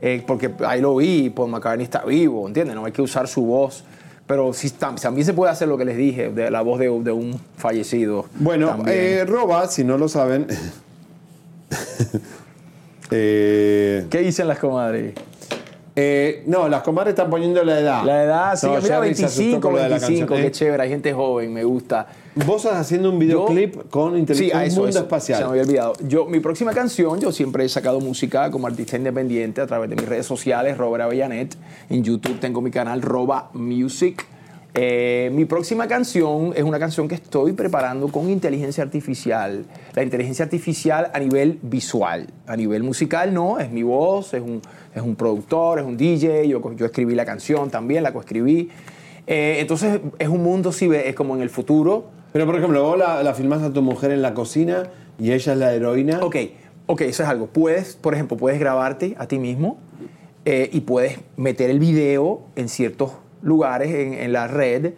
[0.00, 2.76] eh, porque ahí lo vi, Paul McCartney está vivo, ¿entiendes?
[2.76, 3.82] No hay que usar su voz.
[4.28, 7.10] Pero tam- también se puede hacer lo que les dije, de la voz de, de
[7.12, 8.26] un fallecido.
[8.38, 10.46] Bueno, eh, Roba, si no lo saben.
[13.10, 15.14] eh, ¿Qué dicen las comadres?
[15.96, 18.04] eh, no, las comadres están poniendo la edad.
[18.04, 20.40] La edad, sí, No, mira, Jerry se asustó 25, con lo de la 25, canción.
[20.42, 22.06] qué Eh, chévere, hay gente joven, me gusta.
[22.46, 24.98] Vos estás haciendo un videoclip con Sí, inteligencia eso, mundo eso.
[25.00, 25.38] espacial.
[25.38, 25.92] Se me había olvidado.
[26.06, 29.96] Yo, mi próxima canción, yo siempre he sacado música como artista independiente a través de
[29.96, 31.56] mis redes sociales, Robert Avellanet.
[31.90, 34.24] En YouTube tengo mi canal Roba Music.
[34.74, 39.64] Eh, mi próxima canción es una canción que estoy preparando con inteligencia artificial.
[39.94, 42.28] La inteligencia artificial a nivel visual.
[42.46, 44.62] A nivel musical no, es mi voz, es un,
[44.94, 46.46] es un productor, es un DJ.
[46.46, 48.68] Yo, yo escribí la canción también, la coescribí.
[49.26, 52.16] Eh, entonces es un mundo, sí, es como en el futuro.
[52.32, 54.84] Pero, por ejemplo, vos la, la filmás a tu mujer en la cocina
[55.18, 56.20] y ella es la heroína.
[56.22, 56.36] Ok,
[56.86, 57.46] ok, eso es algo.
[57.46, 59.78] Puedes, por ejemplo, puedes grabarte a ti mismo
[60.44, 63.12] eh, y puedes meter el video en ciertos
[63.42, 64.92] lugares en, en la red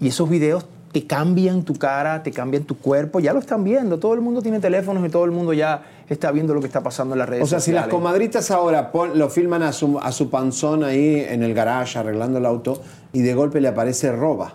[0.00, 3.98] y esos videos te cambian tu cara, te cambian tu cuerpo, ya lo están viendo.
[3.98, 6.82] Todo el mundo tiene teléfonos y todo el mundo ya está viendo lo que está
[6.82, 9.98] pasando en las redes O sea, si las comadritas ahora pon- lo filman a su,
[9.98, 12.82] a su panzón ahí en el garage arreglando el auto
[13.14, 14.52] y de golpe le aparece roba.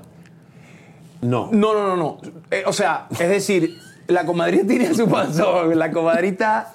[1.22, 1.49] No.
[1.51, 2.18] No, no, no, no.
[2.51, 6.74] Eh, o sea, es decir, la comadrita tiene su panzón, la comadrita...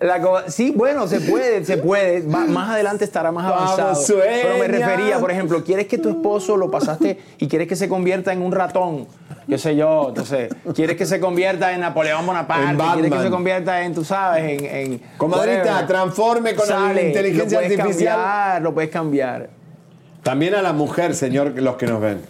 [0.00, 2.26] La coma- sí, bueno, se puede, se puede.
[2.26, 3.94] Va- más adelante estará más Vamos, avanzado.
[3.94, 4.42] sueña.
[4.42, 7.88] Pero me refería, por ejemplo, quieres que tu esposo lo pasaste y quieres que se
[7.88, 9.06] convierta en un ratón,
[9.48, 13.22] qué sé yo, entonces, quieres que se convierta en Napoleón Bonaparte, En quieres que Batman.
[13.22, 14.64] se convierta en, tú sabes, en...
[14.66, 15.86] en Comadrita, whatever.
[15.86, 18.16] transforme con la Sale, inteligencia lo puedes artificial.
[18.16, 19.50] Cambiar, lo puedes cambiar.
[20.22, 22.20] También a la mujer, señor, los que nos ven.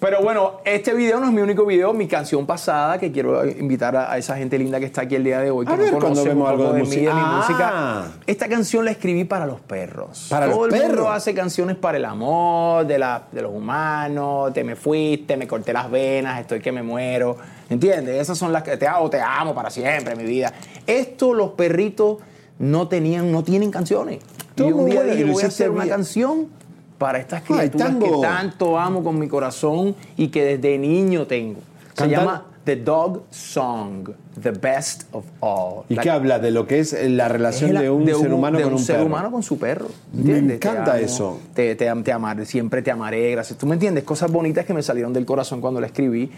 [0.00, 3.94] Pero bueno, este video no es mi único video, mi canción pasada, que quiero invitar
[3.96, 5.82] a, a esa gente linda que está aquí el día de hoy, que A no
[5.82, 7.00] ver, conoce vemos algo de de, mí, música.
[7.10, 7.36] de mi Ah.
[7.36, 8.22] música.
[8.26, 10.26] Esta canción la escribí para los perros.
[10.30, 10.88] ¿Para los Todo el perros?
[10.88, 15.46] mundo hace canciones para el amor, de, la, de los humanos, te me fuiste, me
[15.46, 17.36] corté las venas, estoy que me muero.
[17.68, 18.18] ¿Entiendes?
[18.22, 20.50] Esas son las que te amo, te amo para siempre, mi vida.
[20.86, 22.16] Esto los perritos
[22.58, 24.20] no tenían, no tienen canciones.
[24.54, 26.48] Todo y un día bueno, dije, voy a hiciste hacer una canción
[27.00, 28.20] para estas Ay, criaturas que tango.
[28.20, 31.60] tanto amo con mi corazón y que desde niño tengo.
[31.94, 35.84] Se Cantar- llama The Dog Song, The Best of All.
[35.88, 38.32] ¿Y La- qué habla de lo que es la relación es la- de un ser
[38.34, 39.06] humano de con un, ser perro?
[39.06, 39.86] humano con su perro.
[40.12, 40.60] Me ¿entiendes?
[40.60, 41.40] Te encanta amo, eso.
[41.54, 43.58] Te, te, te amaré, siempre te amaré, gracias.
[43.58, 44.04] ¿Tú me entiendes?
[44.04, 46.30] Cosas bonitas que me salieron del corazón cuando la escribí.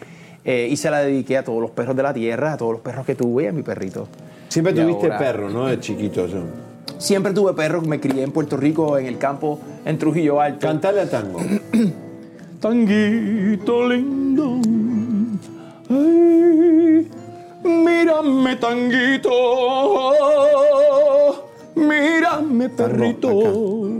[0.45, 2.81] eh, y se la dediqué a todos los perros de la tierra, a todos los
[2.81, 4.09] perros que tuve y a mi perrito.
[4.49, 5.67] Siempre Y tuviste ahora- perro, ¿no?
[5.67, 6.27] De chiquito.
[6.27, 6.39] yo.
[6.99, 10.67] Siempre tuve perros, me crié en Puerto Rico, en el campo, en Trujillo Alto.
[10.67, 11.41] Cantale a tango.
[12.61, 14.61] Tanguito lindo.
[15.91, 17.09] Ay,
[17.65, 19.31] mírame, tanguito.
[21.75, 23.91] Mírame, perrito.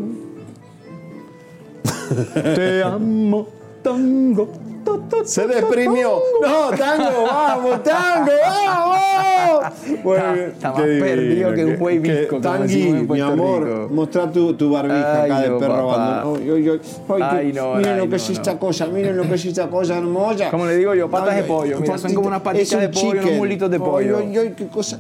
[2.55, 3.49] Te amo,
[3.83, 4.62] tango.
[5.25, 6.19] Se deprimió.
[6.43, 8.93] No, tango, vamos, tango, vamos.
[10.03, 13.89] Bueno, está más qué divino, perdido que un visco, como Tangui, mi amor, Rico.
[13.93, 16.37] mostrá tu, tu barbija Ay, acá de no, perro abandonado.
[16.37, 19.69] Ay, ay, no, miren lo que no, es esta cosa, miren lo que es esta
[19.69, 20.51] cosa hermosa.
[20.51, 23.37] Como le digo yo, patas de pollo, mira, son como unas patitas de pollo, unos
[23.37, 24.19] mulitos de pollo.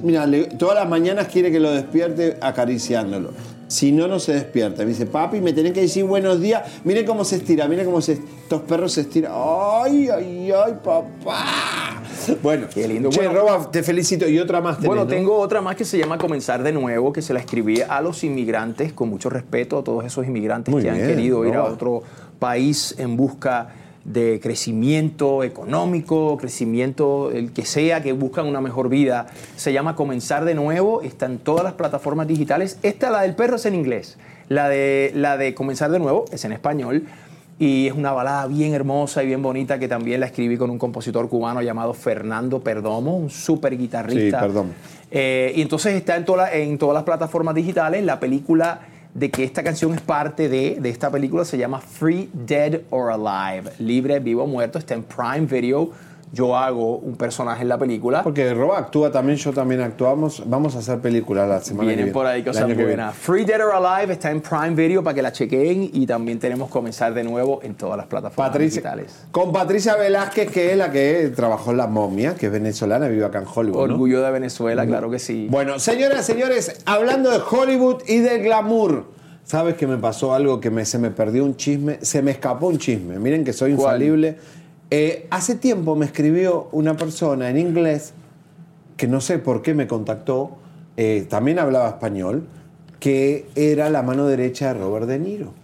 [0.03, 0.27] Mira,
[0.59, 3.31] todas las mañanas quiere que lo despierte acariciándolo.
[3.73, 4.83] Si no, no se despierta.
[4.83, 6.63] Me dice, papi, me tenés que decir buenos días.
[6.85, 9.33] Miren cómo se estira, miren cómo se, estos perros se estiran.
[9.35, 12.03] Ay, ay, ay, papá.
[12.43, 13.09] Bueno, Qué lindo.
[13.09, 14.29] Che, Bueno, Roba, te felicito.
[14.29, 15.09] Y otra más tenés, Bueno, ¿no?
[15.09, 18.23] tengo otra más que se llama Comenzar de Nuevo, que se la escribí a los
[18.25, 22.03] inmigrantes, con mucho respeto a todos esos inmigrantes Muy que han querido ir a otro
[22.39, 23.69] país en busca
[24.05, 29.27] de crecimiento económico, crecimiento, el que sea, que buscan una mejor vida.
[29.57, 32.79] Se llama Comenzar de Nuevo, está en todas las plataformas digitales.
[32.83, 34.19] Esta, la del perro, es en inglés.
[34.49, 37.05] La de, la de Comenzar de Nuevo es en español.
[37.59, 40.79] Y es una balada bien hermosa y bien bonita que también la escribí con un
[40.79, 44.41] compositor cubano llamado Fernando Perdomo, un súper guitarrista.
[44.41, 44.71] Sí, Perdomo.
[45.13, 48.05] Eh, y entonces está en, toda en todas las plataformas digitales.
[48.05, 48.81] La película
[49.15, 53.11] de que esta canción es parte de, de esta película se llama Free, Dead or
[53.11, 53.71] Alive.
[53.79, 54.79] Libre, vivo o muerto.
[54.79, 55.91] Está en Prime Video.
[56.35, 58.23] Yo hago un personaje en la película.
[58.23, 60.43] Porque Roba actúa también, yo también actuamos.
[60.47, 62.13] Vamos a hacer películas la semana que Vienen viene.
[62.15, 63.15] por ahí cosas que buenas.
[63.15, 66.71] Free Dead or Alive está en Prime Video para que la chequeen y también tenemos
[66.71, 69.25] comenzar de nuevo en todas las plataformas Patricia, digitales.
[69.31, 73.27] con Patricia Velázquez, que es la que trabajó en La Momia, que es venezolana, vive
[73.27, 73.77] acá en Hollywood.
[73.89, 73.95] ¿no?
[73.95, 75.49] Orgullo de Venezuela, claro que sí.
[75.51, 79.05] Bueno, señoras, señores, hablando de Hollywood y del glamour,
[79.45, 81.99] ¿sabes que me pasó algo que me, se me perdió un chisme?
[82.01, 83.19] Se me escapó un chisme.
[83.19, 84.01] Miren que soy ¿Cuál?
[84.03, 84.39] infalible.
[84.95, 88.13] Eh, hace tiempo me escribió una persona en inglés
[88.99, 90.59] que no sé por qué me contactó,
[90.99, 92.47] eh, también hablaba español,
[93.01, 95.55] que era la mano derecha de Robert De Niro.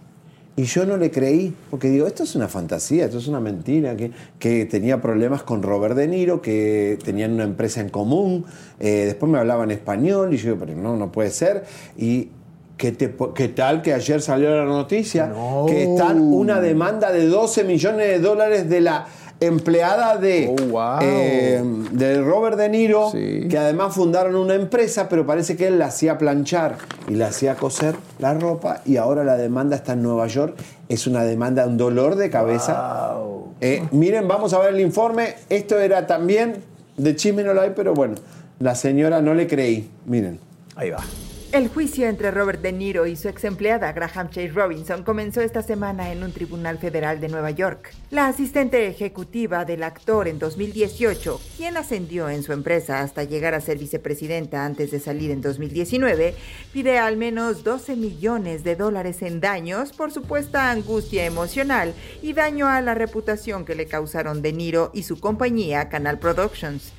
[0.55, 3.95] Y yo no le creí, porque digo, esto es una fantasía, esto es una mentira,
[3.95, 4.09] que,
[4.39, 8.45] que tenía problemas con Robert De Niro, que tenían una empresa en común,
[8.79, 11.65] eh, después me hablaba en español y yo pero no, no puede ser.
[11.95, 12.29] Y
[12.79, 15.31] ¿qué, te po- qué tal que ayer salió la noticia?
[15.67, 19.05] Que están una demanda de 12 millones de dólares de la
[19.41, 20.97] empleada de, Oh, wow.
[21.01, 21.61] eh,
[21.91, 26.17] de Robert De Niro, que además fundaron una empresa, pero parece que él la hacía
[26.17, 26.77] planchar
[27.07, 30.55] y la hacía coser la ropa y ahora la demanda está en Nueva York.
[30.89, 33.13] Es una demanda, un dolor de cabeza.
[33.61, 35.35] Eh, miren, vamos a ver el informe.
[35.49, 36.55] Esto era también
[36.97, 38.15] de chisme no hay, pero bueno,
[38.59, 39.89] la señora no le creí.
[40.05, 40.39] Miren.
[40.75, 40.99] Ahí va.
[41.51, 45.63] El juicio entre Robert De Niro y su ex empleada Graham Chase Robinson comenzó esta
[45.63, 47.91] semana en un tribunal federal de Nueva York.
[48.11, 53.61] La asistente ejecutiva del actor en 2018, quien ascendió en su empresa hasta llegar a
[53.61, 56.35] ser vicepresidenta antes de salir en 2019,
[56.71, 62.67] pide al menos 12 millones de dólares en daños por supuesta angustia emocional y daño
[62.67, 66.93] a la reputación que le causaron De Niro y su compañía Canal Productions.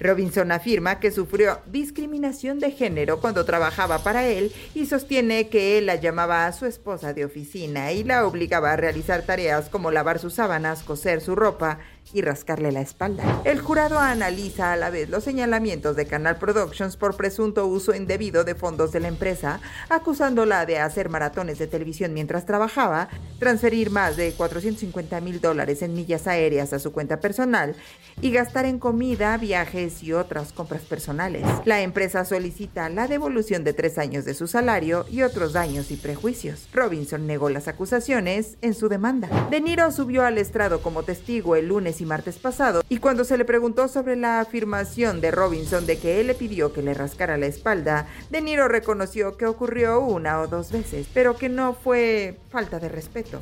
[0.00, 5.86] Robinson afirma que sufrió discriminación de género cuando trabajaba para él y sostiene que él
[5.86, 10.18] la llamaba a su esposa de oficina y la obligaba a realizar tareas como lavar
[10.18, 11.78] sus sábanas, coser su ropa
[12.12, 13.42] y rascarle la espalda.
[13.44, 18.44] El jurado analiza a la vez los señalamientos de Canal Productions por presunto uso indebido
[18.44, 24.16] de fondos de la empresa, acusándola de hacer maratones de televisión mientras trabajaba, transferir más
[24.16, 27.74] de 450 mil dólares en millas aéreas a su cuenta personal
[28.20, 31.44] y gastar en comida, viajes y otras compras personales.
[31.64, 35.96] La empresa solicita la devolución de tres años de su salario y otros daños y
[35.96, 36.68] prejuicios.
[36.72, 39.28] Robinson negó las acusaciones en su demanda.
[39.50, 43.36] De Niro subió al estrado como testigo el lunes y martes pasado y cuando se
[43.36, 47.36] le preguntó sobre la afirmación de Robinson de que él le pidió que le rascara
[47.36, 52.38] la espalda, De Niro reconoció que ocurrió una o dos veces, pero que no fue
[52.50, 53.40] falta de respeto.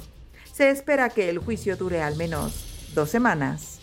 [0.52, 3.80] Se espera que el juicio dure al menos dos semanas.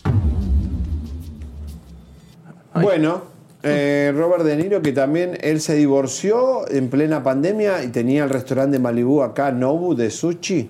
[2.73, 3.23] Bueno,
[3.63, 8.29] eh, Robert De Niro, que también él se divorció en plena pandemia y tenía el
[8.29, 10.69] restaurante de Malibú acá, Nobu, de sushi,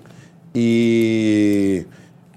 [0.52, 1.84] y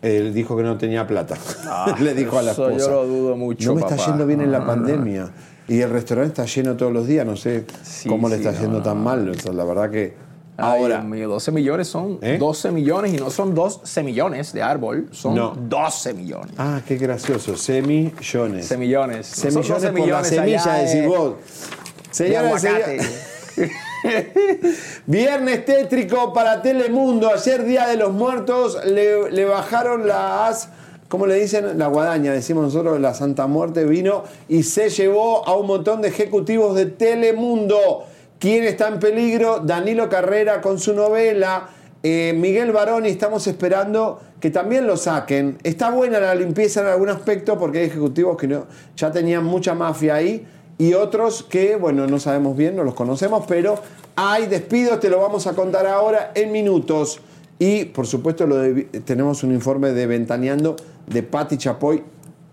[0.06, 1.36] él dijo que no tenía plata.
[2.00, 2.92] Le dijo a la eso yo esposa.
[2.92, 4.08] lo dudo mucho, No me está papá.
[4.10, 4.82] yendo bien en la No, no, no.
[4.84, 5.32] pandemia.
[5.68, 7.66] Y el restaurante está lleno todos los días, no sé
[8.08, 9.28] cómo le sí, está no, yendo no, tan mal.
[9.30, 10.14] O sea, la verdad que
[10.58, 11.02] Ay, ahora...
[11.02, 12.38] Mío, 12 millones son ¿Eh?
[12.40, 15.56] 12 millones y no son 12 millones de árbol, son No.
[15.58, 16.52] 12 millones.
[16.58, 17.58] Ah, qué gracioso.
[17.58, 18.68] Semillones.
[18.68, 19.30] Semillones.
[19.44, 21.34] No Semillones 12 por la millones semilla, allá de- decís vos.
[21.36, 23.00] de Señoras y aguacate.
[23.02, 23.72] señores.
[25.06, 27.30] Viernes tétrico para Telemundo.
[27.34, 30.70] Ayer, Día de los Muertos, le, bajaron las.
[31.08, 31.78] ¿Cómo le dicen?
[31.78, 36.10] La guadaña, decimos nosotros, la Santa Muerte vino y se llevó a un montón de
[36.10, 38.06] ejecutivos de Telemundo.
[38.40, 39.60] ¿Quién está en peligro?
[39.60, 41.70] Danilo Carrera con su novela.
[42.04, 45.58] Eh, Miguel Baroni, estamos esperando que también lo saquen.
[45.64, 48.60] Está buena la limpieza en algún aspecto porque hay ejecutivos que
[48.96, 50.46] ya tenían mucha mafia ahí
[50.78, 53.76] y otros que, bueno, no sabemos bien, no los conocemos, pero
[54.16, 57.20] hay despidos, te lo vamos a contar ahora en minutos.
[57.60, 60.76] Y, por supuesto, lo de- tenemos un informe de Ventaneando
[61.08, 62.04] de Patti Chapoy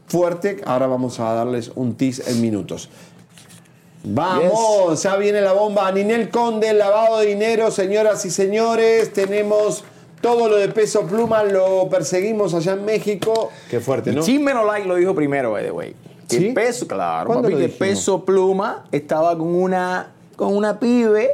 [0.07, 0.61] fuerte.
[0.65, 2.89] Ahora vamos a darles un tease en minutos.
[4.05, 5.91] Vamos, ya viene la bomba.
[5.93, 9.13] Ninel Conde, lavado de dinero, señoras y señores.
[9.13, 9.85] Tenemos
[10.21, 13.51] todo lo de peso pluma, lo perseguimos allá en México.
[13.71, 14.23] Qué fuerte, ¿no?
[14.23, 15.95] Chisme no like lo dijo primero, by the way.
[16.39, 21.31] Que peso, claro, ¿Cuándo papi, que peso pluma estaba con una, con una pibe,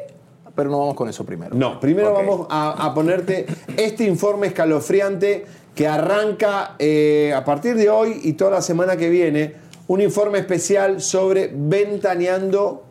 [0.54, 1.54] pero no vamos con eso primero.
[1.54, 3.46] No, primero vamos a, a ponerte
[3.76, 5.46] este informe escalofriante
[5.78, 9.54] que arranca eh, a partir de hoy y toda la semana que viene.
[9.86, 12.82] Un informe especial sobre Ventaneando,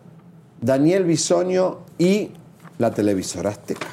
[0.61, 2.31] Daniel Bisoño y
[2.77, 3.87] la televisora azteca.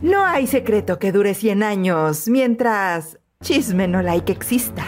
[0.00, 4.84] No hay secreto que dure 100 años mientras chisme no like exista.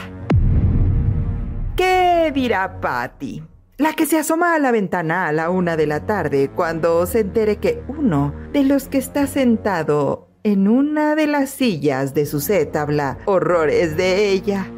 [1.77, 3.43] ¿Qué dirá Patty?
[3.79, 7.19] La que se asoma a la ventana a la una de la tarde cuando se
[7.19, 12.41] entere que uno de los que está sentado en una de las sillas de su
[12.41, 14.71] set habla horrores de ella.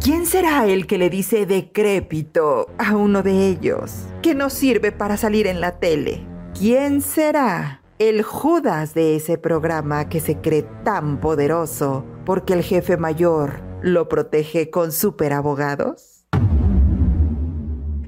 [0.00, 5.16] ¿Quién será el que le dice decrépito a uno de ellos que no sirve para
[5.16, 6.26] salir en la tele?
[6.58, 12.98] ¿Quién será el Judas de ese programa que se cree tan poderoso porque el jefe
[12.98, 16.26] mayor lo protege con superabogados?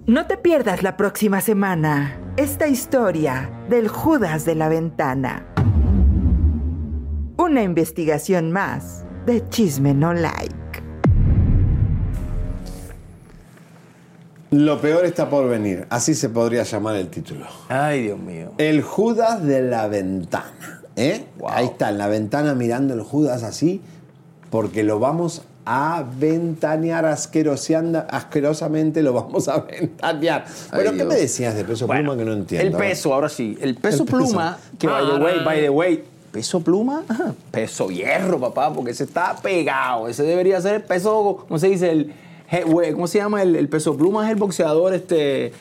[0.06, 5.46] No te pierdas la próxima semana esta historia del Judas de la Ventana.
[7.36, 10.54] Una investigación más de Chisme No Like.
[14.50, 17.46] Lo peor está por venir, así se podría llamar el título.
[17.68, 18.52] Ay, Dios mío.
[18.58, 20.82] El Judas de la ventana.
[20.94, 21.24] ¿eh?
[21.48, 23.82] Ahí está, en la ventana mirando el Judas así,
[24.50, 30.44] porque lo vamos a ventanear asquerosamente, lo vamos a ventanear.
[30.72, 32.66] Bueno, Ay, ¿qué me decías de peso pluma que no entiendo?
[32.66, 33.56] El peso, ahora sí.
[33.60, 34.18] El peso El peso.
[34.18, 37.02] pluma, que by the way, by the way, peso pluma,
[37.50, 40.08] peso hierro, papá, porque ese está pegado.
[40.08, 41.90] Ese debería ser el peso, ¿cómo se dice?
[41.90, 42.12] El,
[42.92, 43.42] ¿Cómo se llama?
[43.42, 45.52] El, el peso pluma es el boxeador, este,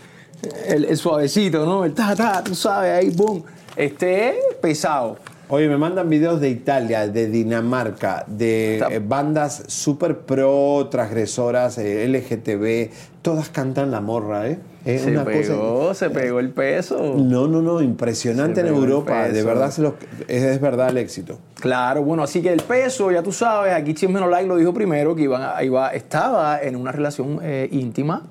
[0.67, 1.85] el, el suavecito, ¿no?
[1.85, 3.43] El ta, ta, tú sabes, ahí, boom.
[3.75, 5.17] Este es pesado.
[5.55, 12.07] Oye, me mandan videos de Italia, de Dinamarca, de eh, bandas super pro, transgresoras, eh,
[12.07, 12.89] LGTB,
[13.21, 14.57] todas cantan la morra, ¿eh?
[14.83, 17.13] Es se una pegó, cosa- se pegó el peso.
[17.19, 19.93] No, no, no, impresionante Se en Europa, de verdad se los-
[20.27, 21.37] es, es verdad el éxito.
[21.59, 24.73] Claro, bueno, así que el peso, ya tú sabes, aquí Chisme No Like lo dijo
[24.73, 28.23] primero, que iban a- iba, estaba en una relación eh, íntima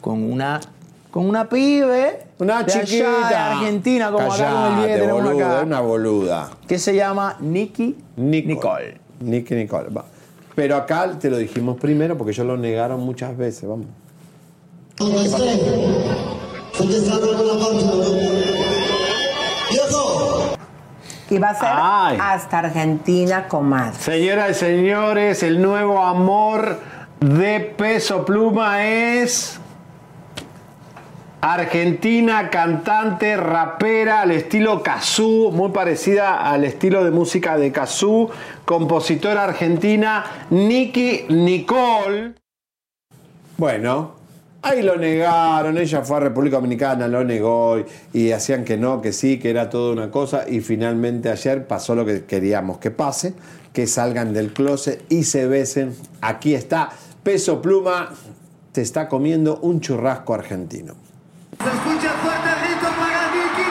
[0.00, 0.60] con una,
[1.12, 2.26] con una pibe.
[2.38, 3.28] Una de allá chiquita.
[3.28, 5.66] de Argentina, como acá con el Callate, día tenemos boluda, acá.
[5.66, 6.50] una boluda.
[6.66, 8.98] Que se llama Nicky Nicole.
[9.20, 10.04] Nicky Nicole, va.
[10.54, 13.86] Pero acá te lo dijimos primero porque ellos lo negaron muchas veces, vamos.
[21.30, 22.18] Y va a ser Ay.
[22.20, 23.96] hasta Argentina, comadre.
[23.98, 26.78] Señoras y señores, el nuevo amor
[27.20, 29.58] de Peso Pluma es
[31.44, 38.30] Argentina, cantante, rapera al estilo Kazoo, muy parecida al estilo de música de Kazoo,
[38.64, 42.34] compositora argentina Nicky Nicole.
[43.58, 44.12] Bueno,
[44.62, 47.76] ahí lo negaron, ella fue a República Dominicana, lo negó
[48.12, 51.96] y, hacían que no, que sí, que era toda una cosa y finalmente ayer pasó
[51.96, 53.34] lo que queríamos que pase,
[53.72, 55.96] que salgan del closet y se besen.
[56.20, 56.90] Aquí está,
[57.24, 58.10] Peso Pluma
[58.70, 61.01] te está comiendo un churrasco argentino.
[61.64, 63.62] Escucha fuerte grito para Nicky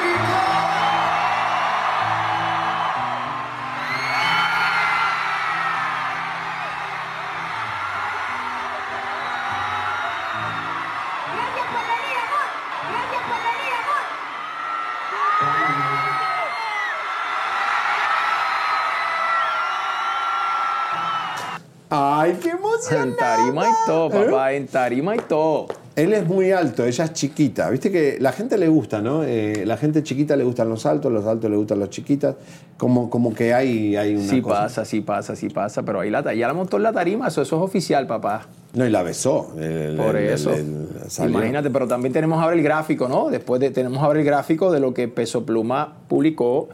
[21.93, 23.09] ¡Ay, qué emoción!
[23.09, 25.80] En tarima y todo, papá, en tarima y todo.
[25.95, 27.69] Él es muy alto, ella es chiquita.
[27.69, 29.23] Viste que la gente le gusta, ¿no?
[29.25, 32.35] Eh, la gente chiquita le gustan los altos, los altos le gustan los chiquitas.
[32.77, 34.55] Como, como que hay, hay una Sí cosa.
[34.61, 37.41] pasa, sí pasa, sí pasa, pero ahí la, ya la montó en la tarima, eso,
[37.41, 38.47] eso es oficial, papá.
[38.73, 39.53] No, y la besó.
[39.59, 40.51] El- Por el- eso.
[40.53, 40.87] el-.
[41.27, 43.29] Imagínate, pero también tenemos ahora el gráfico, ¿no?
[43.29, 46.69] Después de, tenemos ahora el gráfico de lo que Peso Pluma publicó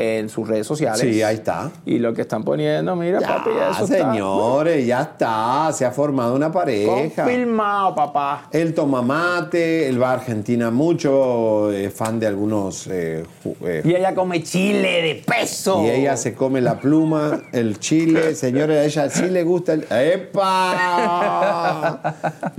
[0.00, 1.00] en sus redes sociales.
[1.00, 1.72] Sí, ahí está.
[1.84, 4.12] Y lo que están poniendo, mira, papi, Ah, eso está.
[4.12, 5.72] señores, ya está.
[5.72, 7.24] Se ha formado una pareja.
[7.24, 8.46] Confirmado, papá.
[8.52, 12.86] Él toma mate, él va a Argentina mucho, es fan de algunos.
[12.86, 13.24] eh,
[13.64, 15.82] eh, Y ella come chile de peso.
[15.84, 18.34] y ella se come la pluma, el chile.
[18.36, 19.84] Señores, a ella sí le gusta el.
[19.90, 20.44] ¡Epa!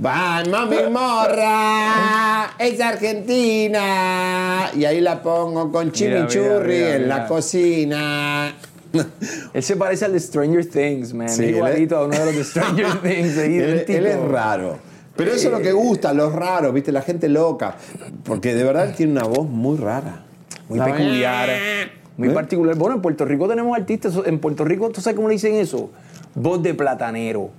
[0.04, 2.50] ¡Va, mami morra!
[2.58, 4.70] ¡Es Argentina!
[4.76, 5.94] Y ahí la pongo con Mira,
[6.26, 7.29] chimichurri mira, mira, en la.
[7.34, 8.54] Cocina.
[9.54, 11.28] Él se parece al de Stranger Things, man.
[11.28, 13.38] Sí, él es- Igualito a uno de los de Stranger Things.
[13.38, 14.78] ahí, él, él es raro.
[15.16, 16.90] Pero eso es lo que gusta, los raros, ¿viste?
[16.92, 17.76] La gente loca.
[18.24, 20.24] Porque de verdad tiene una voz muy rara.
[20.68, 21.48] Muy peculiar.
[22.16, 22.32] Muy ¿Eh?
[22.32, 22.74] particular.
[22.76, 24.14] Bueno, en Puerto Rico tenemos artistas.
[24.26, 25.90] En Puerto Rico, ¿tú sabes cómo le dicen eso?
[26.34, 27.50] Voz de platanero.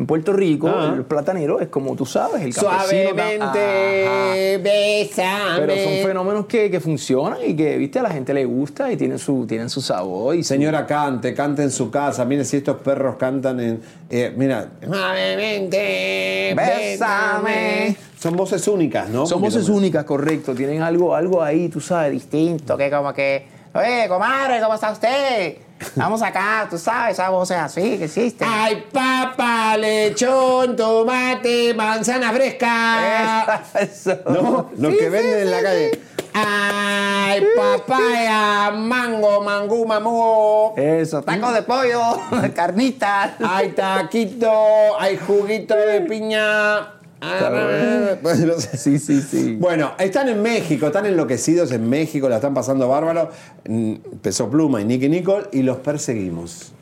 [0.00, 0.94] En Puerto Rico, Ah.
[0.96, 3.10] el platanero es como tú sabes, el campesino.
[3.10, 5.58] Suavemente, bésame.
[5.66, 8.96] Pero son fenómenos que, que funcionan y que, viste, a la gente le gusta y
[8.96, 10.34] tienen su, tienen su sabor.
[10.36, 12.24] Y su- Señora, cante, cante en su casa.
[12.24, 13.82] Mire si estos perros cantan en.
[14.08, 14.70] eh, mira.
[14.82, 17.94] Suavemente, Bésame.
[18.18, 19.26] Son voces únicas, ¿no?
[19.26, 20.54] Son voces no- únicas, correcto.
[20.54, 22.76] Tienen algo, algo ahí, tú sabes, distinto.
[22.76, 25.56] Que como que, oye, comadre, ¿cómo está usted?
[25.96, 28.44] Vamos acá, tú sabes, esa voz es así, que existe.
[28.46, 33.62] Ay, papa, lechón, tomate, manzana fresca.
[33.80, 34.18] Eso.
[34.26, 34.70] ¿No?
[34.76, 35.64] Los Sí, que sí, venden en la sí.
[35.64, 36.00] calle.
[36.32, 40.74] Ay, papaya, mango, mangú, mamú.
[40.76, 42.00] Eso, tacos de pollo,
[42.54, 43.32] carnitas.
[43.42, 44.50] Hay taquito,
[44.98, 46.99] hay juguito de piña.
[47.20, 48.76] No sé.
[48.78, 49.56] Sí, sí, sí.
[49.60, 53.30] Bueno, están en México, están enloquecidos en México, la están pasando bárbaro.
[53.68, 56.72] Mm, Peso Pluma y Nicky Nicole y los perseguimos.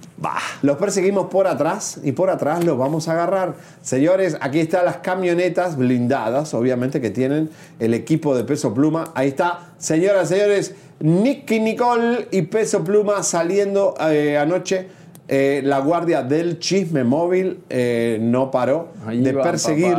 [0.63, 3.55] Los perseguimos por atrás y por atrás los vamos a agarrar.
[3.83, 9.13] Señores, aquí están las camionetas blindadas, obviamente que tienen el equipo de Peso Pluma.
[9.15, 14.99] Ahí está, señoras, señores, Nicky Nicole y Peso Pluma saliendo eh, anoche.
[15.31, 19.99] Eh, la guardia del chisme móvil eh, no paró Ahí de va, perseguir.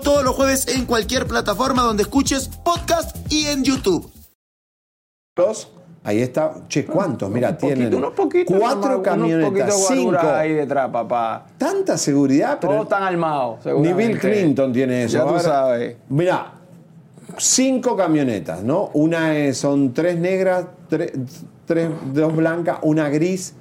[0.00, 4.10] todos los jueves en cualquier plataforma donde escuches podcast y en YouTube.
[5.36, 5.70] Dos,
[6.06, 6.52] Ahí está.
[6.68, 7.30] Che, ¿cuántos?
[7.30, 10.18] Mira, Un poquito, tienen unos poquitos, cuatro nomás, unos camionetas, poquitos cinco.
[10.34, 11.46] ahí detrás, papá.
[11.56, 13.58] Tanta seguridad, pero Todos están armados.
[13.78, 14.18] ni Bill.
[14.18, 15.16] Clinton tiene eso.
[15.16, 15.96] Ya tú sabes.
[16.10, 16.52] Mira,
[17.38, 18.90] cinco camionetas, ¿no?
[18.92, 21.12] Una es- son tres negras, tres,
[21.64, 23.54] tres- dos blancas, una gris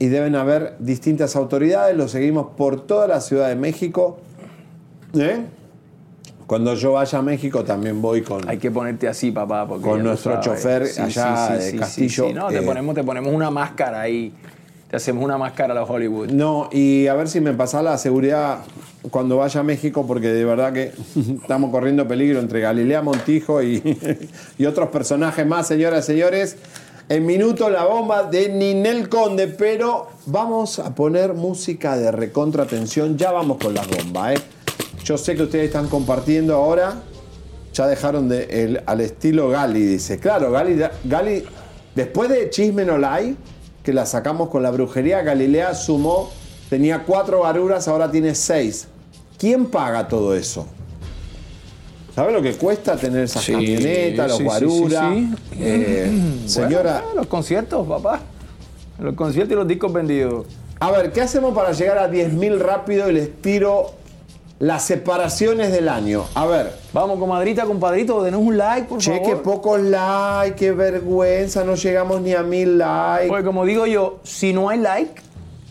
[0.00, 1.96] y deben haber distintas autoridades.
[1.96, 4.18] Lo seguimos por toda la Ciudad de México.
[5.16, 5.46] ¿Eh?
[6.54, 8.48] Cuando yo vaya a México también voy con...
[8.48, 9.66] Hay que ponerte así, papá.
[9.66, 14.02] porque Con nuestro chofer allá de Castillo, No, te, eh, ponemos, te ponemos una máscara
[14.02, 14.32] ahí.
[14.88, 16.30] Te hacemos una máscara a los Hollywood.
[16.30, 18.60] No, y a ver si me pasa la seguridad
[19.10, 20.92] cuando vaya a México, porque de verdad que
[21.42, 23.82] estamos corriendo peligro entre Galilea Montijo y,
[24.56, 26.56] y otros personajes más, señoras y señores.
[27.08, 33.18] En minuto la bomba de Ninel Conde, pero vamos a poner música de recontratención.
[33.18, 34.38] Ya vamos con la bomba, ¿eh?
[35.04, 36.94] Yo sé que ustedes están compartiendo ahora.
[37.74, 40.18] Ya dejaron de el- al estilo Gali, dice.
[40.18, 41.44] Claro, Gali, Gali,
[41.94, 43.34] después de Chisme No Lie,
[43.82, 46.30] que la sacamos con la brujería, Galilea sumó,
[46.70, 48.86] tenía cuatro varuras, ahora tiene seis.
[49.38, 50.66] ¿Quién paga todo eso?
[52.14, 55.14] ¿Sabe lo que cuesta tener esas Sí, camionetas, los sí, varuras?
[55.14, 55.58] sí, sí.
[55.60, 58.20] Eh, Bueno, señora, bueno, los conciertos, papá.
[59.00, 60.46] Los conciertos y los discos vendidos.
[60.78, 63.90] a ver, ¿qué hacemos para llegar a 10.000 rápido y les tiro
[64.64, 66.24] las separaciones del año?
[66.34, 66.72] A ver.
[66.94, 69.28] Vamos, comadrita, compadrito, denos un like, por Che, favor.
[69.28, 73.28] qué pocos likes, qué vergüenza, no llegamos ni a mil likes.
[73.28, 75.20] Porque como digo yo, si no hay like,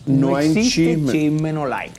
[0.06, 1.52] No no, hay existe chisme.
[1.52, 1.94] no like.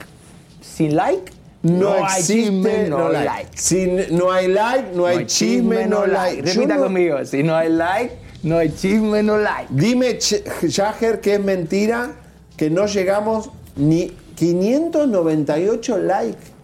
[0.62, 1.32] Sin like,
[1.64, 3.26] No, no, hay chisme, no, like.
[3.26, 3.50] like.
[3.58, 6.44] Si no hay like, no, hay chisme, no like.
[6.44, 8.12] Yo Repita conmigo, si no hay like,
[8.44, 9.68] no hay chisme, no like.
[9.70, 10.18] Dime,
[10.70, 12.12] Jagger, que es mentira
[12.56, 16.55] que no llegamos ni 598 likes.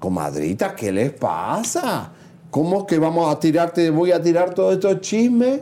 [0.00, 2.10] Comadrita, ¿qué les pasa?
[2.50, 5.60] ¿Cómo que vamos a tirarte, voy a tirar todos estos chismes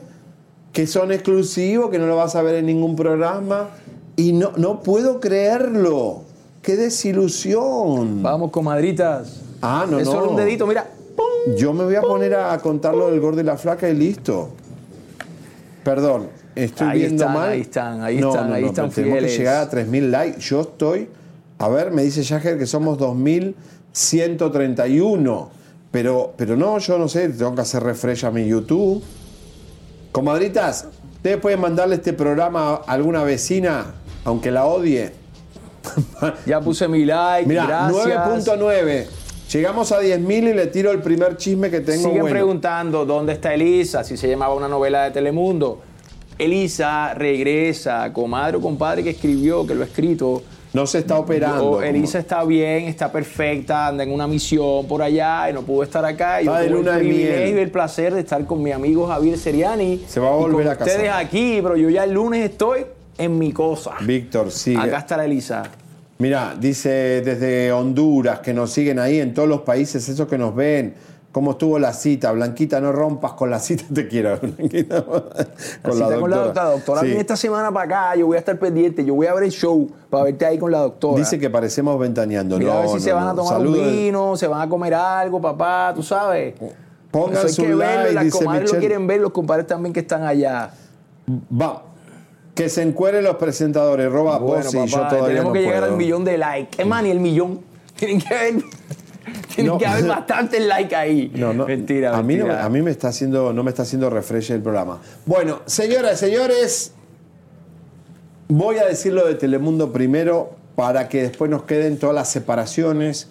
[0.72, 3.68] que son exclusivos, que no lo vas a ver en ningún programa?
[4.16, 6.22] Y no, no puedo creerlo.
[6.62, 8.22] ¡Qué desilusión!
[8.22, 9.41] Vamos, comadritas.
[9.61, 10.12] Ah, no, es no.
[10.12, 10.86] solo un dedito, mira.
[11.57, 14.51] Yo me voy a poner a contar lo del gordo y la flaca y listo.
[15.82, 16.28] Perdón.
[16.55, 17.49] estoy Ahí viendo están, mal.
[17.51, 20.41] ahí están, ahí No, están, no, ahí están Tenemos que llegar a 3.000 likes.
[20.41, 21.09] Yo estoy.
[21.59, 22.99] A ver, me dice Jagger que somos
[23.95, 25.49] 2.131.
[25.91, 29.03] Pero, pero no, yo no sé, tengo que hacer refresh a mi YouTube.
[30.12, 35.12] Comadritas, ustedes pueden mandarle este programa a alguna vecina, aunque la odie.
[36.47, 38.47] Ya puse mi like, Mira, gracias.
[38.47, 39.07] 9.9.
[39.53, 42.34] Llegamos a 10.000 y le tiro el primer chisme que tengo Siguen bueno.
[42.34, 45.80] preguntando dónde está Elisa, si se llamaba una novela de Telemundo.
[46.36, 50.43] Elisa regresa, comadre o compadre que escribió, que lo ha escrito.
[50.78, 51.82] No se está operando.
[51.82, 56.04] Elisa está bien, está perfecta, anda en una misión por allá y no pudo estar
[56.04, 56.40] acá.
[56.40, 60.04] Y yo tuve el privilegio y el placer de estar con mi amigo Javier Seriani.
[60.06, 60.94] Se va a y volver con a casar.
[60.94, 62.86] ustedes aquí, pero yo ya el lunes estoy
[63.18, 63.94] en mi cosa.
[64.02, 64.78] Víctor, sigue.
[64.78, 65.64] Acá está la Elisa.
[66.18, 70.54] Mira, dice desde Honduras que nos siguen ahí en todos los países, esos que nos
[70.54, 70.94] ven.
[71.30, 72.32] ¿Cómo estuvo la cita?
[72.32, 74.38] Blanquita, no rompas con la cita, te quiero.
[74.42, 75.22] Blanquita, con
[75.84, 76.70] La cita con la doctora.
[76.70, 77.12] Doctora, Sí.
[77.12, 79.88] esta semana para acá, yo voy a estar pendiente, yo voy a ver el show
[80.08, 81.18] para verte ahí con la doctora.
[81.18, 82.58] Dice que parecemos ventaneando.
[82.58, 83.78] Mira no, a ver si no, se van a tomar Saludos.
[83.78, 86.54] un vino, se van a comer algo, papá, tú sabes.
[87.10, 89.66] Pongan Eso hay su que verlo, like, y las comadres lo quieren ver, los compadres
[89.66, 90.70] también que están allá.
[91.28, 91.82] Va.
[92.54, 94.10] Que se encueren los presentadores.
[94.10, 95.92] Roba Bueno, papá, yo todavía tenemos no que llegar puedo.
[95.92, 96.82] al millón de likes.
[96.82, 97.60] Es más, ni el millón.
[97.96, 98.54] Tienen que haber,
[99.59, 99.78] tienen No.
[99.78, 101.32] que haber bastantes likes ahí.
[101.34, 101.66] No, no.
[101.66, 102.64] Mentira, a mí, no, mentira.
[102.64, 105.00] a mí me está haciendo, no me está haciendo refresh el programa.
[105.26, 106.92] Bueno, señoras y señores,
[108.48, 113.28] voy a decir lo de Telemundo primero para que después nos queden todas las separaciones.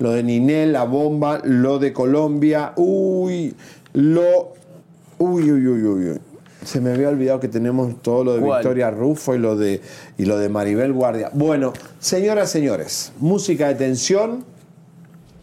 [0.00, 2.72] Lo de Ninel, la bomba, lo de Colombia.
[2.76, 3.54] Uy,
[3.94, 4.52] lo.
[5.18, 6.10] Uy, uy, uy, uy.
[6.10, 6.18] uy.
[6.64, 8.60] Se me había olvidado que tenemos todo lo de ¿Cuál?
[8.60, 9.80] Victoria Rufo y lo de,
[10.18, 11.30] y lo de Maribel Guardia.
[11.32, 14.44] Bueno, señoras señores, música de tensión.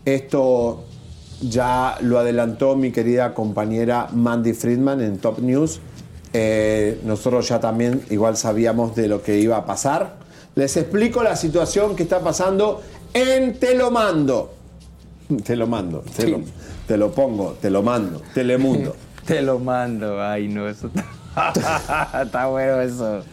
[0.06, 0.86] Esto
[1.42, 5.80] ya lo adelantó mi querida compañera Mandy Friedman en Top News.
[6.34, 10.18] Eh, nosotros ya también igual sabíamos de lo que iba a pasar.
[10.56, 12.82] Les explico la situación que está pasando
[13.14, 14.54] en Te lo mando.
[15.44, 16.42] Te lo mando, te, lo,
[16.88, 18.96] te lo pongo, te lo mando, Telemundo.
[19.26, 20.22] Te lo mando.
[20.22, 23.24] Ay, no, eso está, está bueno eso.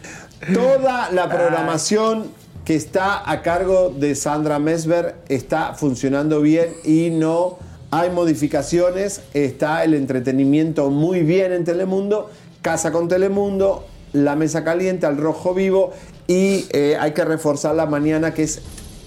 [0.51, 2.31] Toda la programación
[2.65, 7.57] que está a cargo de Sandra Mesber está funcionando bien y no
[7.91, 9.21] hay modificaciones.
[9.33, 12.29] Está el entretenimiento muy bien en Telemundo,
[12.61, 15.91] Casa con Telemundo, La Mesa Caliente, Al Rojo Vivo
[16.27, 18.61] y eh, hay que reforzar la mañana que es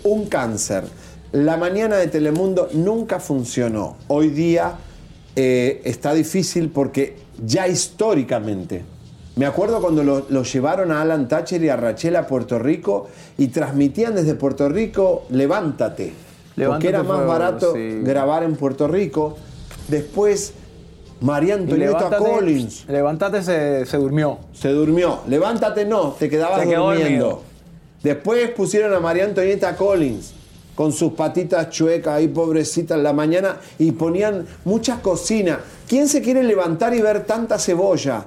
[0.05, 0.85] un cáncer.
[1.33, 3.97] La mañana de Telemundo nunca funcionó.
[4.09, 4.75] Hoy día
[5.35, 8.85] eh, está difícil porque ya históricamente
[9.37, 13.09] me acuerdo cuando lo, lo llevaron a Alan Thatcher y a Rachel a Puerto Rico
[13.39, 16.13] y transmitían desde Puerto Rico Levántate.
[16.57, 18.01] porque era más barato sí.
[18.03, 19.37] grabar en Puerto Rico.
[19.89, 20.55] Después,
[21.21, 24.39] María Antonieta levántate, Collins Levántate se, se durmió.
[24.53, 25.21] se durmió.
[25.29, 26.95] Levántate no, te quedabas Se durmiendo.
[26.95, 27.43] dormido.
[28.03, 30.33] Después pusieron a María Antonieta Collins
[30.75, 35.61] con sus patitas chuecas ahí, pobrecita, en la mañana y ponían mucha cocina.
[35.89, 38.27] ¿Quién se quiere levantar y ver tanta cebolla?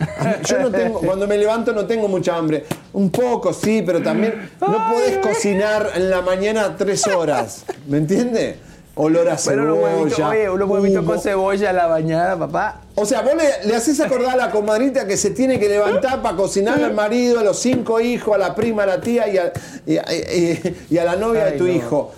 [0.46, 2.64] Yo no tengo, cuando me levanto no tengo mucha hambre.
[2.92, 7.64] Un poco, sí, pero también no podés cocinar en la mañana tres horas.
[7.86, 8.56] ¿Me entiendes?
[8.96, 10.28] Olor a Pero huevitos, cebolla.
[10.28, 11.12] oye, huevitos humo.
[11.12, 12.80] con cebolla a la bañana, papá.
[12.96, 16.20] O sea, vos le, le haces acordar a la comadrita que se tiene que levantar
[16.20, 19.38] para cocinar al marido, a los cinco hijos, a la prima, a la tía y
[19.38, 19.52] a,
[19.86, 21.72] y a- y- y a la novia de tu no.
[21.72, 22.12] hijo.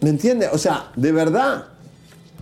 [0.00, 0.50] ¿Me entiendes?
[0.52, 1.64] O sea, de verdad,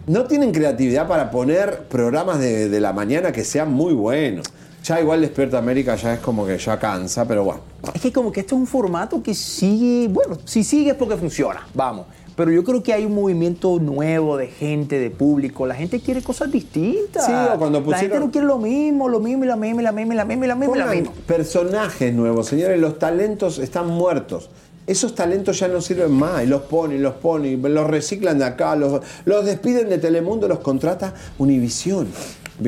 [0.06, 4.46] no tienen creatividad para poner programas de, de la mañana que sean muy buenos.
[4.82, 7.60] Ya igual Despierta América ya es como que ya cansa, pero bueno.
[7.94, 11.16] Es que como que esto es un formato que sigue, bueno, si sigue es porque
[11.16, 12.06] funciona, vamos.
[12.36, 15.66] Pero yo creo que hay un movimiento nuevo de gente, de público.
[15.66, 17.26] La gente quiere cosas distintas.
[17.26, 19.82] Sí, o cuando La gente pusieron- no quiere lo mismo, lo mismo y la misma
[19.82, 21.12] y la misma y la misma y la misma y la misma.
[21.26, 24.48] personajes nuevos, señores, los talentos están muertos.
[24.86, 28.74] Esos talentos ya no sirven más, y los ponen, los ponen, los reciclan de acá,
[28.74, 32.08] los, los despiden de Telemundo, los contrata Univisión.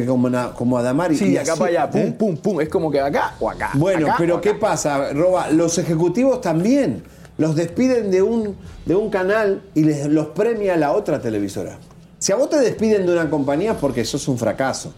[0.06, 1.16] Como, na- como Adamari.
[1.16, 2.14] Sí, y de acá así, para allá, pum, ¿eh?
[2.18, 2.60] pum, pum.
[2.60, 3.70] Es como que acá o acá.
[3.74, 5.50] Bueno, acá pero ¿qué pasa, Roba?
[5.50, 7.02] Los ejecutivos también.
[7.38, 11.78] Los despiden de un, de un canal y les, los premia la otra televisora.
[12.18, 14.92] Si a vos te despiden de una compañía es porque sos un fracaso.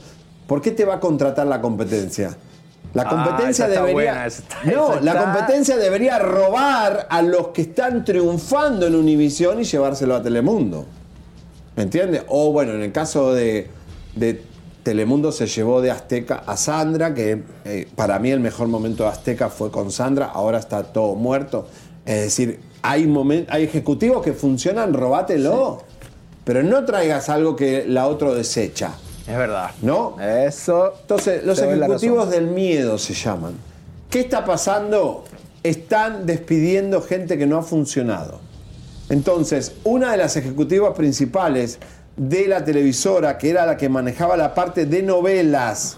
[0.46, 2.36] ¿Por qué te va a contratar la competencia?
[2.92, 3.92] La Ah, competencia debería.
[3.92, 9.60] buena, esa está- no, la competencia debería robar a los que están triunfando en Univisión
[9.60, 10.86] y llevárselo a Telemundo.
[11.76, 12.22] ¿Me entiendes?
[12.28, 13.68] O bueno, en el caso de,
[14.14, 14.42] de
[14.84, 19.08] Telemundo se llevó de Azteca a Sandra, que eh, para mí el mejor momento de
[19.08, 21.66] Azteca fue con Sandra, ahora está todo muerto.
[22.06, 23.12] Es decir, hay,
[23.48, 25.82] hay ejecutivos que funcionan, robátelo.
[26.44, 28.92] Pero no traigas algo que la otra desecha.
[29.26, 29.70] Es verdad.
[29.80, 30.20] ¿No?
[30.20, 30.92] Eso.
[31.00, 33.54] Entonces, los ejecutivos del miedo se llaman.
[34.10, 35.24] ¿Qué está pasando?
[35.62, 38.40] Están despidiendo gente que no ha funcionado.
[39.08, 41.78] Entonces, una de las ejecutivas principales
[42.16, 45.96] de la televisora, que era la que manejaba la parte de novelas,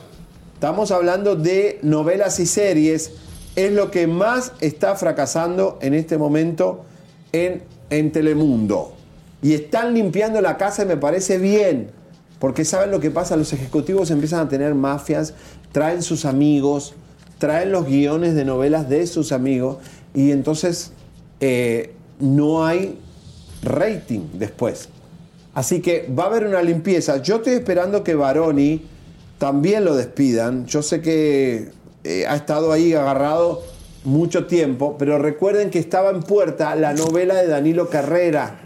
[0.54, 3.12] estamos hablando de novelas y series,
[3.54, 6.84] es lo que más está fracasando en este momento
[7.32, 8.94] en, en Telemundo.
[9.42, 11.90] Y están limpiando la casa y me parece bien,
[12.38, 15.34] porque saben lo que pasa, los ejecutivos empiezan a tener mafias,
[15.72, 16.94] traen sus amigos,
[17.38, 19.78] traen los guiones de novelas de sus amigos
[20.14, 20.92] y entonces
[21.40, 22.98] eh, no hay
[23.62, 24.88] rating después.
[25.56, 27.22] Así que va a haber una limpieza.
[27.22, 28.82] Yo estoy esperando que Baroni
[29.38, 30.66] también lo despidan.
[30.66, 31.70] Yo sé que
[32.04, 33.62] eh, ha estado ahí agarrado
[34.04, 38.60] mucho tiempo, pero recuerden que estaba en puerta la novela de Danilo Carrera.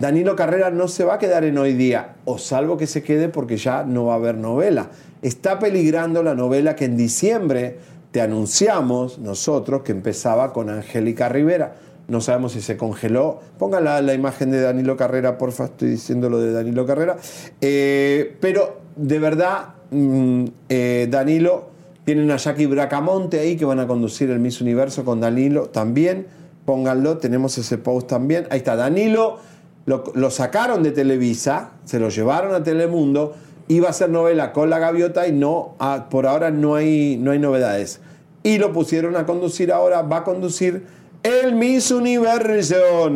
[0.00, 3.28] Danilo Carrera no se va a quedar en hoy día, o salvo que se quede
[3.28, 4.90] porque ya no va a haber novela.
[5.22, 7.78] Está peligrando la novela que en diciembre
[8.10, 11.76] te anunciamos nosotros que empezaba con Angélica Rivera.
[12.08, 13.40] No sabemos si se congeló.
[13.58, 17.16] Pongan la, imagen de Danilo Carrera, porfa, estoy diciendo lo de Danilo Carrera.
[17.60, 21.70] Eh, pero de verdad, mm, eh, Danilo,
[22.04, 26.26] tienen a Jackie Bracamonte ahí que van a conducir el Miss Universo con Danilo también.
[26.66, 28.46] Pónganlo, tenemos ese post también.
[28.50, 29.38] Ahí está, Danilo
[29.86, 33.34] lo, lo sacaron de Televisa, se lo llevaron a Telemundo,
[33.68, 37.32] iba a ser novela con la gaviota y no, ah, por ahora no hay, no
[37.32, 38.00] hay novedades.
[38.42, 40.86] Y lo pusieron a conducir ahora, va a conducir
[41.24, 43.10] el Miss Universo.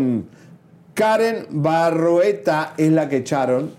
[0.94, 3.70] Karen Barrueta es la que echaron,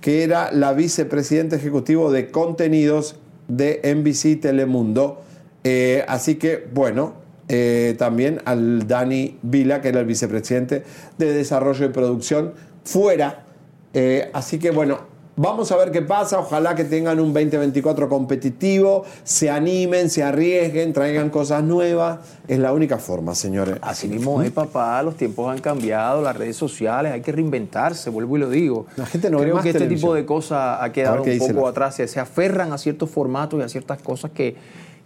[0.00, 3.16] que era la vicepresidenta ejecutivo de contenidos
[3.48, 5.22] de NBC Telemundo.
[5.64, 7.14] Eh, así que, bueno,
[7.48, 10.84] eh, también al Dani Vila, que era el vicepresidente
[11.16, 12.52] de Desarrollo y Producción,
[12.84, 13.46] fuera.
[13.94, 15.00] Eh, así que, bueno,
[15.38, 16.38] vamos a ver qué pasa.
[16.38, 22.18] Ojalá que tengan un 2024 competitivo, se animen, se arriesguen, traigan cosas nuevas.
[22.46, 23.76] Es la única forma, señores.
[23.80, 25.02] Así mismo es, papá.
[25.02, 28.86] Los tiempos han cambiado, las redes sociales, hay que reinventarse, vuelvo y lo digo.
[28.96, 30.10] La gente no Creo más que este televisión.
[30.10, 31.94] tipo de cosas ha quedado un poco la- atrás.
[31.96, 34.56] Se, se aferran a ciertos formatos y a ciertas cosas que,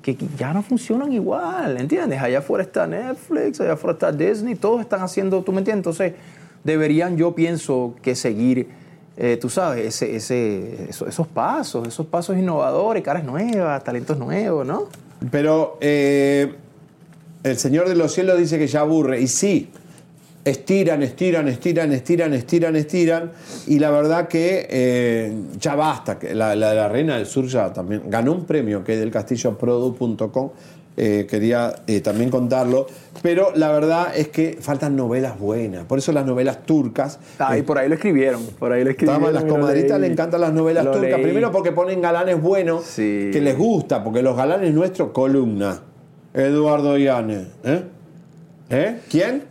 [0.02, 2.20] que ya no funcionan igual, ¿entiendes?
[2.20, 5.80] Allá afuera está Netflix, allá afuera está Disney, todos están haciendo, ¿tú me entiendes?
[5.80, 6.14] Entonces,
[6.64, 8.68] deberían, yo pienso, que seguir,
[9.24, 14.88] eh, tú sabes, ese, esos, pasos, esos pasos innovadores, caras nuevas, talentos nuevos, ¿no?
[15.30, 16.52] Pero eh,
[17.44, 19.20] el Señor de los Cielos dice que ya aburre.
[19.20, 19.70] Y sí,
[20.44, 23.32] estiran, estiran, estiran, estiran, estiran, estiran.
[23.68, 26.18] Y la verdad que eh, ya basta.
[26.34, 30.50] La, la, la Reina del Sur ya también ganó un premio que es del castilloprodu.com.
[30.97, 32.86] Eh, quería eh, también contarlo.
[33.23, 35.85] Pero la verdad es que faltan novelas buenas.
[35.86, 37.19] Por eso las novelas turcas.
[37.39, 39.23] Ah, y por ahí lo escribieron, por ahí lo escribieron.
[39.24, 41.12] Estaban las comadritas, le encantan las novelas Lo turcas.
[41.12, 41.23] leí.
[41.23, 45.81] Primero porque ponen galanes buenos que les gusta, porque los galanes nuestros, columna.
[46.35, 47.47] Eduardo Yane.
[47.64, 47.85] ¿Eh?
[48.70, 49.01] ¿Eh?
[49.10, 49.44] ¿Quién?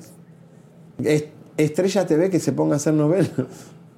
[1.04, 1.26] Es-
[1.58, 3.32] Estrella TV que se ponga a hacer novelas.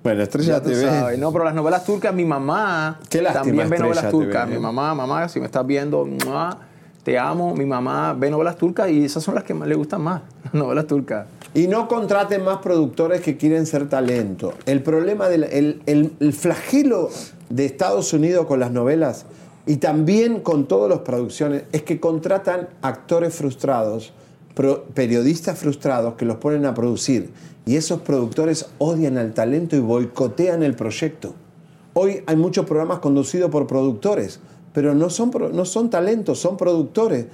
[0.03, 0.81] Bueno, Estrella TV.
[0.81, 1.17] sabes.
[1.17, 4.43] No, pero las novelas turcas, mi mamá Qué lástima, también ve Estrella novelas turcas.
[4.43, 4.57] TV, ¿eh?
[4.57, 6.57] Mi mamá, mamá, si me estás viendo, ¡mua!
[7.03, 7.53] Te amo.
[7.55, 10.53] Mi mamá ve novelas turcas y esas son las que más le gustan más, las
[10.53, 11.27] novelas turcas.
[11.53, 14.53] Y no contraten más productores que quieren ser talento.
[14.65, 17.09] El problema del el, el- el flagelo
[17.49, 19.25] de Estados Unidos con las novelas
[19.67, 24.11] y también con todas las producciones es que contratan actores frustrados,
[24.93, 27.29] periodistas frustrados que los ponen a producir.
[27.65, 31.33] Y esos productores odian al talento y boicotean el proyecto.
[31.93, 34.39] Hoy hay muchos programas conducidos por productores,
[34.73, 37.27] pero no son, no son talentos, son productores.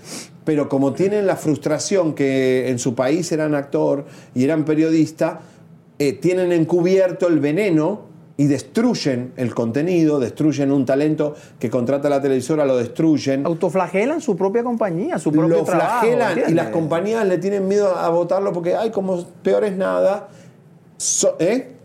[0.43, 4.05] Pero como tienen la frustración que en su país eran actor
[4.35, 5.39] y eran periodista,
[5.97, 12.21] eh, tienen encubierto el veneno y destruyen el contenido, destruyen un talento que contrata la
[12.21, 13.45] televisora, lo destruyen.
[13.45, 17.97] Autoflagelan su propia compañía, su propio Lo trabajo, flagelan y las compañías le tienen miedo
[17.97, 20.29] a votarlo porque, ay, como peor es nada.
[20.95, 21.78] So- ¿eh?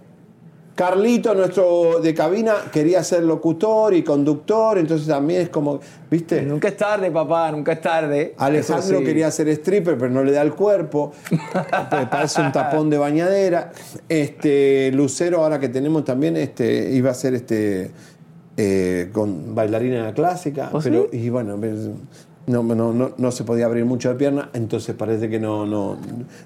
[0.74, 5.78] Carlito, nuestro de cabina, quería ser locutor y conductor, entonces también es como,
[6.10, 6.42] ¿viste?
[6.42, 8.34] Nunca es tarde, papá, nunca es tarde.
[8.38, 9.04] Alejandro sí.
[9.04, 11.12] quería ser stripper, pero no le da el cuerpo.
[12.10, 13.70] Parece un tapón de bañadera.
[14.08, 17.92] Este, Lucero, ahora que tenemos también, este, iba a ser este
[18.56, 20.70] eh, con bailarina clásica.
[20.72, 21.18] ¿Oh, pero, sí?
[21.18, 21.56] Y bueno,
[22.46, 25.96] no, no, no, no se podía abrir mucho de pierna, entonces parece que no, no.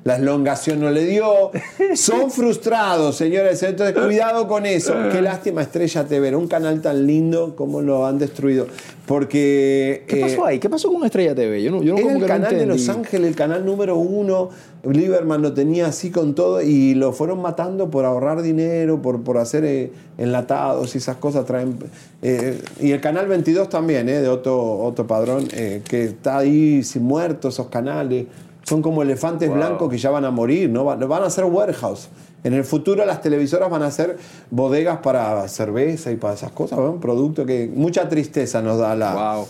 [0.05, 1.51] La elongación no le dio.
[1.95, 3.63] Son frustrados, señores.
[3.63, 4.95] Entonces, cuidado con eso.
[5.11, 8.67] Qué lástima, Estrella TV, un canal tan lindo como lo han destruido.
[9.09, 10.05] Porque.
[10.07, 10.59] ¿Qué pasó eh, ahí?
[10.59, 11.63] ¿Qué pasó con Estrella TV?
[11.63, 12.67] Yo no, yo no era como el que no canal de.
[12.67, 14.51] Los Ángeles, el canal número uno.
[14.85, 19.39] Lieberman lo tenía así con todo y lo fueron matando por ahorrar dinero, por, por
[19.39, 21.47] hacer eh, enlatados y esas cosas.
[21.47, 21.79] Traen,
[22.21, 27.03] eh, y el canal 22 también, eh, de Otto, Otto Padrón, que está ahí sin
[27.03, 28.27] muertos esos canales.
[28.69, 29.57] Son como elefantes Wow.
[29.57, 30.85] blancos que ya van a morir, ¿no?
[30.85, 32.09] Van, a ser warehouse.
[32.45, 34.17] En el futuro las televisoras van a ser
[34.51, 36.91] bodegas para cerveza y para esas cosas, ¿no?
[36.93, 39.43] un producto que mucha tristeza nos da la,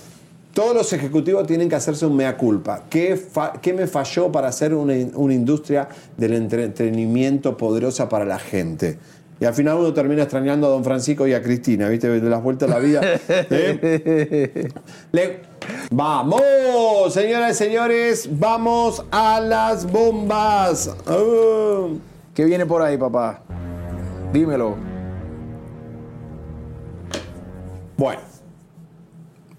[0.55, 2.85] todos los ejecutivos tienen que hacerse un mea culpa.
[2.89, 8.39] ¿Qué, fa- qué me falló para hacer una, una industria del entretenimiento poderosa para la
[8.39, 8.99] gente?
[9.41, 12.09] Y al final uno termina extrañando a don Francisco y a Cristina, ¿viste?
[12.09, 13.01] De las vueltas a la vida.
[13.29, 14.69] ¿Eh?
[15.13, 15.41] Le-
[15.91, 20.95] Vamos, señoras y señores, vamos a las bombas.
[21.07, 21.87] Ah.
[22.35, 23.41] ¿Qué viene por ahí, papá?
[24.31, 24.77] Dímelo.
[27.97, 28.21] Bueno,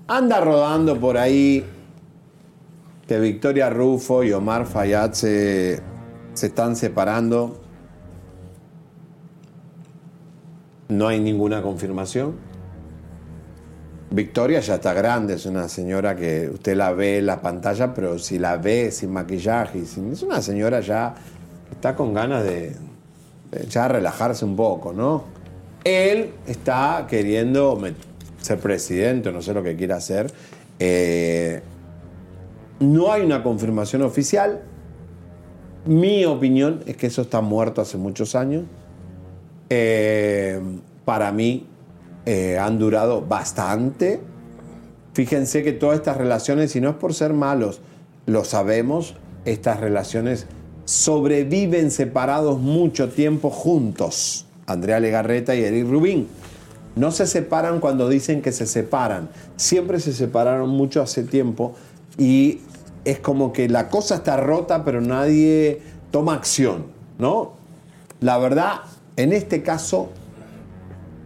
[0.07, 1.65] anda rodando por ahí
[3.07, 5.81] que Victoria Rufo y Omar Fayad se,
[6.35, 7.59] se están separando.
[10.89, 12.48] No hay ninguna confirmación.
[14.11, 18.17] Victoria ya está grande, es una señora que usted la ve en la pantalla, pero
[18.17, 21.13] si la ve sin maquillaje, sin- es una señora ya
[21.71, 22.75] está con ganas de,
[23.69, 25.25] ya relajarse un poco, ¿no?
[25.83, 27.79] Él está queriendo
[28.41, 30.31] ser presidente, no sé lo que quiera hacer.
[30.79, 31.61] Eh,
[32.79, 34.61] no hay una confirmación oficial.
[35.85, 38.63] Mi opinión es que eso está muerto hace muchos años.
[39.69, 40.59] Eh,
[41.05, 41.67] para mí
[42.31, 44.19] eh, han durado bastante.
[45.13, 47.81] Fíjense que todas estas relaciones, y no es por ser malos,
[48.27, 49.15] lo sabemos,
[49.45, 50.45] estas relaciones
[50.85, 54.45] sobreviven separados mucho tiempo juntos.
[54.67, 56.27] Andrea Legarreta y Eric Rubín.
[56.95, 59.29] No se separan cuando dicen que se separan.
[59.55, 61.73] Siempre se separaron mucho hace tiempo
[62.19, 62.59] y
[63.05, 65.81] es como que la cosa está rota, pero nadie
[66.11, 66.85] toma acción,
[67.17, 67.53] ¿no?
[68.19, 68.81] La verdad,
[69.15, 70.11] en este caso,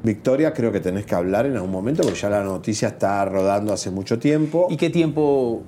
[0.04, 3.72] Victoria, creo que tenés que hablar en algún momento, porque ya la noticia está rodando
[3.72, 4.68] hace mucho tiempo.
[4.70, 5.64] ¿Y qué tiempo,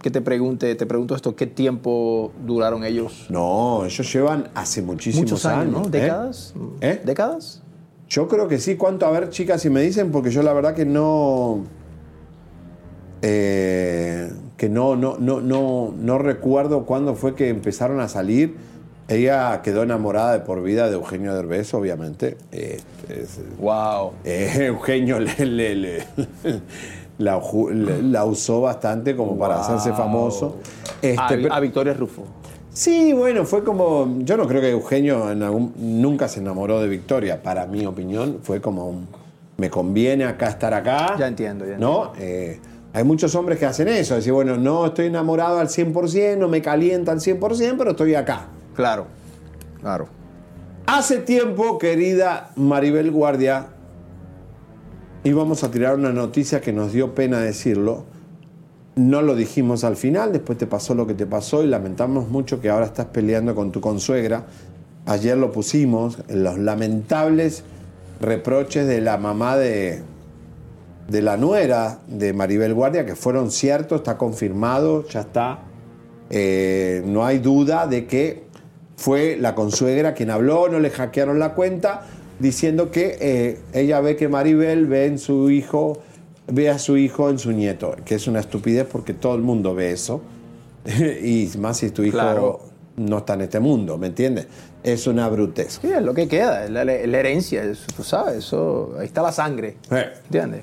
[0.00, 3.26] que te pregunte, te pregunto esto, qué tiempo duraron ellos?
[3.28, 5.84] No, ellos llevan hace muchísimos Muchos años, ¿no?
[5.84, 5.90] ¿eh?
[5.90, 6.54] ¿Décadas?
[6.80, 7.02] ¿Eh?
[7.04, 7.62] ¿Décadas?
[8.08, 8.76] Yo creo que sí.
[8.76, 9.04] ¿Cuánto?
[9.04, 11.64] A ver, chicas, si me dicen, porque yo la verdad que no.
[13.20, 18.56] eh, que no, no, no, no, no recuerdo cuándo fue que empezaron a salir.
[19.08, 22.36] Ella quedó enamorada de por vida de Eugenio Derbez, obviamente.
[23.58, 24.12] wow.
[24.24, 26.04] Eugenio le, le- le-
[27.18, 30.56] la, usó bastante como para hacerse famoso.
[31.02, 32.24] a, Este, a Victoria Rufo.
[32.72, 34.18] Sí, bueno, fue como.
[34.20, 37.40] Yo no creo que Eugenio en algún- nunca se enamoró de Victoria.
[37.42, 38.88] Para mi opinión, fue como.
[38.88, 39.06] un,
[39.58, 41.14] me conviene acá estar acá.
[41.16, 42.12] Ya entiendo, ya ¿No?
[42.18, 42.58] Eh,
[42.92, 44.16] hay muchos hombres que hacen eso.
[44.16, 48.48] Decir, bueno, no estoy enamorado al 100%, no me calienta al 100%, pero estoy acá.
[48.74, 49.06] Claro,
[49.80, 50.08] claro.
[50.86, 53.68] Hace tiempo, querida Maribel Guardia,
[55.22, 58.04] íbamos a tirar una noticia que nos dio pena decirlo.
[58.96, 62.60] No lo dijimos al final, después te pasó lo que te pasó y lamentamos mucho
[62.60, 64.44] que ahora estás peleando con tu consuegra.
[65.06, 67.64] Ayer lo pusimos, los lamentables
[68.20, 70.02] reproches de la mamá de,
[71.08, 75.60] de la nuera de Maribel Guardia, que fueron ciertos, está confirmado, ya está.
[76.30, 78.43] Eh, no hay duda de que
[78.96, 82.02] fue la consuegra quien habló, no le hackearon la cuenta,
[82.38, 86.00] diciendo que eh, ella ve que Maribel ve en su hijo,
[86.46, 89.74] ve a su hijo en su nieto, que es una estupidez porque todo el mundo
[89.74, 90.20] ve eso.
[91.22, 92.60] y más si tu hijo Claro.
[92.96, 94.46] no está en este mundo, ¿me entiendes?
[94.82, 95.78] Es una brutez.
[95.80, 99.22] Sí, es lo que queda, es la, la herencia, eso, tú sabes, eso, ahí está
[99.22, 99.76] la sangre.
[100.24, 100.62] ¿Entiendes?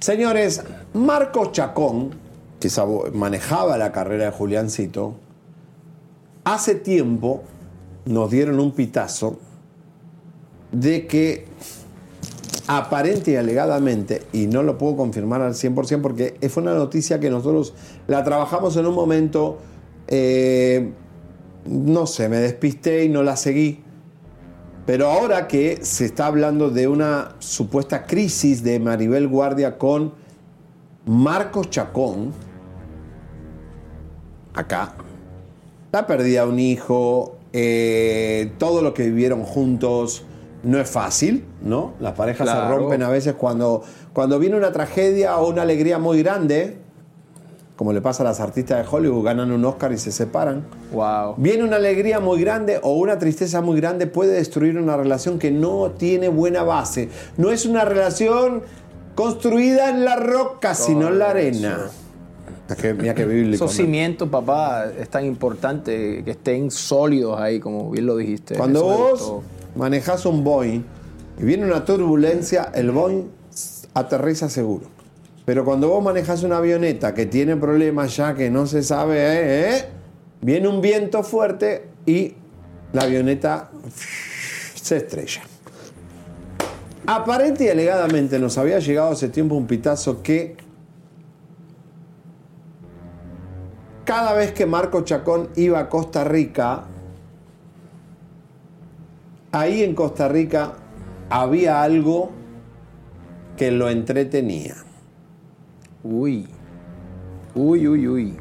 [0.00, 0.62] Señores,
[0.94, 2.10] Marcos Chacón,
[2.58, 2.68] que
[3.12, 5.14] manejaba la carrera de Juliancito,
[6.42, 7.44] hace tiempo
[8.04, 9.38] nos dieron un pitazo
[10.72, 11.46] de que
[12.66, 17.28] aparente y alegadamente, y no lo puedo confirmar al 100% porque fue una noticia que
[17.28, 17.74] nosotros
[18.06, 19.58] la trabajamos en un momento,
[20.06, 20.92] eh,
[21.66, 23.82] no sé, me despisté y no la seguí.
[24.86, 30.12] Pero ahora que se está hablando de una supuesta crisis de Maribel Guardia con
[31.06, 32.32] Marcos Chacón,
[34.54, 34.94] acá,
[35.92, 40.24] la pérdida de un hijo, eh, todo lo que vivieron juntos,
[40.62, 41.94] no es fácil, ¿no?
[42.00, 43.82] Las parejas se rompen a veces cuando,
[44.12, 46.76] cuando viene una tragedia o una alegría muy grande,
[47.76, 50.66] como le pasa a las artistas de Hollywood, ganan un Oscar y se separan.
[50.92, 51.36] Wow.
[51.38, 55.50] Viene una alegría muy grande o una tristeza muy grande, puede destruir una relación que
[55.50, 57.08] no tiene buena base.
[57.38, 58.62] No es una relación
[59.14, 61.90] construida en la roca, sino en la arena.
[62.94, 63.64] Mira qué bíblico.
[63.64, 68.56] Esos cimientos, papá, es tan importante que estén sólidos ahí, como bien lo dijiste.
[68.56, 69.42] Cuando vos
[69.76, 70.82] manejas un Boeing
[71.38, 73.24] y viene una turbulencia, el Boeing
[73.94, 74.86] aterriza seguro.
[75.44, 79.76] Pero cuando vos manejas una avioneta que tiene problemas ya que no se sabe, eh,
[79.76, 79.84] eh,
[80.40, 82.34] viene un viento fuerte y
[82.92, 83.70] la avioneta
[84.74, 85.42] se estrella.
[87.06, 90.56] Aparente y alegadamente nos había llegado hace tiempo un pitazo que
[94.10, 96.82] cada vez que Marco Chacón iba a Costa Rica,
[99.52, 100.72] ahí en Costa Rica
[101.28, 102.32] había algo
[103.56, 104.74] que lo entretenía.
[106.02, 106.48] Uy.
[107.54, 108.36] Uy, uy, uy.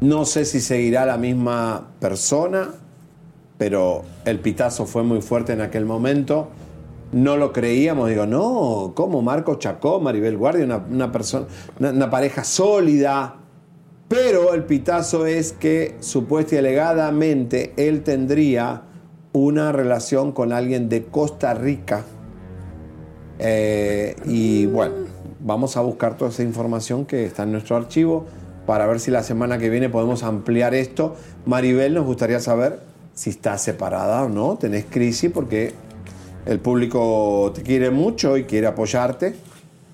[0.00, 2.70] No sé si seguirá la misma persona,
[3.58, 6.48] pero el pitazo fue muy fuerte en aquel momento.
[7.12, 11.44] No lo creíamos, digo, no, ¿cómo Marco Chacón, Maribel Guardia, una, una persona,
[11.78, 13.40] una, una pareja sólida?
[14.08, 18.82] Pero el pitazo es que supuesta y alegadamente él tendría
[19.32, 22.04] una relación con alguien de Costa Rica.
[23.38, 24.94] Eh, y bueno,
[25.40, 28.26] vamos a buscar toda esa información que está en nuestro archivo
[28.64, 31.16] para ver si la semana que viene podemos ampliar esto.
[31.44, 32.80] Maribel, nos gustaría saber
[33.12, 35.72] si estás separada o no, tenés crisis porque
[36.46, 39.34] el público te quiere mucho y quiere apoyarte.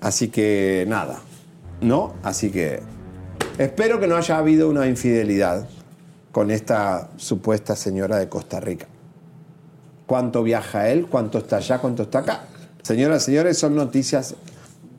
[0.01, 1.19] Así que nada,
[1.81, 2.13] ¿no?
[2.23, 2.81] Así que
[3.57, 5.67] espero que no haya habido una infidelidad
[6.31, 8.87] con esta supuesta señora de Costa Rica.
[10.05, 11.07] ¿Cuánto viaja él?
[11.07, 11.79] ¿Cuánto está allá?
[11.79, 12.43] ¿Cuánto está acá?
[12.81, 14.35] Señoras y señores, son noticias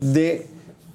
[0.01, 0.47] de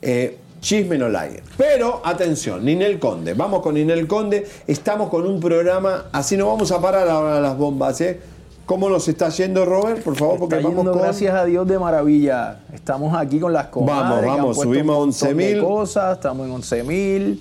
[0.01, 1.43] eh, Chisme no Like.
[1.57, 3.33] Pero atención, Ninel Conde.
[3.33, 4.45] Vamos con Ninel Conde.
[4.67, 8.19] Estamos con un programa, así no vamos a parar ahora las bombas, ¿eh?
[8.65, 10.03] ¿Cómo nos está yendo, Robert?
[10.03, 11.01] Por favor, porque Está vamos yendo, con.
[11.01, 12.59] gracias a Dios, de maravilla.
[12.71, 14.27] Estamos aquí con las comadres.
[14.27, 15.63] Vamos, vamos, subimos a un montón de 11.000.
[15.63, 16.53] cosas, estamos en
[16.87, 17.39] 11.000.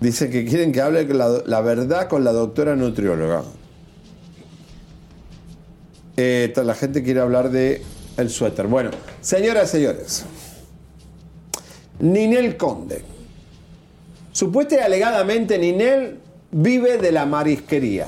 [0.00, 3.42] Dice que quieren que hable la, verdad con la doctora nutrióloga.
[6.16, 7.82] Eh, la gente quiere hablar de
[8.16, 8.66] el suéter.
[8.66, 8.90] Bueno,
[9.20, 10.24] señoras y señores.
[11.98, 13.02] Ninel Conde.
[14.32, 16.18] Supuesta y alegadamente Ninel
[16.50, 18.06] vive de la marisquería.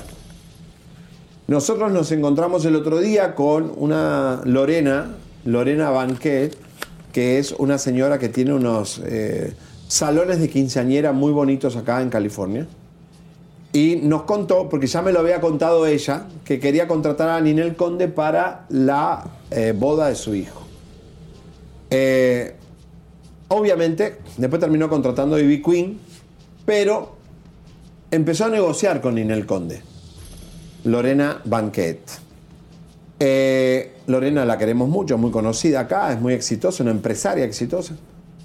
[1.47, 5.15] Nosotros nos encontramos el otro día con una Lorena,
[5.45, 6.57] Lorena Banquet,
[7.13, 9.53] que es una señora que tiene unos eh,
[9.93, 12.67] salones de quinceañera muy bonitos acá en California.
[13.75, 17.77] Y nos contó, porque ya me lo había contado ella, que quería contratar a Ninel
[17.77, 20.63] Conde para la eh, boda de su hijo.
[21.91, 22.55] Eh,
[23.49, 25.99] obviamente, después terminó contratando a Ivy Queen,
[26.65, 27.15] pero
[28.11, 29.83] empezó a negociar con Ninel Conde.
[30.85, 32.01] Lorena Banquet.
[33.21, 37.95] Eh, Lorena la queremos mucho, muy conocida acá, es muy exitosa, una empresaria exitosa.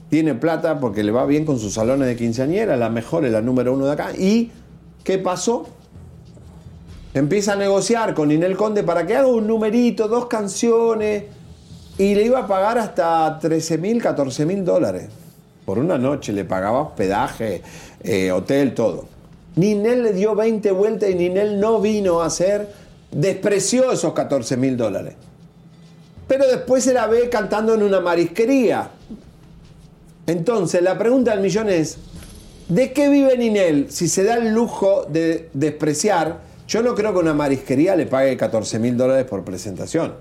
[0.09, 3.41] Tiene plata porque le va bien con sus salones de quinceañera, la mejor, es la
[3.41, 4.11] número uno de acá.
[4.17, 4.51] ¿Y
[5.03, 5.67] qué pasó?
[7.13, 11.23] Empieza a negociar con Ninel Conde para que haga un numerito, dos canciones,
[11.97, 15.09] y le iba a pagar hasta 13 mil, 14 mil dólares.
[15.65, 17.61] Por una noche le pagaba hospedaje,
[18.03, 19.05] eh, hotel, todo.
[19.55, 22.69] Ninel le dio 20 vueltas y Ninel no vino a hacer,
[23.11, 25.15] despreció esos 14 mil dólares.
[26.27, 28.91] Pero después se la ve cantando en una marisquería.
[30.27, 31.97] Entonces, la pregunta del millón es,
[32.67, 36.39] ¿de qué vive Ninel si se da el lujo de despreciar?
[36.67, 40.13] Yo no creo que una marisquería le pague 14 mil dólares por presentación.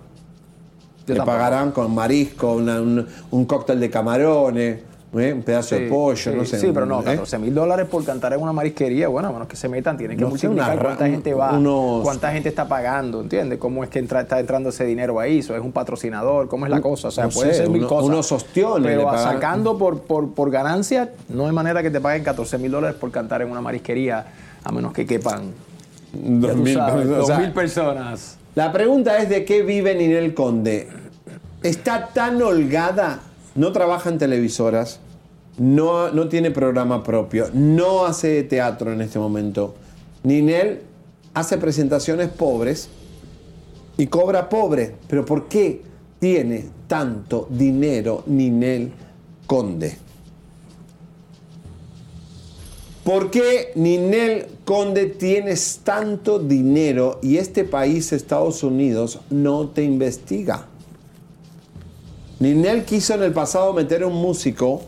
[1.05, 1.27] Tampoco.
[1.27, 4.81] pagarán con marisco, una- un, un cóctel de camarones,
[5.21, 5.33] ¿eh?
[5.33, 6.59] un pedazo de pollo, sí, no sé.
[6.61, 7.05] Sí, pero no, ¿eh?
[7.05, 10.17] 14 mil dólares por cantar en una marisquería, bueno, a menos que se metan, tienen
[10.17, 13.59] que No multiplicar una cuánta gente va, unos- cuánta gente está pagando, ¿entiendes?
[13.59, 15.39] ¿Cómo es que entra- está entrando ese dinero ahí?
[15.39, 16.49] ¿Eso es un patrocinador?
[16.49, 17.09] ¿Cómo es la cosa?
[17.09, 18.09] O sea, no puede sé, ser mil uno- cosas.
[18.09, 22.59] unos ostiones Pero sacando por, por, por ganancia, no hay manera que te paguen 14
[22.59, 24.27] mil dólares por cantar en una marisquería,
[24.65, 25.53] a menos que quepan
[26.13, 28.39] Dos mil sabes, dos mil personas.
[28.55, 30.89] La pregunta es de qué vive Ninel Conde.
[31.63, 33.21] Está tan holgada,
[33.55, 35.01] no trabaja en televisoras,
[35.59, 39.75] no, no tiene programa propio, no hace teatro en este momento.
[40.23, 40.83] Ninel
[41.35, 42.89] hace presentaciones pobres
[43.97, 44.95] y cobra pobre.
[45.09, 45.83] Pero ¿por qué
[46.19, 48.93] tiene tanto dinero Ninel
[49.47, 49.99] Conde?
[53.05, 60.67] ¿Por qué Ninel Conde tienes tanto dinero y este país, Estados Unidos, no te investiga?
[62.41, 64.83] Ninel quiso en el pasado meter un músico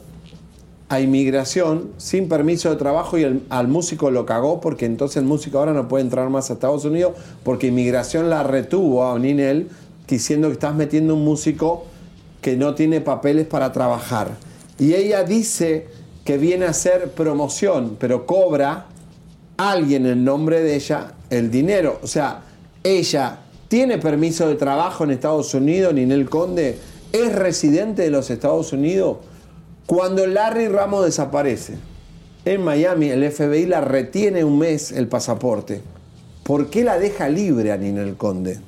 [0.88, 5.58] a inmigración sin permiso de trabajo y al músico lo cagó porque entonces el músico
[5.58, 7.12] ahora no puede entrar más a Estados Unidos
[7.42, 9.68] porque inmigración la retuvo a Ninel
[10.06, 11.84] diciendo que estás metiendo un músico
[12.40, 14.30] que no tiene papeles para trabajar.
[14.78, 15.88] Y ella dice
[16.24, 18.86] que viene a hacer promoción, pero cobra
[19.56, 21.98] alguien en nombre de ella el dinero.
[22.02, 22.42] O sea,
[22.82, 26.78] ella tiene permiso de trabajo en Estados Unidos, Ninel Conde
[27.12, 29.18] es residente de los Estados Unidos.
[29.88, 31.76] Cuando Larry Ramos desaparece
[32.44, 35.80] en Miami, el FBI la retiene un mes el pasaporte.
[36.42, 38.58] ¿Por qué la deja libre a Ninel Conde?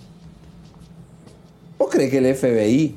[1.78, 2.97] ¿Vos crees que el FBI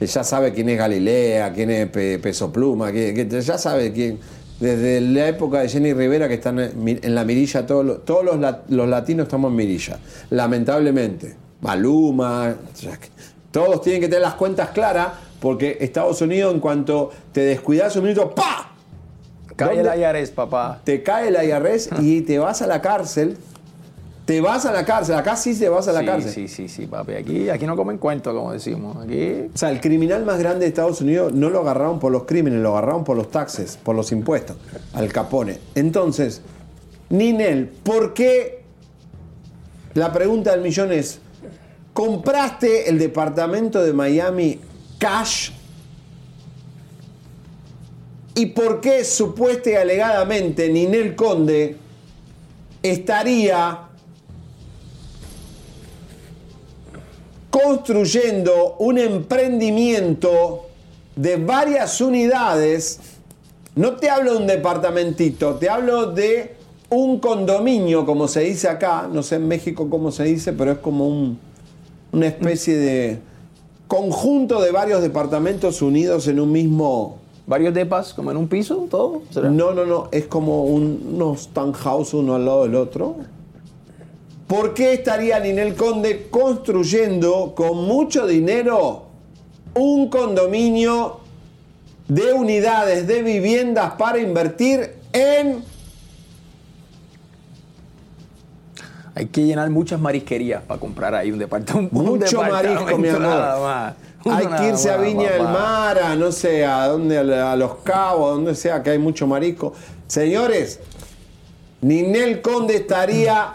[0.00, 4.18] ya sabe quién es Galilea, quién es Pe- Peso Pluma, que, ya sabe quién.
[4.60, 8.36] Desde la época de Jenny Rivera, que están en la mirilla, todos los, todos los,
[8.38, 9.98] lat- los latinos estamos en mirilla.
[10.30, 11.36] Lamentablemente.
[11.60, 12.54] Maluma,
[13.50, 15.08] todos tienen que tener las cuentas claras,
[15.40, 18.72] porque Estados Unidos, en cuanto te descuidas un minuto, ¡pa!
[19.58, 20.80] Cae el IRS, papá.
[20.84, 23.36] Te cae el IRS y te vas a la cárcel.
[24.24, 25.16] Te vas a la cárcel.
[25.16, 26.32] Acá sí te vas a la sí, cárcel.
[26.32, 27.14] Sí, sí, sí, papi.
[27.14, 28.96] Aquí, aquí no comen cuentos, como decimos.
[29.02, 29.48] Aquí.
[29.52, 32.60] O sea, el criminal más grande de Estados Unidos no lo agarraron por los crímenes,
[32.60, 34.56] lo agarraron por los taxes, por los impuestos,
[34.92, 35.58] al Capone.
[35.74, 36.42] Entonces,
[37.08, 38.62] Ninel, ¿por qué?
[39.94, 41.20] La pregunta del millón es,
[41.94, 44.60] ¿compraste el departamento de Miami
[44.98, 45.50] cash?
[48.34, 51.76] ¿Y por qué supuesta y alegadamente Ninel Conde
[52.82, 53.88] estaría
[57.50, 60.66] construyendo un emprendimiento
[61.16, 63.00] de varias unidades.
[63.74, 66.54] No te hablo de un departamentito, te hablo de
[66.90, 70.78] un condominio, como se dice acá, no sé en México cómo se dice, pero es
[70.78, 71.38] como un-
[72.12, 73.18] una especie de
[73.88, 77.18] conjunto de varios departamentos unidos en un mismo...
[77.46, 79.22] ¿Varios depas como en un piso, todo?
[79.34, 83.16] No, no, no, es como un- unos townhouse uno al lado del otro.
[84.46, 89.04] ¿Por qué estaría Ninel Conde construyendo con mucho dinero
[89.74, 91.20] un condominio
[92.06, 95.64] de unidades de viviendas para invertir en...
[99.18, 101.96] Hay que llenar muchas marisquerías para comprar ahí un departamento.
[101.96, 103.20] un Mucho departamento marisco, mi amor.
[103.20, 103.94] nada más.
[104.24, 105.42] Uno Hay que irse a Viña del.
[105.42, 109.26] Mar, a no sé, a dónde, a Los Cabos, a donde sea que hay mucho
[109.26, 109.72] marisco.
[110.06, 110.78] Señores,
[111.80, 113.54] Ninel Conde estaría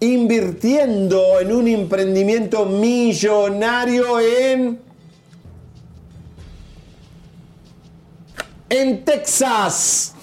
[0.00, 4.80] invirtiendo en un emprendimiento millonario en.
[8.70, 10.13] En Texas.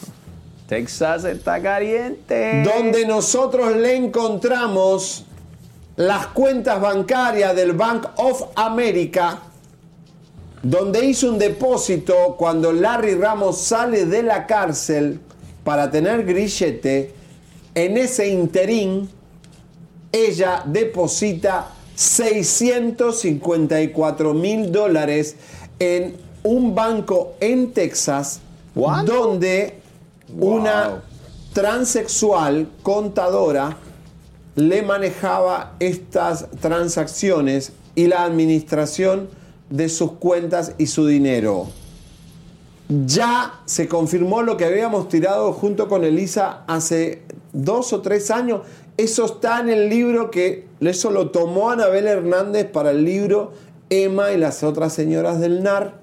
[0.72, 2.64] Texas está caliente.
[2.64, 5.26] donde nosotros le encontramos
[5.98, 9.40] las cuentas bancarias del Bank of America,
[10.64, 15.20] donde hizo un depósito cuando Larry Ramos sale de la cárcel
[15.66, 17.16] para tener grillete,
[17.76, 19.10] en ese interín
[20.10, 25.36] ella deposita 654 mil dólares
[25.80, 28.40] en un banco en Texas,
[28.74, 29.81] donde
[30.40, 31.04] una
[31.54, 33.78] transexual contadora
[34.56, 39.30] le manejaba estas transacciones y la administración
[39.70, 41.68] de sus cuentas y su dinero.
[43.06, 48.62] Ya se confirmó lo que habíamos tirado junto con Elisa hace dos o tres años.
[48.98, 53.54] Eso está en el libro que eso lo tomó Anabel Hernández para el libro
[53.90, 56.00] Emma y las otras señoras del NAR.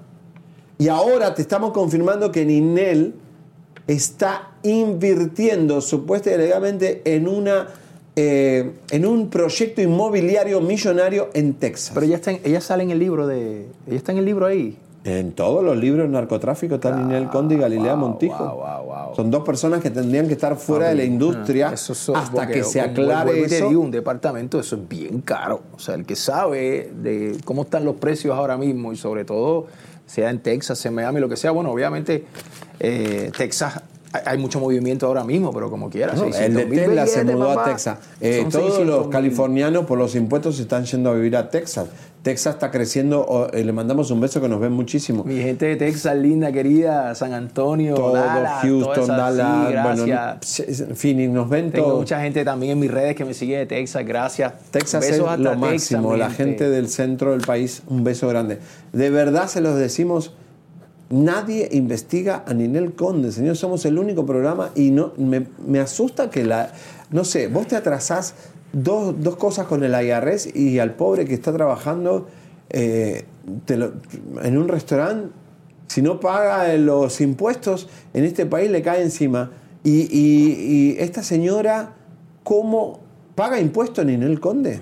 [0.79, 3.13] Y ahora te estamos confirmando que Ninel
[3.93, 7.67] está invirtiendo supuesta y legalmente en una
[8.15, 11.91] eh, en un proyecto inmobiliario millonario en Texas.
[11.93, 13.67] Pero ella, está en- ella sale en el libro de.
[13.87, 14.77] Ella está en el libro ahí.
[15.05, 18.61] En todos los libros de narcotráfico está Ninel Conde y Galilea Montijo.
[19.15, 22.81] Son dos personas que tendrían que estar fuera de la industria es- hasta que se
[22.81, 23.69] aclare eso.
[23.69, 25.61] un departamento, eso es bien caro.
[25.73, 29.67] O sea, el que sabe de cómo están los precios ahora mismo y sobre todo,
[30.09, 32.25] sea en Texas, en Miami, lo que sea, bueno, obviamente
[32.79, 33.81] eh, Texas
[34.11, 36.17] hay, mucho movimiento ahora mismo, pero como quieras.
[36.17, 37.99] No, el de Tesla se mudó a Texas.
[38.21, 41.87] Eh, todos los californianos por los impuestos se están yendo a vivir a Texas.
[42.23, 43.25] Texas está creciendo.
[43.27, 45.23] oh, eh, le mandamos un beso que nos ven muchísimo.
[45.23, 50.95] Mi gente de Texas, linda, querida, San Antonio, Todo Dallas, Houston, Dallas, sí, bueno.
[50.95, 54.05] Phoenix, nos ven Tengo mucha gente también en mis redes que me sigue de Texas,
[54.05, 54.53] gracias.
[54.71, 58.59] Texas es lo máximo, la gente del centro del país, un beso grande.
[58.91, 60.33] De verdad se los decimos,
[61.09, 66.29] nadie investiga a Ninel Conde, señor, somos el único programa y no me, me asusta
[66.29, 66.71] que la,
[67.11, 68.35] no sé, vos te atrasás
[68.73, 72.27] dos, dos cosas con el IRS y al pobre que está trabajando
[72.69, 73.25] eh,
[74.43, 75.29] en un restaurante,
[75.87, 79.51] si no paga los impuestos, en este país le cae encima.
[79.83, 81.95] Y, y- y esta señora,
[82.43, 82.99] ¿cómo
[83.33, 84.81] paga impuestos Ninel Conde?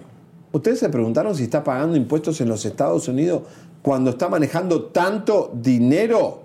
[0.57, 3.43] ¿Ustedes se preguntaron si está pagando impuestos en los Estados Unidos
[3.83, 6.41] cuando está manejando tanto dinero?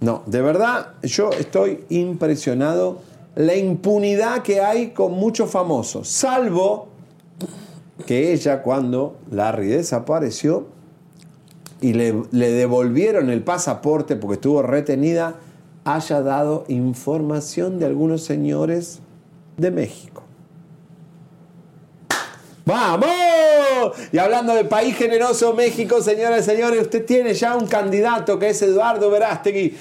[0.00, 3.00] No, de verdad, yo estoy impresionado
[3.34, 6.88] la impunidad que hay con muchos famosos, salvo
[8.06, 10.68] que ella cuando Larry desapareció
[11.82, 15.34] y le, le devolvieron el pasaporte porque estuvo retenida,
[15.84, 19.00] haya dado información de algunos señores
[19.58, 20.21] de México.
[22.64, 23.08] ¡Vamos!
[24.12, 28.50] Y hablando de país generoso, México, señoras y señores, usted tiene ya un candidato que
[28.50, 29.76] es Eduardo Verástegui.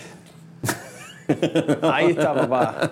[1.82, 2.92] Ahí está, papá.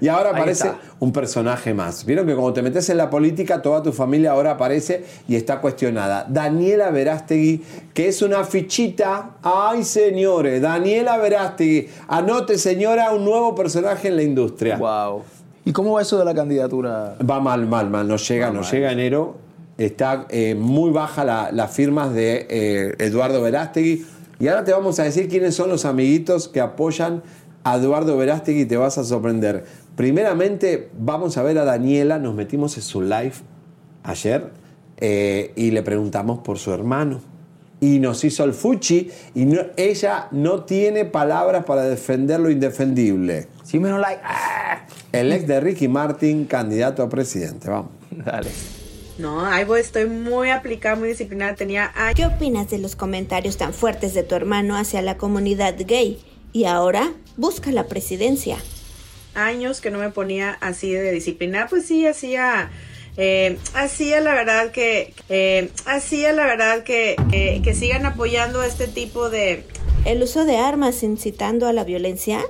[0.00, 0.78] Y ahora Ahí aparece está.
[1.00, 2.04] un personaje más.
[2.04, 5.60] Vieron que cuando te metes en la política, toda tu familia ahora aparece y está
[5.60, 6.26] cuestionada.
[6.28, 7.62] Daniela Verástegui,
[7.92, 9.30] que es una fichita.
[9.42, 11.88] Ay, señores, Daniela Verástegui.
[12.08, 14.76] Anote, señora, un nuevo personaje en la industria.
[14.76, 15.24] Wow.
[15.66, 17.16] ¿Y cómo va eso de la candidatura?
[17.28, 18.06] Va mal, mal, mal.
[18.08, 19.36] No llega, no llega enero.
[19.76, 24.06] Está eh, muy baja la- las firmas de eh, Eduardo Verástegui.
[24.38, 27.22] Y ahora te vamos a decir quiénes son los amiguitos que apoyan
[27.64, 29.64] a Eduardo Verástegui y te vas a sorprender.
[29.96, 32.18] Primeramente, vamos a ver a Daniela.
[32.18, 33.32] Nos metimos en su live
[34.04, 34.52] ayer
[34.98, 37.20] eh, y le preguntamos por su hermano.
[37.80, 43.48] Y nos hizo el fuchi y no- ella no tiene palabras para defender lo indefendible.
[43.64, 44.22] Sí, menos like.
[45.12, 47.68] El ex de Ricky Martin, candidato a presidente.
[47.68, 47.90] Vamos.
[48.10, 48.50] Dale.
[49.18, 51.54] No, voy, estoy muy aplicada, muy disciplinada.
[51.54, 52.14] Tenía años.
[52.16, 56.18] ¿Qué opinas de los comentarios tan fuertes de tu hermano hacia la comunidad gay?
[56.52, 58.56] Y ahora busca la presidencia.
[59.34, 62.70] años que no me ponía así de disciplina, pues sí, hacía,
[63.16, 68.88] eh, hacía la verdad que, eh, hacía la verdad que, que, que sigan apoyando este
[68.88, 69.64] tipo de...
[70.04, 72.40] ¿El uso de armas incitando a la violencia?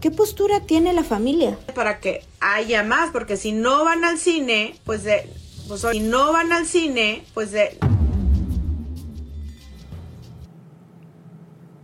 [0.00, 1.58] ¿Qué postura tiene la familia?
[1.74, 5.28] Para que haya más, porque si no van al cine, pues de...
[5.68, 7.78] Pues, si no van al cine, pues de...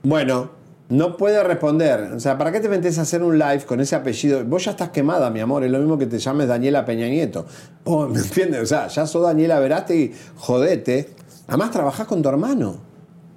[0.03, 0.51] Bueno,
[0.91, 2.13] no puede responder.
[2.15, 4.45] O sea, ¿para qué te metes a hacer un live con ese apellido?
[4.45, 5.65] Vos ya estás quemada, mi amor.
[5.65, 7.47] Es lo mismo que te llames Daniela Peña Nieto.
[7.85, 8.61] Vos, ¿Me entiendes?
[8.63, 11.11] O sea, ya sos Daniela Verástegui, jodete.
[11.49, 12.77] Además, trabajás con tu hermano.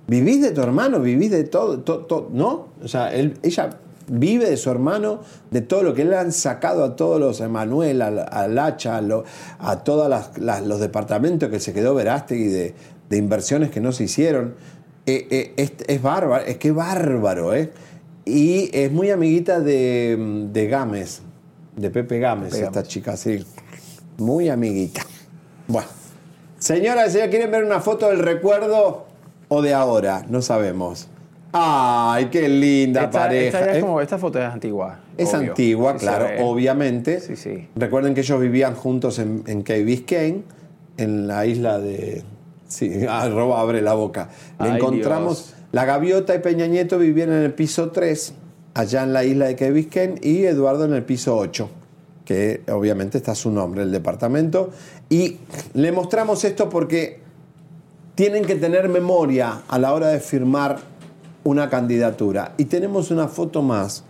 [0.07, 2.67] Vivís de tu hermano, vivís de todo, to- to- ¿no?
[2.83, 3.69] O sea, él- ella
[4.07, 8.01] vive de su hermano, de todo lo que le han sacado a todos los Emanuel,
[8.01, 9.23] al, al Hacha, a, lo-
[9.59, 10.11] a todos
[10.65, 12.75] los departamentos que se quedó Verástegui de,
[13.09, 14.55] de inversiones que no se hicieron.
[15.05, 17.71] Eh, eh, es, es bárbaro, es que bárbaro, ¿eh?
[18.25, 21.21] Y es muy amiguita de, de Gámez,
[21.75, 23.45] de Pepe Gámez, Pepe esta chica, sí.
[24.17, 25.01] Muy amiguita.
[25.67, 25.87] Bueno.
[26.57, 29.05] Señoras y señores, ¿quieren ver una foto del recuerdo
[29.49, 30.23] o de ahora?
[30.29, 31.09] No sabemos.
[31.51, 33.59] ¡Ay, qué linda Esta, pareja!
[33.59, 33.81] esta ya es ¿eh?
[33.81, 34.99] como, esta foto es antigua.
[35.17, 35.49] Es obvio.
[35.49, 37.19] antigua, Sí claro, obviamente.
[37.19, 37.67] Sí, sí.
[37.75, 40.43] Recuerden que ellos vivían juntos en, en Biscayne,
[40.97, 42.23] en la isla de.
[42.73, 44.29] Sí, arroba abre la boca.
[44.59, 45.47] Le Ay, encontramos.
[45.47, 45.55] Dios.
[45.71, 48.33] La gaviota y Peña Nieto vivían en el piso 3,
[48.73, 51.69] allá en la isla de Biscayne, y Eduardo en el piso 8,
[52.25, 54.71] que obviamente está su nombre, el departamento.
[55.09, 55.37] Y
[55.73, 57.21] le mostramos esto porque
[58.15, 60.79] tienen que tener memoria a la hora de firmar
[61.43, 62.53] una candidatura.
[62.57, 64.03] Y tenemos una foto más.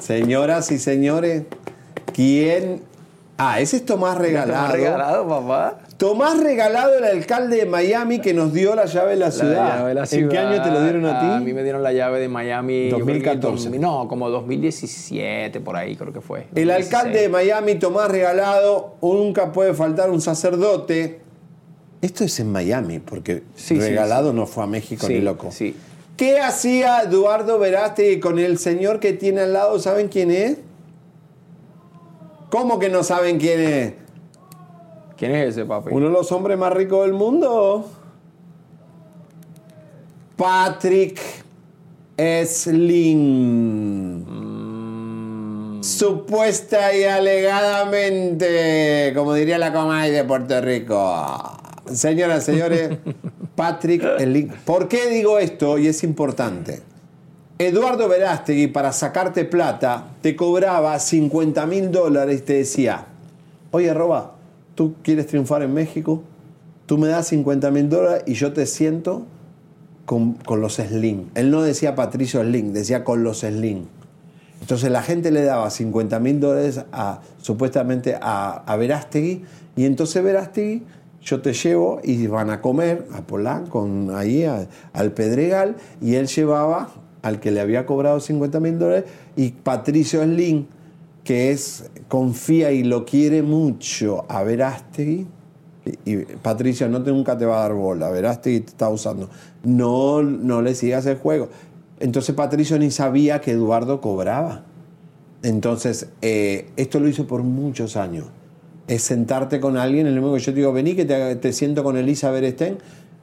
[0.00, 1.44] Señoras y señores,
[2.14, 2.82] ¿quién?
[3.38, 4.52] Ah, ese es Tomás Regalado.
[4.54, 5.78] Tomás Regalado, papá.
[5.98, 9.76] Tomás Regalado, el alcalde de Miami que nos dio la llave de la ciudad.
[9.78, 11.26] llave de la ¿En qué año te lo dieron a ti?
[11.26, 12.88] A mí me dieron la llave de Miami.
[12.88, 13.68] yo creo que 2014.
[13.70, 16.40] dos- no, como 2017, por ahí creo que fue.
[16.54, 16.94] El 2016.
[16.94, 21.20] alcalde de Miami, Tomás Regalado, nunca puede faltar un sacerdote.
[22.00, 24.36] Esto es en Miami, porque Sí, Regalado sí.
[24.36, 25.50] no fue a México ni loco.
[25.50, 25.76] sí.
[26.16, 29.78] ¿Qué hacía Eduardo Verástegui con el señor que tiene al lado?
[29.78, 30.56] ¿Saben quién es?
[32.56, 33.92] ¿Cómo que no saben quién es?
[35.18, 35.90] ¿Quién es ese, papi?
[35.92, 37.84] Uno de los hombres más ricos del mundo.
[40.36, 41.20] Patrick
[42.46, 44.24] Slim.
[45.82, 51.58] Supuesta y alegadamente, como diría la Comay de Puerto Rico.
[51.92, 52.96] Señoras, señores,
[53.54, 54.48] Patrick Slim.
[54.64, 55.76] ¿Por qué digo esto?
[55.76, 56.80] Y es importante.
[57.58, 63.06] Eduardo Verástegui, para sacarte plata, te cobraba 50 mil dólares y te decía,
[63.70, 64.34] oye, Roba,
[64.74, 66.22] ¿tú quieres triunfar en México?
[66.84, 69.24] Tú me das 50 mil dólares y yo te siento
[70.04, 71.30] con, con los Slim.
[71.34, 73.86] Él no decía Patricio Slim, decía con los Slim.
[74.60, 79.46] Entonces la gente le daba 50 mil dólares a, supuestamente a, Verástegui
[79.76, 80.82] y entonces Verástegui
[81.22, 86.26] yo te llevo y van a comer a Polanco, con, ahí al Pedregal y él
[86.26, 86.90] llevaba
[87.22, 89.04] al que le había cobrado 50 mil dólares
[89.36, 90.66] y Patricio Slim
[91.26, 95.26] que es, confía y lo quiere mucho a Verástegui,
[96.04, 99.28] y, Patricia no te, nunca te va a dar bola, Verástegui te está usando,
[99.64, 101.48] no, no le sigas el juego.
[101.98, 104.64] Entonces Patricio ni sabía que Eduardo cobraba.
[105.42, 108.26] Entonces, eh, esto lo hizo por muchos años.
[108.86, 111.82] Es sentarte con alguien, en el momento que yo te digo, vení que te, siento
[111.82, 112.78] con Elisa Berestén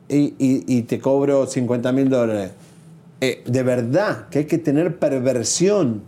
[0.09, 2.51] y, y- y te cobro 50 mil dólares.
[3.25, 6.01] Eh, de verdad que hay que tener perversión.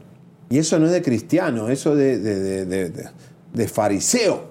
[0.50, 2.66] Y eso no es de cristiano, eso de, de,
[3.54, 4.44] de- fariseo,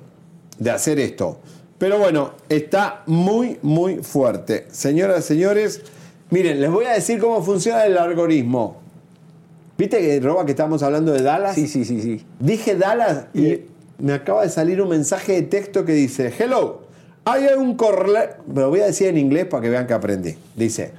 [0.58, 1.38] de hacer esto.
[1.76, 4.66] Pero bueno, está muy, muy fuerte.
[4.70, 5.82] Señoras y señores,
[6.30, 8.80] miren, les voy a decir cómo funciona el algoritmo.
[9.76, 11.54] ¿Viste que Roba que estábamos hablando de Dallas?
[11.54, 12.24] Sí, sí, sí, sí.
[12.40, 13.60] Dije Dallas y
[13.98, 16.82] me acaba de salir un mensaje de texto que dice, hello,
[17.26, 18.36] hay un corre...
[18.54, 20.34] Pero voy a decir en inglés para que vean que aprendí.
[20.56, 20.92] Dice,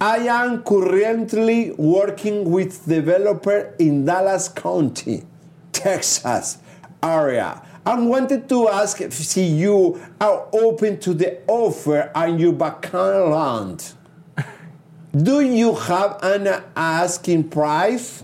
[0.00, 5.24] I am currently working with developer in Dallas County,
[5.72, 6.58] Texas
[7.02, 7.60] area.
[7.84, 13.94] I wanted to ask if you are open to the offer on your vacant land.
[15.10, 18.22] Do you have an asking price?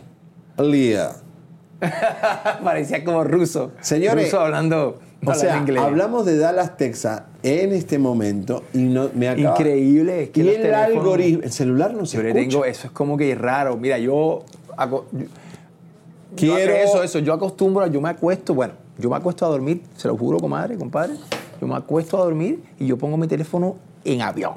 [0.57, 1.17] Leah.
[1.81, 3.73] Parecía como ruso.
[3.81, 5.83] Señores, Ruso hablando, o sea, inglés.
[5.83, 9.51] hablamos de Dallas, Texas en este momento y no me acaba...
[9.51, 10.23] Increíble.
[10.25, 12.35] es que y los el teléfonos- algoritmo, el celular no se escucha.
[12.35, 13.77] tengo, eso es como que raro.
[13.77, 14.43] Mira, yo.
[16.37, 17.19] Quiero- eso, eso.
[17.21, 20.77] Yo acostumbro, yo me acuesto, bueno, yo me acuesto a dormir, se lo juro, comadre,
[20.77, 21.15] compadre.
[21.61, 24.55] Yo me acuesto a dormir y yo pongo mi teléfono en avión.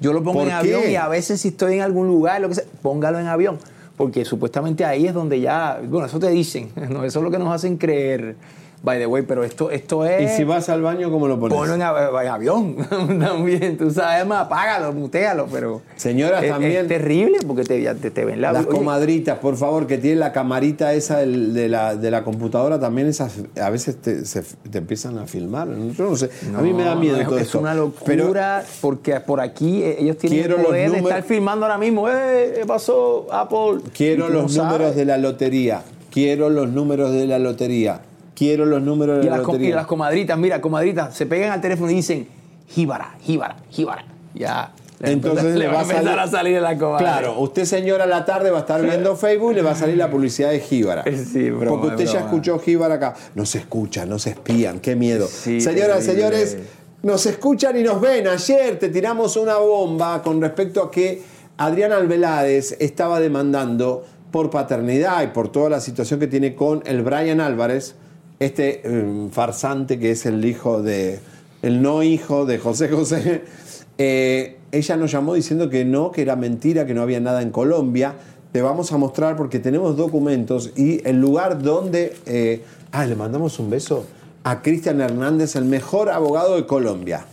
[0.00, 2.48] Yo lo pongo ¿Por en avión y a veces si estoy en algún lugar, lo
[2.48, 3.58] que sea, póngalo en avión.
[3.96, 7.02] Porque supuestamente ahí es donde ya, bueno, eso te dicen, ¿no?
[7.04, 8.36] eso es lo que nos hacen creer,
[8.82, 10.22] by the way, pero esto, esto es...
[10.32, 11.56] Y si vas al baño, ¿cómo lo pones?
[11.56, 12.76] Ponlo en, av- en avión
[13.20, 15.82] también, tú sabes, más apágalo, mutealo, pero...
[15.96, 18.52] Señoras, es, también- Es terrible porque te, ya te, te ven la...
[18.52, 22.22] Las Oye, comadritas, por favor, que tienen la camarita esa del- de la, de la
[22.22, 25.68] computadora, también esas a veces te, se- te empiezan a filmar.
[25.68, 26.30] Yo no sé.
[26.56, 27.58] a mí me da No, miedo es, todo es esto.
[27.60, 32.08] una locura porque por aquí eh, ellos tienen el poder de estar filmando ahora mismo.
[32.08, 32.54] ¡Eh!
[32.60, 33.80] ¿Qué pasó Apple?
[33.96, 35.82] Quiero los no números de la lotería.
[36.10, 38.00] Quiero los números de la lotería.
[38.36, 39.76] Quiero los números de Y la las, com- y lotería.
[39.76, 42.28] las comadritas, mira, comadritas, se pegan al teléfono y dicen,
[42.68, 44.04] jíbara, jíbara, jíbara.
[44.34, 44.72] Ya.
[45.00, 47.04] le Entonces le va a empezar salir, a salir la comadre.
[47.04, 49.74] Claro, usted señora a la tarde va a estar viendo Facebook y le va a
[49.74, 51.02] salir la publicidad de Jíbara.
[51.32, 53.14] Sí, broma, Porque usted ya escuchó Jíbara acá.
[53.34, 55.26] No se escucha, no se espían, qué miedo.
[55.26, 56.58] Sí, Señoras, señores,
[57.02, 58.26] nos escuchan y nos ven.
[58.28, 61.22] Ayer te tiramos una bomba con respecto a que
[61.56, 67.00] Adrián Alveláez estaba demandando por paternidad y por toda la situación que tiene con el
[67.02, 67.94] Brian Álvarez,
[68.38, 71.20] este eh, farsante que es el hijo de,
[71.62, 73.44] el no hijo de José José.
[73.98, 77.50] Eh, ella nos llamó diciendo que no, que era mentira, que no había nada en
[77.50, 78.12] Colombia.
[78.52, 82.14] Te vamos a mostrar porque tenemos documentos y el lugar donde...
[82.26, 84.04] eh, ah, le mandamos un beso
[84.44, 87.24] a Cristian Hernández, el mejor abogado de Colombia.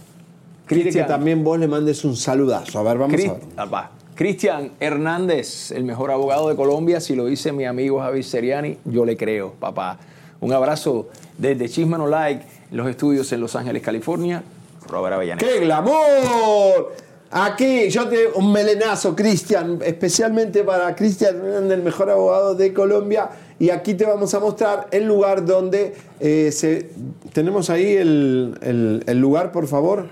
[0.66, 1.08] Quiere que Cristian.
[1.08, 2.80] también vos le mandes un saludazo.
[2.80, 3.22] A ver, vamos
[3.58, 3.84] a ver.
[4.16, 9.06] Cristian Hernández, el mejor abogado de Colombia, si lo dice mi amigo Javi Seriani, yo
[9.06, 10.00] le creo, papá.
[10.44, 11.08] Un abrazo
[11.38, 14.44] desde Chismano Like, los estudios en Los Ángeles, California.
[14.90, 15.48] Robert Avellaneda.
[15.48, 16.94] ¡Qué glamour!
[17.32, 21.38] Aquí yo te un melenazo, Cristian, especialmente para Cristian
[21.72, 23.30] el mejor abogado de Colombia.
[23.58, 26.90] Y aquí te vamos a mostrar el lugar donde eh, se.
[27.32, 30.10] Tenemos ahí el, el- el lugar, por favor,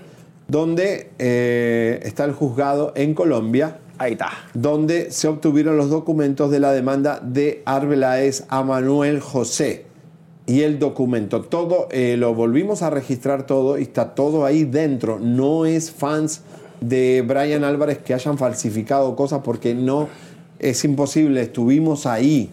[0.48, 3.78] donde eh, está el juzgado en Colombia.
[3.98, 4.30] Ahí está.
[4.54, 9.91] Donde se obtuvieron los documentos de la demanda de Arbeláez a Manuel José
[10.46, 11.42] y el documento.
[11.42, 15.18] Todo eh, lo volvimos a registrar todo y está todo ahí dentro.
[15.18, 16.42] No es fans
[16.80, 20.08] de Brian Álvarez que hayan falsificado cosas porque no
[20.58, 21.42] es imposible.
[21.42, 22.50] Estuvimos ahí.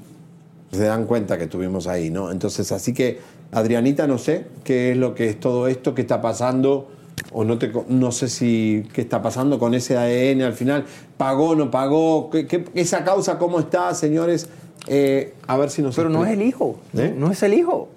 [0.71, 2.31] Se dan cuenta que estuvimos ahí, ¿no?
[2.31, 3.19] Entonces, así que,
[3.51, 6.89] Adrianita, no sé qué es lo que es todo esto, qué está pasando,
[7.31, 10.85] o no, te, no sé si qué está pasando con ese ADN al final.
[11.17, 12.29] ¿Pagó, no pagó?
[12.29, 14.47] ¿Qué, qué- esa causa cómo está, señores?
[14.89, 16.77] Eh, a ver si nos Pero no es el hijo.
[16.93, 17.87] No es el hijo.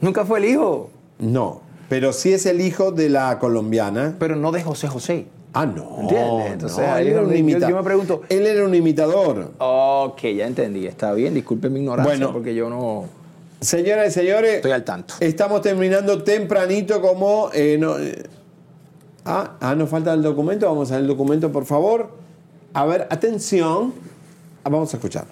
[0.00, 0.90] Nunca fue el hijo.
[1.18, 4.16] No, pero sí es el hijo de la colombiana.
[4.18, 5.26] Pero no de José José.
[5.52, 5.98] Ah, no.
[6.00, 6.52] ¿Entiendes?
[6.52, 9.52] Entonces, no, él era un donde yo- yo me pregunto- Él era un imitador.
[9.58, 10.86] Ok, ya entendí.
[10.86, 11.34] Está bien.
[11.34, 12.32] Disculpen mi ignorancia Bueno.
[12.32, 13.04] porque yo no...
[13.60, 15.14] Señoras y señores, Estoy al tanto.
[15.20, 17.50] estamos terminando tempranito como...
[17.52, 18.22] eh, no, eh,
[19.24, 20.66] ah, ah, nos falta el documento.
[20.66, 22.10] Vamos a ver el documento, por favor.
[22.74, 23.92] A ver, atención.
[24.64, 25.26] Vamos a escuchar.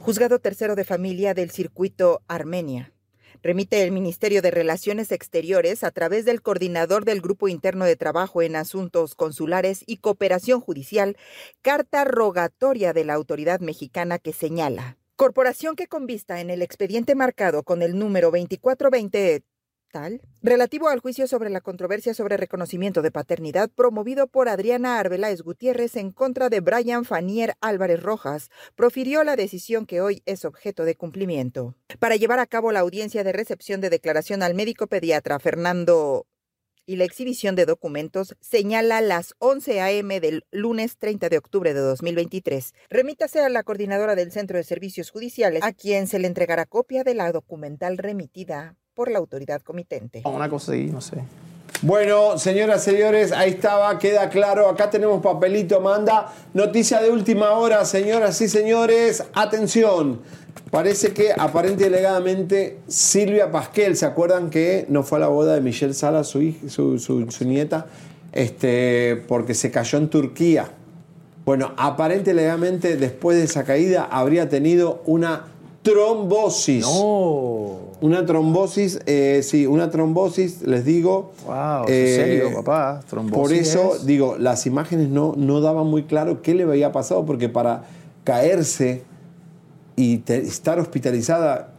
[0.00, 2.94] Juzgado Tercero de Familia del Circuito Armenia.
[3.42, 8.40] Remite el Ministerio de Relaciones Exteriores a través del coordinador del Grupo Interno de Trabajo
[8.40, 11.18] en Asuntos Consulares y Cooperación Judicial,
[11.60, 17.62] carta rogatoria de la autoridad mexicana que señala Corporación que convista en el expediente marcado
[17.62, 19.42] con el número 2420
[20.42, 25.96] relativo al juicio sobre la controversia sobre reconocimiento de paternidad promovido por Adriana Arbeláez Gutiérrez
[25.96, 30.96] en contra de Brian Fanier Álvarez Rojas, profirió la decisión que hoy es objeto de
[30.96, 31.74] cumplimiento.
[31.98, 36.26] Para llevar a cabo la audiencia de recepción de declaración al médico pediatra Fernando
[36.86, 40.18] y la exhibición de documentos señala las 11 a.m.
[40.18, 42.74] del lunes 30 de octubre de 2023.
[42.88, 47.04] Remítase a la coordinadora del Centro de Servicios Judiciales, a quien se le entregará copia
[47.04, 50.22] de la documental remitida por la autoridad comitente.
[50.24, 51.16] Una cosa ahí, no sé.
[51.82, 54.68] Bueno, señoras, señores, ahí estaba, queda claro.
[54.68, 56.32] Acá tenemos papelito, manda.
[56.52, 59.24] Noticia de última hora, señoras y señores.
[59.32, 60.20] Atención.
[60.70, 65.54] Parece que aparente y alegadamente Silvia Pasquel, ¿se acuerdan que no fue a la boda
[65.54, 67.86] de Michelle Sala, su, hija, su, su- su nieta?
[68.32, 70.70] Este, porque se cayó en Turquía.
[71.44, 75.46] Bueno, aparente y alegadamente después de esa caída habría tenido una
[75.82, 76.84] trombosis.
[78.00, 81.32] Una trombosis, eh, sí, una trombosis, les digo.
[81.46, 83.00] Wow, eh, serio, papá.
[83.08, 86.92] Trombosis Por eso, es- digo, las imágenes no, no daban muy claro qué le había
[86.92, 87.84] pasado, porque para
[88.24, 89.02] caerse
[89.96, 91.72] y te- estar hospitalizada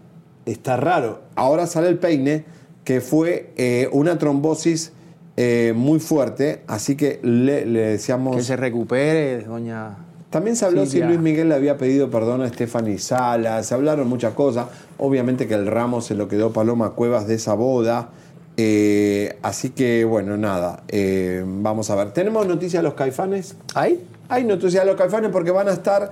[0.46, 1.22] está raro.
[1.36, 2.46] Ahora sale el peine,
[2.84, 4.92] que fue eh, una trombosis
[5.38, 8.36] eh, muy fuerte, así que le, le decíamos...
[8.36, 9.96] Que se recupere, doña.
[10.32, 14.08] También se habló si Luis Miguel le había pedido perdón a Stephanie Salas, se hablaron
[14.08, 14.68] muchas cosas.
[14.98, 18.10] Obviamente que el ramo se lo quedó Paloma Cuevas de esa boda.
[18.58, 20.84] Eh, así que, bueno, nada.
[20.88, 22.12] eh, vamos a ver.
[22.14, 23.56] ¿Tenemos noticias de los caifanes?
[23.76, 24.04] ¿Hay?
[24.30, 26.12] Hay noticias de los caifanes porque van a estar.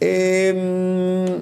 [0.00, 1.40] eh,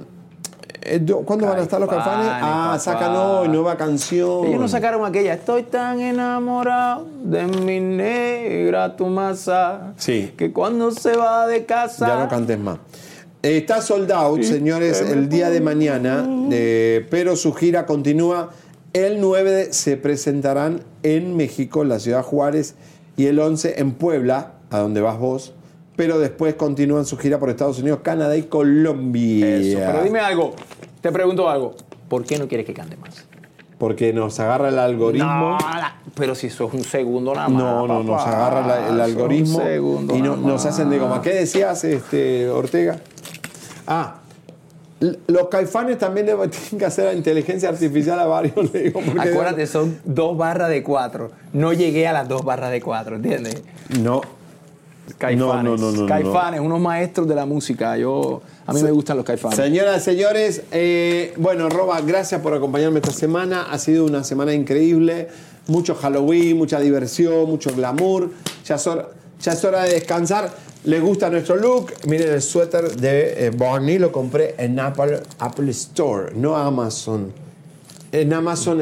[1.24, 2.26] ¿Cuándo van a estar los caifanes?
[2.30, 2.78] Ah, papá.
[2.78, 4.46] sacan hoy nueva canción.
[4.46, 5.34] Ellos no sacaron aquella.
[5.34, 9.92] Estoy tan enamorado de mi negra tu masa.
[9.96, 10.32] Sí.
[10.36, 12.06] Que cuando se va de casa.
[12.06, 12.78] Ya no cantes más.
[13.42, 18.50] Eh, Está sold out, señores, el día de mañana, eh, pero su gira continúa.
[18.92, 22.74] El 9 de- se presentarán en México, en la ciudad Juárez,
[23.16, 25.52] y el 11 en Puebla, a donde vas vos.
[25.98, 29.56] Pero después continúan su gira por Estados Unidos, Canadá y Colombia.
[29.56, 29.80] Eso.
[29.84, 30.54] Pero dime algo.
[31.00, 31.74] Te pregunto algo.
[32.08, 33.26] ¿Por qué no quieres que cante más?
[33.78, 35.26] Porque nos agarra el algoritmo.
[35.28, 37.60] No, la- pero si eso es un segundo nada más.
[37.64, 41.20] No, no, nos agarra la- el algoritmo un segundo y no- nos hacen de goma.
[41.20, 42.98] ¿Qué decías, este, Ortega?
[43.88, 44.20] Ah,
[45.26, 49.00] los caifanes también le tienen que hacer a inteligencia artificial a varios, le digo.
[49.18, 51.32] Acuérdate, son dos barras de cuatro.
[51.52, 53.62] No llegué a las dos barras de cuatro, ¿entiendes?
[54.00, 54.20] No.
[55.18, 55.64] Caifanes.
[55.64, 56.06] No, no, no.
[56.06, 57.96] Caifanes, unos maestros de la música.
[57.96, 59.56] Yo, a mí me gustan los caifanes.
[59.56, 63.66] Señoras, señores, eh, bueno, Roba, gracias por acompañarme esta semana.
[63.70, 65.28] Ha sido una semana increíble.
[65.66, 68.30] Mucho Halloween, mucha diversión, mucho glamour.
[68.64, 69.08] Ya es hora,
[69.40, 70.50] ya es hora de descansar.
[70.84, 71.92] ¿Les gusta nuestro look?
[72.06, 77.32] Miren el suéter de eh, Barney, lo compré en Apple, Apple Store, no Amazon.
[78.12, 78.80] En Amazon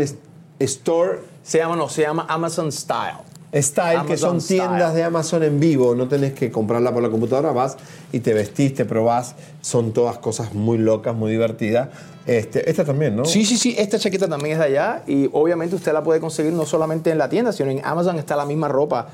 [0.61, 3.19] Store Se llama, no, se llama Amazon Style.
[3.63, 4.61] Style, que son Style.
[4.61, 7.77] tiendas de Amazon en vivo, no tenés que comprarla por la computadora, vas
[8.13, 11.89] y te vestís, te probás, son todas cosas muy locas, muy divertidas.
[12.27, 13.25] Este, esta también, ¿no?
[13.25, 16.53] Sí, sí, sí, esta chaqueta también es de allá y obviamente usted la puede conseguir
[16.53, 19.09] no solamente en la tienda, sino en Amazon está la misma ropa.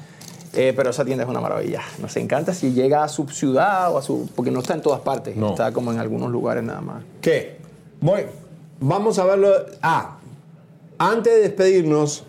[0.55, 1.81] Eh, pero esa tienda es una maravilla.
[1.99, 4.29] Nos encanta si llega a su ciudad o a su.
[4.37, 5.51] porque no está en todas partes, No.
[5.51, 7.03] está como en algunos lugares nada más.
[7.23, 7.57] ¿Qué?
[8.03, 8.27] Voy,
[8.79, 9.49] vamos a verlo.
[9.81, 10.19] Ah,
[10.99, 12.25] antes de despedirnos,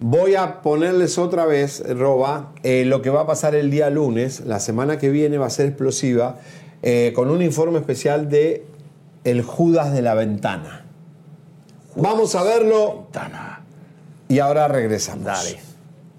[0.00, 4.40] voy a ponerles otra vez, Roba, eh, lo que va a pasar el día lunes.
[4.40, 6.38] La semana que viene va a ser explosiva,
[6.82, 8.64] eh, con un informe especial de
[9.24, 10.86] El Judas de la Ventana.
[11.96, 13.08] Vamos a verlo.
[14.28, 15.24] Y ahora regresamos.
[15.24, 15.58] Dale.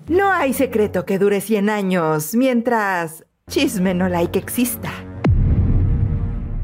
[0.07, 4.91] No hay secreto que dure 100 años mientras chisme no like exista.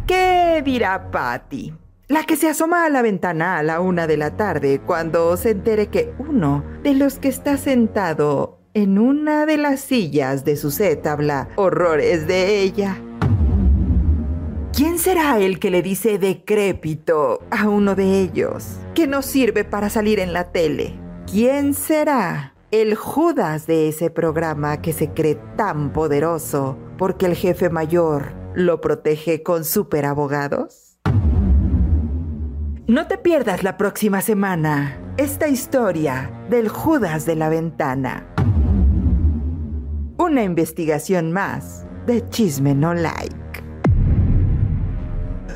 [0.06, 1.74] ¿Qué dirá Patty?
[2.10, 5.50] La que se asoma a la ventana a la una de la tarde cuando se
[5.50, 10.72] entere que uno de los que está sentado en una de las sillas de su
[10.72, 12.98] set habla horrores de ella.
[14.72, 19.90] ¿Quién será el que le dice decrépito a uno de ellos que no sirve para
[19.90, 20.98] salir en la tele?
[21.30, 27.70] ¿Quién será el Judas de ese programa que se cree tan poderoso porque el jefe
[27.70, 30.87] mayor lo protege con superabogados?
[32.88, 38.26] No te pierdas la próxima semana esta historia del Judas de la Ventana.
[40.18, 43.36] Una investigación más de Chisme No Like.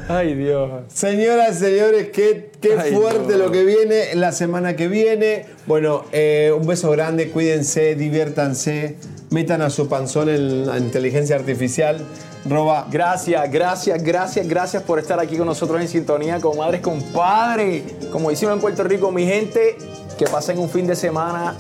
[0.10, 0.84] Ay, Dios.
[0.94, 5.45] Señoras, señores, qué, qué Ay, fuerte lo que viene la semana que viene.
[5.68, 8.98] Bueno, eh, un beso grande, cuídense, diviértanse,
[9.30, 12.06] metan a su panzón en la inteligencia artificial.
[12.45, 12.88] Roba.
[12.89, 17.84] Gracias, gracias, gracias, gracias por estar aquí con nosotros en sintonía, comadres, compadre.
[18.11, 19.77] Como decimos en Puerto Rico, mi gente,
[20.18, 21.55] que pasen un fin de semana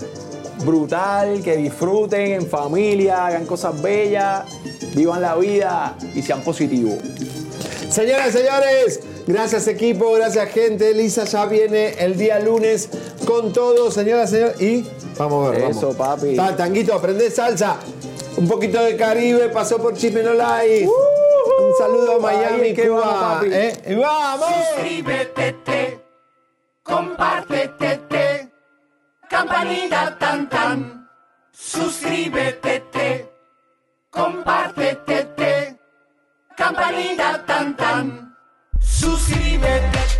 [0.65, 4.43] brutal, que disfruten en familia, hagan cosas bellas,
[4.95, 6.95] vivan la vida y sean positivos.
[7.89, 10.93] Señoras, señores, gracias equipo, gracias gente.
[10.93, 12.89] Lisa ya viene el día lunes
[13.25, 14.61] con todo, señoras, señores.
[14.61, 14.85] Y
[15.17, 15.77] vamos a ver, vamos.
[15.77, 16.35] Eso, papi.
[16.35, 17.77] Ta- tanguito, aprende salsa.
[18.37, 20.85] Un poquito de Caribe, pasó por Chipinolay.
[20.85, 23.01] Un saludo a Miami, que Cuba.
[23.05, 23.45] vamos.
[23.45, 23.97] ¿eh?
[23.99, 24.49] Vamos.
[24.73, 25.99] Suscríbete,
[26.83, 28.49] compártete,
[29.29, 31.09] campanita tan tan.
[31.51, 33.29] Suscríbete,
[34.09, 35.77] compártete,
[36.55, 38.35] campanita tan tan.
[38.79, 40.10] Suscríbete.